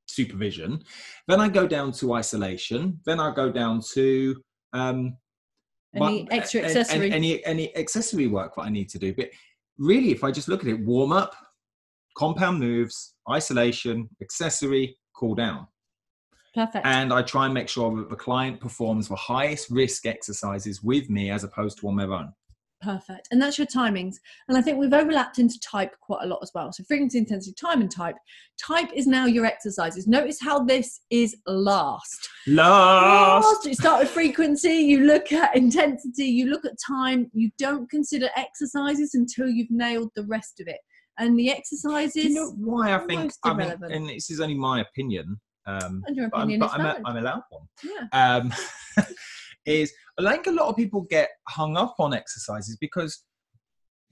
supervision. 0.08 0.82
Then 1.28 1.40
I 1.40 1.48
go 1.48 1.66
down 1.66 1.92
to 1.92 2.14
isolation. 2.14 3.00
Then 3.06 3.20
I 3.20 3.32
go 3.32 3.50
down 3.52 3.80
to 3.94 4.36
um, 4.72 5.16
Any 5.94 6.24
but- 6.24 6.32
extra 6.32 6.62
accessory? 6.62 7.12
any 7.12 7.44
any 7.44 7.76
accessory 7.76 8.26
work 8.26 8.54
that 8.56 8.62
I 8.62 8.68
need 8.68 8.88
to 8.90 8.98
do. 8.98 9.14
But 9.14 9.30
really, 9.78 10.10
if 10.10 10.24
I 10.24 10.30
just 10.30 10.48
look 10.48 10.62
at 10.62 10.68
it, 10.68 10.80
warm 10.80 11.12
up, 11.12 11.34
compound 12.16 12.58
moves, 12.58 13.14
isolation, 13.30 14.08
accessory, 14.22 14.96
cool 15.14 15.34
down. 15.34 15.66
Perfect. 16.54 16.86
And 16.86 17.12
I 17.12 17.20
try 17.20 17.44
and 17.44 17.52
make 17.52 17.68
sure 17.68 17.94
that 17.96 18.08
the 18.08 18.16
client 18.16 18.60
performs 18.60 19.08
the 19.08 19.16
highest 19.16 19.70
risk 19.70 20.06
exercises 20.06 20.82
with 20.82 21.10
me 21.10 21.30
as 21.30 21.44
opposed 21.44 21.78
to 21.80 21.88
on 21.88 21.96
their 21.96 22.12
own. 22.12 22.32
Perfect. 22.80 23.28
And 23.30 23.40
that's 23.40 23.58
your 23.58 23.66
timings. 23.66 24.16
And 24.48 24.56
I 24.56 24.62
think 24.62 24.78
we've 24.78 24.92
overlapped 24.92 25.38
into 25.38 25.58
type 25.60 25.94
quite 26.00 26.22
a 26.24 26.26
lot 26.26 26.40
as 26.42 26.50
well. 26.54 26.72
So 26.72 26.84
frequency, 26.84 27.18
intensity, 27.18 27.54
time, 27.58 27.80
and 27.80 27.90
type. 27.90 28.16
Type 28.62 28.90
is 28.94 29.06
now 29.06 29.26
your 29.26 29.44
exercises. 29.44 30.06
Notice 30.06 30.38
how 30.40 30.62
this 30.62 31.00
is 31.10 31.36
last. 31.46 32.28
Last. 32.46 33.44
last. 33.44 33.66
You 33.66 33.74
start 33.74 34.00
with 34.00 34.10
frequency, 34.10 34.74
you 34.74 35.00
look 35.00 35.32
at 35.32 35.56
intensity, 35.56 36.26
you 36.26 36.46
look 36.46 36.64
at 36.64 36.72
time. 36.86 37.30
You 37.32 37.50
don't 37.58 37.88
consider 37.90 38.28
exercises 38.36 39.14
until 39.14 39.48
you've 39.48 39.70
nailed 39.70 40.10
the 40.14 40.24
rest 40.24 40.60
of 40.60 40.68
it. 40.68 40.78
And 41.18 41.38
the 41.38 41.50
exercises. 41.50 42.12
Do 42.12 42.28
you 42.28 42.34
know 42.34 42.50
why 42.58 42.94
I 42.94 42.98
think, 42.98 43.32
I 43.42 43.54
mean, 43.54 43.74
and 43.90 44.08
this 44.08 44.30
is 44.30 44.40
only 44.40 44.54
my 44.54 44.80
opinion, 44.80 45.40
um, 45.66 46.02
and 46.06 46.16
your 46.16 46.28
but, 46.28 46.40
I'm, 46.40 46.58
but 46.58 46.66
is 46.66 46.72
I'm, 46.74 46.80
a. 46.86 47.00
I'm 47.04 47.16
allowed 47.16 47.42
one. 47.50 47.62
yeah. 47.82 48.36
um, 48.36 48.52
is 49.66 49.92
I 50.18 50.32
think 50.32 50.46
a 50.46 50.52
lot 50.52 50.68
of 50.68 50.76
people 50.76 51.02
get 51.02 51.30
hung 51.48 51.76
up 51.76 51.96
on 51.98 52.14
exercises 52.14 52.76
because 52.80 53.24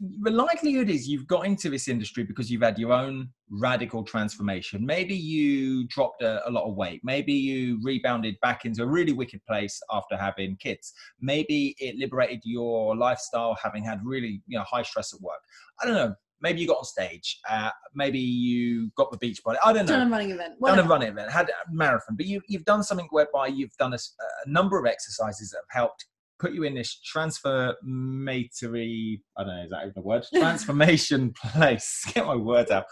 the 0.00 0.30
likelihood 0.30 0.90
is 0.90 1.08
you've 1.08 1.26
got 1.26 1.46
into 1.46 1.70
this 1.70 1.86
industry 1.86 2.24
because 2.24 2.50
you've 2.50 2.62
had 2.62 2.78
your 2.78 2.92
own 2.92 3.28
radical 3.48 4.02
transformation. 4.02 4.84
Maybe 4.84 5.14
you 5.14 5.86
dropped 5.86 6.22
a, 6.22 6.46
a 6.48 6.50
lot 6.50 6.68
of 6.68 6.74
weight. 6.74 7.00
Maybe 7.04 7.32
you 7.32 7.78
rebounded 7.82 8.36
back 8.42 8.64
into 8.64 8.82
a 8.82 8.86
really 8.86 9.12
wicked 9.12 9.40
place 9.46 9.80
after 9.92 10.16
having 10.16 10.56
kids. 10.56 10.92
Maybe 11.20 11.76
it 11.78 11.96
liberated 11.96 12.40
your 12.44 12.96
lifestyle 12.96 13.56
having 13.62 13.84
had 13.84 14.00
really 14.04 14.42
you 14.46 14.58
know 14.58 14.64
high 14.64 14.82
stress 14.82 15.14
at 15.14 15.20
work. 15.20 15.40
I 15.80 15.86
don't 15.86 15.94
know. 15.94 16.14
Maybe 16.44 16.60
you 16.60 16.66
got 16.66 16.76
on 16.76 16.84
stage. 16.84 17.40
Uh, 17.48 17.70
maybe 17.94 18.18
you 18.18 18.90
got 18.98 19.10
the 19.10 19.16
beach 19.16 19.42
body. 19.42 19.58
I 19.64 19.72
don't 19.72 19.86
know 19.86 19.92
Done 19.92 20.08
a 20.08 20.10
running 20.10 20.30
event. 20.30 20.50
done 20.50 20.52
a 20.52 20.56
Whatever. 20.58 20.88
running 20.90 21.08
event, 21.08 21.30
had 21.30 21.48
a 21.48 21.52
marathon, 21.72 22.16
but 22.16 22.26
you, 22.26 22.42
you've 22.48 22.66
done 22.66 22.82
something 22.82 23.08
whereby 23.10 23.46
you've 23.46 23.74
done 23.78 23.94
a 23.94 23.98
number 24.46 24.78
of 24.78 24.84
exercises 24.84 25.52
that 25.52 25.60
have 25.70 25.80
helped 25.80 26.04
put 26.38 26.52
you 26.52 26.64
in 26.64 26.74
this 26.74 27.00
transformatory, 27.00 29.22
I 29.38 29.44
don't 29.44 29.56
know, 29.56 29.62
is 29.64 29.70
that 29.70 29.82
even 29.84 29.92
a 29.96 30.02
word? 30.02 30.26
Transformation 30.34 31.32
place. 31.32 32.04
Get 32.12 32.26
my 32.26 32.36
words 32.36 32.70
out. 32.70 32.84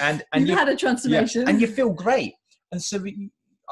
And, 0.00 0.24
and 0.32 0.48
you, 0.48 0.56
had 0.56 0.66
a 0.68 0.72
yeah, 0.72 0.76
transformation. 0.76 1.48
and 1.48 1.60
you 1.60 1.68
feel 1.68 1.90
great. 1.90 2.34
And 2.72 2.82
so 2.82 3.00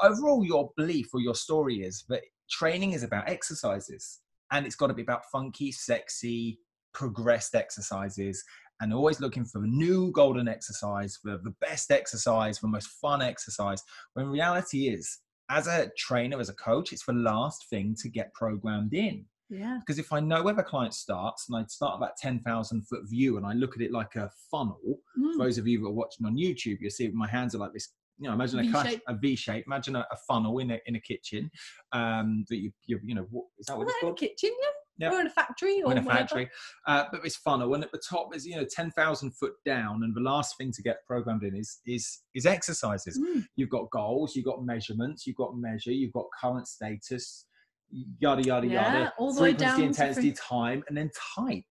overall, 0.01 0.45
your 0.45 0.71
belief 0.77 1.07
or 1.13 1.19
your 1.19 1.35
story 1.35 1.81
is 1.81 2.05
that 2.07 2.21
training 2.49 2.93
is 2.93 3.03
about 3.03 3.29
exercises 3.29 4.21
and 4.51 4.65
it's 4.65 4.75
got 4.75 4.87
to 4.87 4.93
be 4.93 5.01
about 5.01 5.25
funky, 5.29 5.73
sexy, 5.73 6.59
progressed 6.93 7.55
exercises 7.55 8.43
and 8.81 8.93
always 8.93 9.19
looking 9.19 9.45
for 9.45 9.63
a 9.63 9.67
new 9.67 10.11
golden 10.11 10.47
exercise, 10.47 11.17
for 11.21 11.37
the 11.43 11.53
best 11.61 11.91
exercise, 11.91 12.59
the 12.59 12.67
most 12.67 12.87
fun 13.01 13.21
exercise. 13.21 13.81
When 14.13 14.27
reality 14.27 14.87
is, 14.89 15.19
as 15.49 15.67
a 15.67 15.89
trainer, 15.97 16.39
as 16.39 16.49
a 16.49 16.53
coach, 16.53 16.93
it's 16.93 17.05
the 17.05 17.13
last 17.13 17.69
thing 17.69 17.95
to 18.01 18.09
get 18.09 18.33
programmed 18.33 18.93
in. 18.93 19.25
yeah. 19.49 19.79
Because 19.79 19.97
if 19.99 20.13
I 20.13 20.19
know 20.19 20.43
where 20.43 20.53
the 20.53 20.63
client 20.63 20.93
starts 20.93 21.47
and 21.49 21.57
I 21.57 21.65
start 21.67 21.95
at 21.95 22.01
that 22.01 22.17
10,000 22.17 22.87
foot 22.87 23.01
view 23.09 23.37
and 23.37 23.45
I 23.45 23.53
look 23.53 23.75
at 23.75 23.81
it 23.81 23.91
like 23.91 24.15
a 24.15 24.29
funnel, 24.51 24.79
Mm. 25.17 25.33
for 25.33 25.43
those 25.45 25.57
of 25.57 25.67
you 25.67 25.79
that 25.81 25.87
are 25.87 25.91
watching 25.91 26.25
on 26.25 26.35
YouTube, 26.37 26.77
you'll 26.79 26.91
see 26.91 27.09
my 27.09 27.27
hands 27.27 27.53
are 27.55 27.57
like 27.57 27.73
this. 27.73 27.89
You 28.19 28.27
know, 28.27 28.33
imagine 28.33 28.59
a, 28.59 28.69
clash, 28.71 28.85
V-shape. 28.85 29.01
a 29.07 29.13
V 29.15 29.35
shape. 29.35 29.63
Imagine 29.65 29.95
a, 29.95 30.05
a 30.11 30.17
funnel 30.27 30.59
in 30.59 30.71
a 30.71 30.79
in 30.85 30.95
a 30.95 30.99
kitchen. 30.99 31.49
Um, 31.93 32.45
that 32.49 32.57
you 32.57 32.71
you 32.85 32.99
you 33.03 33.15
know 33.15 33.25
what, 33.31 33.45
is 33.57 33.65
that 33.67 33.77
what 33.77 33.87
Well, 33.87 33.95
it's 33.95 34.01
called? 34.01 34.17
kitchen, 34.17 34.51
yeah. 34.61 34.69
Yeah. 34.99 35.11
Or 35.13 35.21
in 35.21 35.27
a 35.27 35.29
factory 35.29 35.81
or 35.81 35.87
Or 35.87 35.91
in 35.93 35.99
a 35.99 36.01
whatever. 36.01 36.19
factory. 36.19 36.49
Uh, 36.85 37.05
but 37.11 37.21
it's 37.23 37.37
funnel, 37.37 37.73
and 37.73 37.83
at 37.83 37.91
the 37.93 38.01
top 38.07 38.35
is 38.35 38.45
you 38.45 38.55
know 38.57 38.65
ten 38.69 38.91
thousand 38.91 39.31
foot 39.31 39.53
down, 39.65 40.03
and 40.03 40.13
the 40.15 40.19
last 40.21 40.57
thing 40.57 40.71
to 40.73 40.81
get 40.83 40.97
programmed 41.07 41.43
in 41.43 41.55
is 41.55 41.79
is 41.87 42.19
is 42.35 42.45
exercises. 42.45 43.17
Mm. 43.17 43.45
You've 43.55 43.69
got 43.69 43.89
goals, 43.91 44.35
you've 44.35 44.45
got 44.45 44.63
measurements, 44.65 45.25
you've 45.25 45.37
got 45.37 45.55
measure, 45.57 45.91
you've 45.91 46.11
got 46.13 46.25
current 46.41 46.67
status, 46.67 47.45
yada 48.19 48.43
yada 48.43 48.67
Yeah, 48.67 48.93
yada. 48.93 49.13
all 49.17 49.33
the 49.33 49.41
way 49.41 49.51
frequency, 49.51 49.65
down 49.65 49.79
to 49.79 49.85
intensity, 49.85 50.31
fre- 50.31 50.43
time, 50.53 50.83
and 50.89 50.97
then 50.97 51.09
type. 51.37 51.63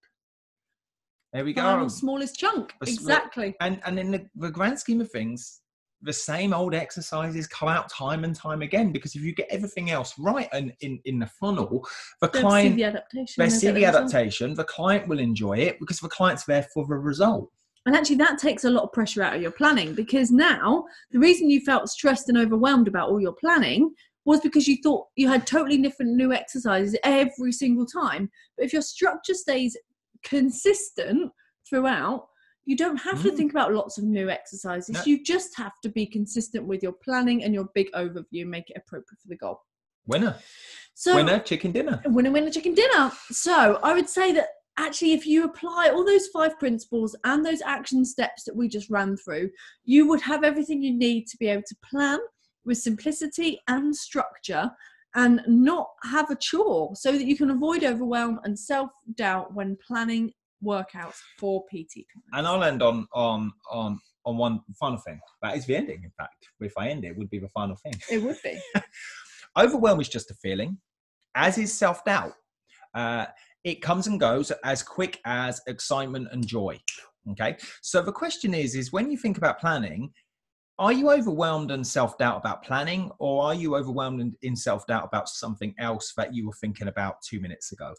There 1.35 1.45
we 1.45 1.53
go. 1.53 1.61
Final 1.63 1.91
smallest 1.91 2.39
chunk. 2.39 2.73
Exactly. 2.87 3.55
and 3.61 3.81
and 3.85 3.99
in 3.99 4.11
the, 4.11 4.27
the 4.37 4.51
grand 4.51 4.79
scheme 4.79 5.01
of 5.03 5.11
things 5.11 5.61
the 6.03 6.13
same 6.13 6.53
old 6.53 6.75
exercises 6.75 7.47
come 7.47 7.69
out 7.69 7.91
time 7.91 8.25
and 8.25 8.35
time 8.35 8.63
again 8.63 8.93
because 8.93 9.15
if 9.15 9.23
you 9.23 9.35
get 9.35 9.49
everything 9.51 9.91
else 9.91 10.15
right 10.19 10.49
and 10.53 10.73
in, 10.81 11.01
in 11.05 11.19
the 11.19 11.27
funnel 11.27 11.87
the 12.21 12.29
They'll 12.29 12.41
see 12.43 12.47
client 12.47 12.77
the 12.77 12.85
adaptation. 12.85 13.35
they 13.43 13.51
see 13.51 13.71
the 13.71 13.85
adaptation 13.85 14.55
the 14.55 14.65
client 14.65 15.09
will 15.09 15.19
enjoy 15.19 15.59
it 15.59 15.79
because 15.81 15.99
the 15.99 16.09
client's 16.09 16.45
there 16.45 16.67
for 16.73 16.87
the 16.87 16.95
result 16.95 17.51
And 17.87 17.97
actually, 17.97 18.17
that 18.17 18.39
takes 18.39 18.65
a 18.65 18.71
lot 18.71 18.85
of 18.85 18.93
pressure 18.93 19.23
out 19.23 19.35
of 19.37 19.43
your 19.43 19.51
planning 19.51 19.95
because 19.95 20.31
now 20.31 20.85
the 21.11 21.19
reason 21.19 21.49
you 21.51 21.61
felt 21.61 21.89
stressed 21.89 22.29
and 22.29 22.37
overwhelmed 22.39 22.87
about 22.89 23.09
all 23.09 23.21
your 23.21 23.35
planning 23.35 23.91
was 24.25 24.41
because 24.41 24.69
you 24.69 24.77
thought 24.83 25.07
you 25.17 25.27
had 25.27 25.47
totally 25.47 25.79
different 25.79 26.13
new 26.15 26.33
exercises 26.33 26.95
every 27.03 27.51
single 27.51 27.87
time. 27.87 28.31
But 28.57 28.67
if 28.67 28.73
your 28.75 28.83
structure 28.83 29.33
stays 29.35 29.75
consistent 30.23 31.33
throughout, 31.69 32.27
you 32.69 32.77
don't 32.77 32.99
have 32.99 33.23
to 33.23 33.31
Mm. 33.33 33.37
think 33.39 33.51
about 33.51 33.73
lots 33.73 33.97
of 33.99 34.05
new 34.05 34.29
exercises. 34.29 34.91
No. 34.95 35.03
You 35.07 35.25
just 35.25 35.57
have 35.57 35.77
to 35.85 35.89
be 35.89 36.05
consistent 36.05 36.67
with 36.67 36.83
your 36.83 36.93
planning 37.07 37.43
and 37.43 37.55
your 37.55 37.67
big 37.75 37.91
overview, 37.93 38.45
make 38.47 38.69
it 38.71 38.77
appropriate 38.83 39.19
for 39.23 39.29
the 39.29 39.37
goal. 39.45 39.59
winner 40.07 40.35
So, 40.95 41.15
winner 41.17 41.39
chicken 41.51 41.71
dinner 41.73 41.97
winner 42.07 42.31
winner 42.37 42.51
chicken 42.51 42.75
dinner 42.83 43.05
so 43.47 43.57
i 43.89 43.93
would 43.97 44.09
say 44.09 44.33
that 44.39 44.49
actually 44.87 45.13
if 45.19 45.25
you 45.27 45.45
apply 45.45 45.83
all 45.93 46.05
those 46.13 46.29
five 46.29 46.59
principles 46.59 47.11
and 47.25 47.39
those 47.45 47.63
action 47.77 48.05
steps 48.15 48.41
that 48.45 48.57
we 48.61 48.69
just 48.77 48.89
ran 48.97 49.11
through 49.23 49.47
you 49.85 50.01
would 50.09 50.23
have 50.31 50.45
everything 50.51 50.83
you 50.83 50.95
need 51.07 51.23
to 51.27 51.37
be 51.43 51.49
able 51.55 51.67
to 51.73 51.77
plan 51.91 52.19
with 52.67 52.79
simplicity 52.79 53.51
and 53.75 53.95
structure 53.95 54.65
and 55.15 55.41
not 55.47 55.89
have 56.05 56.31
a 56.31 56.37
chore 56.37 56.95
so 56.95 57.09
that 57.13 57.27
you 57.31 57.37
can 57.37 57.51
avoid 57.51 57.83
overwhelm 57.85 58.35
and 58.45 58.59
self-doubt 58.59 59.47
when 59.55 59.77
planning 59.87 60.33
workouts 60.65 61.17
for 61.39 61.65
pt 61.71 62.05
and 62.33 62.47
i'll 62.47 62.65
end 62.65 62.83
on 62.83 63.07
on 63.13 63.53
on 63.71 63.99
on 64.27 64.37
one 64.37 64.61
final 64.79 64.99
thing. 64.99 65.19
That 65.41 65.57
is 65.57 65.65
the 65.65 65.75
ending 65.75 66.03
in 66.05 66.11
fact. 66.19 66.49
If 66.61 66.75
i 66.77 66.89
end 66.89 67.05
it 67.05 67.17
would 67.17 67.31
be 67.31 67.39
the 67.39 67.49
final 67.49 67.77
thing. 67.77 67.95
It 68.11 68.23
would 68.23 68.37
be. 68.45 68.61
Overwhelm 69.57 70.01
is 70.01 70.09
just 70.09 70.31
a 70.31 70.35
feeling 70.35 70.77
as 71.35 71.57
is 71.57 71.73
self-doubt. 71.73 72.35
Uh, 72.95 73.27
it 73.65 73.81
comes 73.81 74.07
and 74.07 74.21
goes 74.21 74.51
as 74.65 74.83
quick 74.83 75.19
as 75.25 75.63
excitement 75.67 76.29
and 76.33 76.47
joy 76.47 76.79
okay? 77.33 77.57
So 77.83 78.03
the 78.03 78.13
question 78.13 78.55
is 78.55 78.75
is 78.75 78.93
when 78.93 79.11
you 79.11 79.17
think 79.17 79.39
about 79.39 79.61
planning 79.61 80.11
are 80.79 80.93
you 80.93 81.11
overwhelmed 81.11 81.73
and 81.73 81.85
self-doubt 81.85 82.39
about 82.39 82.63
planning 82.63 83.11
or 83.19 83.43
are 83.43 83.55
you 83.55 83.75
overwhelmed 83.75 84.21
and 84.21 84.35
in 84.43 84.55
self-doubt 84.55 85.05
about 85.05 85.29
something 85.29 85.75
else 85.79 86.13
that 86.17 86.35
you 86.35 86.47
were 86.47 86.55
thinking 86.61 86.89
about 86.89 87.17
two 87.23 87.41
minutes 87.41 87.73
ago 87.73 87.93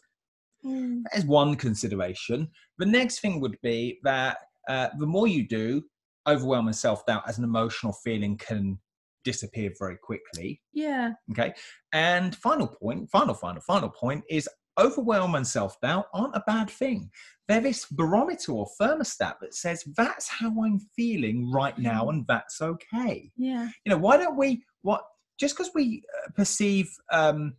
that 0.62 1.16
is 1.16 1.24
one 1.24 1.54
consideration 1.56 2.48
the 2.78 2.86
next 2.86 3.20
thing 3.20 3.40
would 3.40 3.56
be 3.62 3.98
that 4.02 4.38
uh, 4.68 4.88
the 4.98 5.06
more 5.06 5.26
you 5.26 5.46
do 5.46 5.82
overwhelm 6.28 6.66
and 6.66 6.76
self-doubt 6.76 7.22
as 7.26 7.38
an 7.38 7.44
emotional 7.44 7.92
feeling 8.04 8.36
can 8.36 8.78
disappear 9.24 9.70
very 9.78 9.96
quickly 10.02 10.60
yeah 10.72 11.12
Okay. 11.32 11.52
And 11.92 12.34
final 12.36 12.66
point, 12.66 13.10
final, 13.10 13.34
final, 13.34 13.60
final 13.60 13.88
point 13.90 14.24
is 14.30 14.48
overwhelm 14.78 15.34
and 15.34 15.46
self 15.46 15.80
doubt 15.80 16.06
aren't 16.14 16.36
a 16.36 16.42
bad 16.46 16.70
thing. 16.70 17.10
They're 17.48 17.60
this 17.60 17.86
barometer 17.90 18.52
or 18.52 18.68
thermostat 18.80 19.34
that 19.40 19.54
says 19.54 19.84
that's 19.96 20.28
how 20.28 20.48
I'm 20.64 20.80
feeling 20.96 21.50
right 21.52 21.76
now 21.78 22.08
and 22.08 22.24
that's 22.28 22.60
okay. 22.60 23.30
yeah 23.36 23.68
You 23.84 23.90
know, 23.90 23.98
why 23.98 24.16
don't 24.16 24.36
we, 24.36 24.62
what, 24.82 25.02
just 25.38 25.56
because 25.56 25.72
we 25.74 26.02
uh, 26.24 26.30
perceive 26.36 26.88
um, 27.12 27.54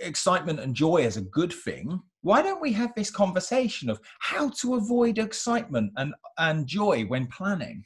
excitement 0.00 0.60
and 0.60 0.74
joy 0.74 1.04
as 1.04 1.16
a 1.16 1.22
good 1.22 1.52
thing, 1.52 2.00
why 2.22 2.42
don't 2.42 2.60
we 2.60 2.72
have 2.72 2.92
this 2.94 3.10
conversation 3.10 3.88
of 3.88 4.00
how 4.20 4.50
to 4.60 4.74
avoid 4.74 5.18
excitement 5.18 5.92
and, 5.96 6.14
and 6.38 6.66
joy 6.66 7.04
when 7.04 7.26
planning? 7.28 7.84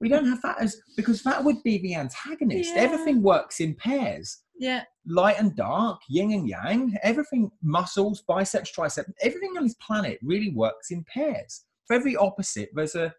We 0.00 0.08
don't 0.08 0.26
have 0.26 0.42
that 0.42 0.60
as 0.60 0.76
because 0.96 1.22
that 1.22 1.42
would 1.42 1.62
be 1.62 1.78
the 1.78 1.94
antagonist. 1.94 2.72
Yeah. 2.74 2.82
Everything 2.82 3.22
works 3.22 3.60
in 3.60 3.74
pairs 3.74 4.42
yeah 4.58 4.82
light 5.06 5.38
and 5.38 5.54
dark, 5.54 6.00
yin 6.08 6.32
and 6.32 6.48
yang, 6.48 6.96
everything, 7.02 7.50
muscles, 7.62 8.22
biceps, 8.26 8.70
triceps, 8.70 9.10
everything 9.22 9.52
on 9.56 9.62
this 9.62 9.74
planet 9.74 10.18
really 10.22 10.50
works 10.50 10.90
in 10.90 11.04
pairs. 11.04 11.64
For 11.86 11.94
every 11.94 12.16
opposite, 12.16 12.70
there's 12.74 12.96
a, 12.96 13.14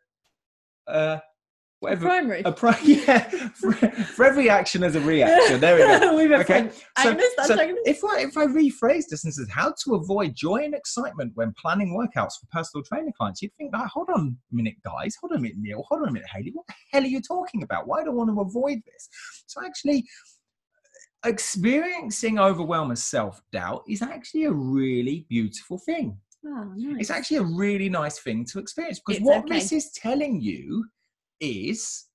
uh, 0.88 1.20
whatever, 1.80 2.06
primary 2.06 2.42
a 2.44 2.52
pri- 2.52 2.80
yeah, 2.84 3.28
for, 3.56 3.74
for 3.74 4.26
every 4.26 4.50
action, 4.50 4.82
there's 4.82 4.96
a 4.96 5.02
reaction. 5.02 5.60
There 5.60 5.76
we 5.76 5.82
go. 5.82 6.38
Okay, 6.38 6.70
so, 7.02 7.18
so 7.46 7.56
if 7.86 8.04
I 8.04 8.22
if 8.22 8.38
I 8.38 8.46
rephrase 8.46 9.06
this 9.10 9.24
and 9.24 9.34
says 9.34 9.48
how 9.50 9.74
to 9.84 9.96
avoid 9.96 10.36
joy 10.36 10.58
and 10.58 10.74
excitement 10.74 11.32
when 11.36 11.54
planning 11.60 11.98
workouts 11.98 12.34
for 12.40 12.48
personal 12.52 12.84
training 12.84 13.14
clients, 13.18 13.42
you'd 13.42 13.54
think, 13.58 13.74
like, 13.74 13.88
hold 13.88 14.10
on 14.14 14.38
a 14.52 14.56
minute, 14.56 14.76
guys, 14.84 15.16
hold 15.20 15.32
on 15.34 15.40
a 15.40 15.42
minute, 15.42 15.58
Neil, 15.60 15.84
hold 15.88 16.02
on 16.02 16.10
a 16.10 16.12
minute, 16.12 16.28
Hayley, 16.34 16.52
what 16.54 16.68
the 16.68 16.74
hell 16.92 17.04
are 17.04 17.08
you 17.08 17.22
talking 17.22 17.64
about? 17.64 17.88
Why 17.88 18.04
do 18.04 18.12
I 18.12 18.14
want 18.14 18.30
to 18.30 18.42
avoid 18.42 18.80
this? 18.86 19.10
So 19.48 19.66
actually, 19.66 20.06
experiencing 21.26 22.40
overwhelm 22.40 22.90
and 22.90 23.00
self 23.00 23.42
doubt 23.52 23.84
is 23.88 24.02
actually 24.02 24.46
a 24.46 24.52
really 24.52 25.26
beautiful 25.30 25.80
thing. 25.80 26.18
Oh, 26.46 26.72
nice. 26.76 27.02
It's 27.02 27.10
actually 27.10 27.38
a 27.38 27.44
really 27.44 27.90
nice 27.90 28.20
thing 28.20 28.46
to 28.46 28.60
experience 28.60 29.00
because 29.00 29.20
It's 29.20 29.26
what 29.26 29.40
okay. 29.46 29.56
this 29.56 29.72
is 29.72 29.92
telling 29.92 30.40
you 30.40 30.86
is 31.40 32.06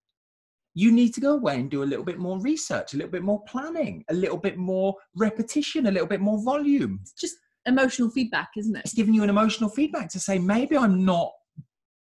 you 0.74 0.90
need 0.90 1.12
to 1.14 1.20
go 1.20 1.34
away 1.34 1.56
and 1.56 1.70
do 1.70 1.82
a 1.82 1.84
little 1.84 2.04
bit 2.04 2.18
more 2.18 2.40
research, 2.40 2.94
a 2.94 2.96
little 2.96 3.12
bit 3.12 3.22
more 3.22 3.42
planning, 3.44 4.04
a 4.08 4.14
little 4.14 4.38
bit 4.38 4.56
more 4.56 4.94
repetition, 5.16 5.86
a 5.86 5.90
little 5.90 6.08
bit 6.08 6.20
more 6.20 6.42
volume. 6.42 6.98
It's 7.02 7.12
just 7.12 7.36
emotional 7.66 8.10
feedback, 8.10 8.50
isn't 8.56 8.74
it? 8.74 8.80
It's 8.80 8.94
giving 8.94 9.14
you 9.14 9.22
an 9.22 9.30
emotional 9.30 9.68
feedback 9.68 10.08
to 10.10 10.20
say 10.20 10.38
maybe 10.38 10.76
I'm 10.76 11.04
not 11.04 11.32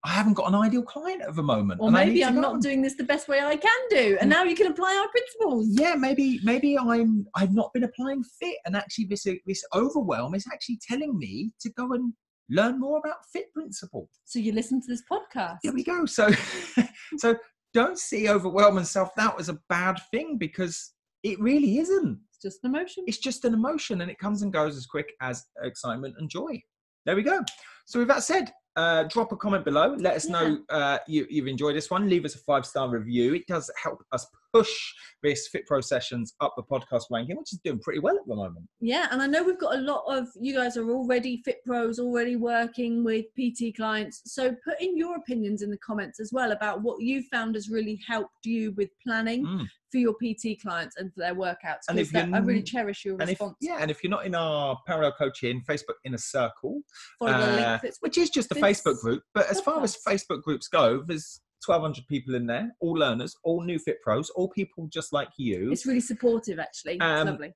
I 0.03 0.11
haven't 0.11 0.35
got 0.35 0.47
an 0.47 0.55
ideal 0.55 0.83
client 0.83 1.21
at 1.21 1.35
the 1.35 1.43
moment. 1.43 1.81
Or 1.81 1.91
maybe 1.91 2.23
I'm 2.23 2.39
not 2.39 2.61
doing 2.61 2.81
this 2.81 2.95
the 2.95 3.03
best 3.03 3.27
way 3.27 3.41
I 3.41 3.57
can 3.57 3.79
do. 3.89 4.17
And 4.21 4.29
now 4.29 4.43
you 4.43 4.55
can 4.55 4.67
apply 4.67 4.95
our 4.95 5.09
principles. 5.09 5.67
Yeah, 5.71 5.95
maybe 5.95 6.39
maybe 6.43 6.77
I'm 6.77 7.25
I've 7.35 7.53
not 7.53 7.73
been 7.73 7.83
applying 7.83 8.23
FITT 8.23 8.55
and 8.65 8.75
actually 8.75 9.05
this 9.05 9.27
this 9.45 9.63
overwhelm 9.73 10.35
is 10.35 10.45
actually 10.51 10.79
telling 10.87 11.17
me 11.17 11.51
to 11.61 11.69
go 11.71 11.91
and 11.93 12.13
learn 12.49 12.79
more 12.79 12.99
about 12.99 13.17
FITT 13.33 13.53
principle. 13.53 14.09
So 14.25 14.39
you 14.39 14.51
listen 14.51 14.81
to 14.81 14.87
this 14.87 15.03
podcast. 15.11 15.57
There 15.63 15.73
we 15.73 15.83
go. 15.83 16.05
So 16.05 16.29
so 17.17 17.35
don't 17.73 17.97
see 17.97 18.29
overwhelm 18.29 18.77
and 18.77 18.87
self-doubt 18.87 19.39
as 19.39 19.49
a 19.49 19.59
bad 19.69 19.99
thing 20.11 20.37
because 20.37 20.93
it 21.23 21.39
really 21.39 21.79
isn't. 21.79 22.19
It's 22.29 22.41
just 22.41 22.63
an 22.63 22.73
emotion. 22.73 23.03
It's 23.07 23.17
just 23.17 23.45
an 23.45 23.53
emotion 23.53 24.01
and 24.01 24.11
it 24.11 24.19
comes 24.19 24.41
and 24.41 24.53
goes 24.53 24.77
as 24.77 24.85
quick 24.85 25.13
as 25.21 25.45
excitement 25.63 26.15
and 26.17 26.29
joy. 26.29 26.61
There 27.05 27.15
we 27.15 27.23
go. 27.23 27.41
So 27.85 27.99
with 27.99 28.07
that 28.09 28.23
said, 28.23 28.51
uh, 28.75 29.03
drop 29.03 29.31
a 29.31 29.37
comment 29.37 29.65
below. 29.65 29.95
Let 29.97 30.15
us 30.15 30.29
yeah. 30.29 30.31
know 30.31 30.59
uh, 30.69 30.97
you, 31.07 31.25
have 31.35 31.47
enjoyed 31.47 31.75
this 31.75 31.89
one. 31.89 32.07
Leave 32.07 32.25
us 32.25 32.35
a 32.35 32.39
five 32.39 32.65
star 32.65 32.89
review. 32.89 33.33
It 33.33 33.47
does 33.47 33.71
help 33.81 34.03
us 34.11 34.25
push 34.57 34.93
this 35.23 35.47
Fit 35.47 35.65
Pro 35.65 35.81
sessions 35.81 36.33
up 36.41 36.53
the 36.55 36.63
podcast 36.63 37.03
ranking, 37.11 37.37
which 37.37 37.53
is 37.53 37.59
doing 37.63 37.79
pretty 37.79 37.99
well 37.99 38.15
at 38.15 38.27
the 38.27 38.35
moment. 38.35 38.67
Yeah, 38.79 39.07
and 39.11 39.21
I 39.21 39.27
know 39.27 39.43
we've 39.43 39.59
got 39.59 39.75
a 39.75 39.81
lot 39.81 40.03
of 40.07 40.27
you 40.39 40.55
guys 40.55 40.77
are 40.77 40.89
already 40.89 41.41
Fit 41.43 41.57
Pros, 41.65 41.99
already 41.99 42.35
working 42.35 43.03
with 43.03 43.25
PT 43.35 43.75
clients. 43.75 44.21
So 44.25 44.55
put 44.63 44.79
in 44.79 44.97
your 44.97 45.15
opinions 45.15 45.61
in 45.61 45.69
the 45.69 45.77
comments 45.77 46.19
as 46.19 46.31
well 46.31 46.51
about 46.51 46.81
what 46.81 47.01
you 47.01 47.23
found 47.31 47.55
has 47.55 47.69
really 47.69 47.99
helped 48.07 48.45
you 48.45 48.71
with 48.73 48.89
planning. 49.03 49.45
Mm 49.45 49.67
for 49.91 49.99
your 49.99 50.13
PT 50.15 50.61
clients 50.61 50.97
and 50.97 51.13
for 51.13 51.21
their 51.21 51.33
workouts. 51.33 51.87
And 51.89 51.97
if 51.97 52.11
that, 52.11 52.29
I 52.33 52.39
really 52.39 52.63
cherish 52.63 53.05
your 53.05 53.15
response. 53.15 53.55
If, 53.61 53.69
yeah, 53.69 53.77
and 53.79 53.89
if 53.89 54.03
you're 54.03 54.11
not 54.11 54.25
in 54.25 54.35
our 54.35 54.77
parallel 54.85 55.13
coaching 55.17 55.63
Facebook 55.67 55.95
inner 56.03 56.17
circle, 56.17 56.81
uh, 57.21 57.79
which 58.01 58.17
is 58.17 58.29
just 58.29 58.51
a 58.51 58.55
Facebook 58.55 58.99
group, 58.99 59.23
but 59.33 59.49
as 59.49 59.61
far 59.61 59.81
as 59.81 59.97
Facebook 60.05 60.41
groups 60.41 60.67
go, 60.67 61.03
there's 61.07 61.39
1200 61.67 62.07
people 62.07 62.35
in 62.35 62.45
there 62.45 62.75
all 62.79 62.93
learners 62.93 63.35
all 63.43 63.61
new 63.61 63.79
fit 63.79 64.01
pros 64.01 64.29
all 64.31 64.49
people 64.49 64.87
just 64.91 65.13
like 65.13 65.29
you. 65.37 65.71
It's 65.71 65.85
really 65.85 65.99
supportive 65.99 66.59
actually. 66.59 66.99
Um, 66.99 67.27
lovely. 67.27 67.53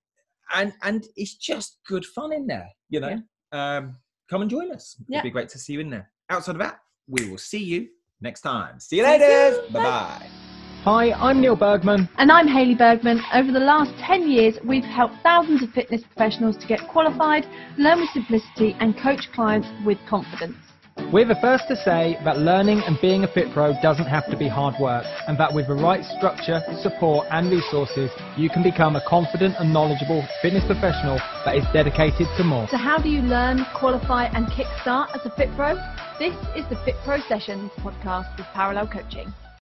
and 0.55 0.73
and 0.83 1.07
it's 1.15 1.35
just 1.35 1.79
good 1.87 2.05
fun 2.05 2.33
in 2.33 2.47
there 2.47 2.69
you 2.89 2.99
know? 2.99 3.21
Yeah. 3.53 3.77
um 3.77 3.97
come 4.29 4.41
and 4.41 4.49
join 4.49 4.71
us. 4.71 4.95
Yeah. 5.07 5.19
it'd 5.19 5.29
be 5.29 5.33
great 5.33 5.49
to 5.49 5.59
see 5.59 5.73
you 5.73 5.79
in 5.79 5.89
there. 5.89 6.11
Outside 6.29 6.55
of 6.55 6.59
that 6.59 6.79
we 7.07 7.29
will 7.29 7.37
see 7.37 7.63
you 7.63 7.87
next 8.21 8.41
time. 8.41 8.79
See 8.79 8.97
you 8.97 9.03
later. 9.03 9.61
bye 9.71 9.83
bye. 9.83 10.27
Hi, 10.83 11.11
I'm 11.11 11.39
Neil 11.41 11.55
Bergman. 11.55 12.09
And 12.17 12.31
I'm 12.31 12.47
Hayley 12.47 12.73
Bergman. 12.73 13.21
Over 13.35 13.51
the 13.51 13.59
last 13.59 13.91
10 13.99 14.27
years, 14.27 14.57
we've 14.63 14.83
helped 14.83 15.13
thousands 15.21 15.61
of 15.61 15.69
fitness 15.73 16.01
professionals 16.01 16.57
to 16.57 16.65
get 16.65 16.87
qualified, 16.87 17.45
learn 17.77 17.99
with 17.99 18.09
simplicity, 18.09 18.75
and 18.79 18.97
coach 18.97 19.31
clients 19.31 19.67
with 19.85 19.99
confidence. 20.09 20.57
We're 21.09 21.25
the 21.25 21.39
first 21.41 21.67
to 21.67 21.75
say 21.75 22.17
that 22.23 22.39
learning 22.39 22.83
and 22.85 22.97
being 23.01 23.23
a 23.23 23.27
fit 23.27 23.51
pro 23.51 23.73
doesn't 23.81 24.05
have 24.05 24.29
to 24.29 24.37
be 24.37 24.47
hard 24.47 24.75
work, 24.79 25.05
and 25.27 25.37
that 25.39 25.53
with 25.53 25.67
the 25.67 25.73
right 25.73 26.03
structure, 26.05 26.61
support, 26.81 27.27
and 27.31 27.51
resources, 27.51 28.11
you 28.37 28.49
can 28.49 28.63
become 28.63 28.95
a 28.95 29.01
confident 29.07 29.55
and 29.59 29.73
knowledgeable 29.73 30.25
fitness 30.41 30.63
professional 30.65 31.19
that 31.43 31.57
is 31.57 31.65
dedicated 31.73 32.27
to 32.37 32.43
more. 32.43 32.67
So, 32.69 32.77
how 32.77 32.97
do 32.97 33.09
you 33.09 33.21
learn, 33.21 33.65
qualify, 33.75 34.25
and 34.25 34.47
kickstart 34.47 35.15
as 35.15 35.25
a 35.25 35.35
fit 35.35 35.49
pro? 35.55 35.75
This 36.19 36.35
is 36.55 36.63
the 36.69 36.79
Fit 36.85 36.95
Pro 37.03 37.19
Sessions 37.27 37.71
podcast 37.79 38.37
with 38.37 38.47
Parallel 38.53 38.87
Coaching. 38.87 39.33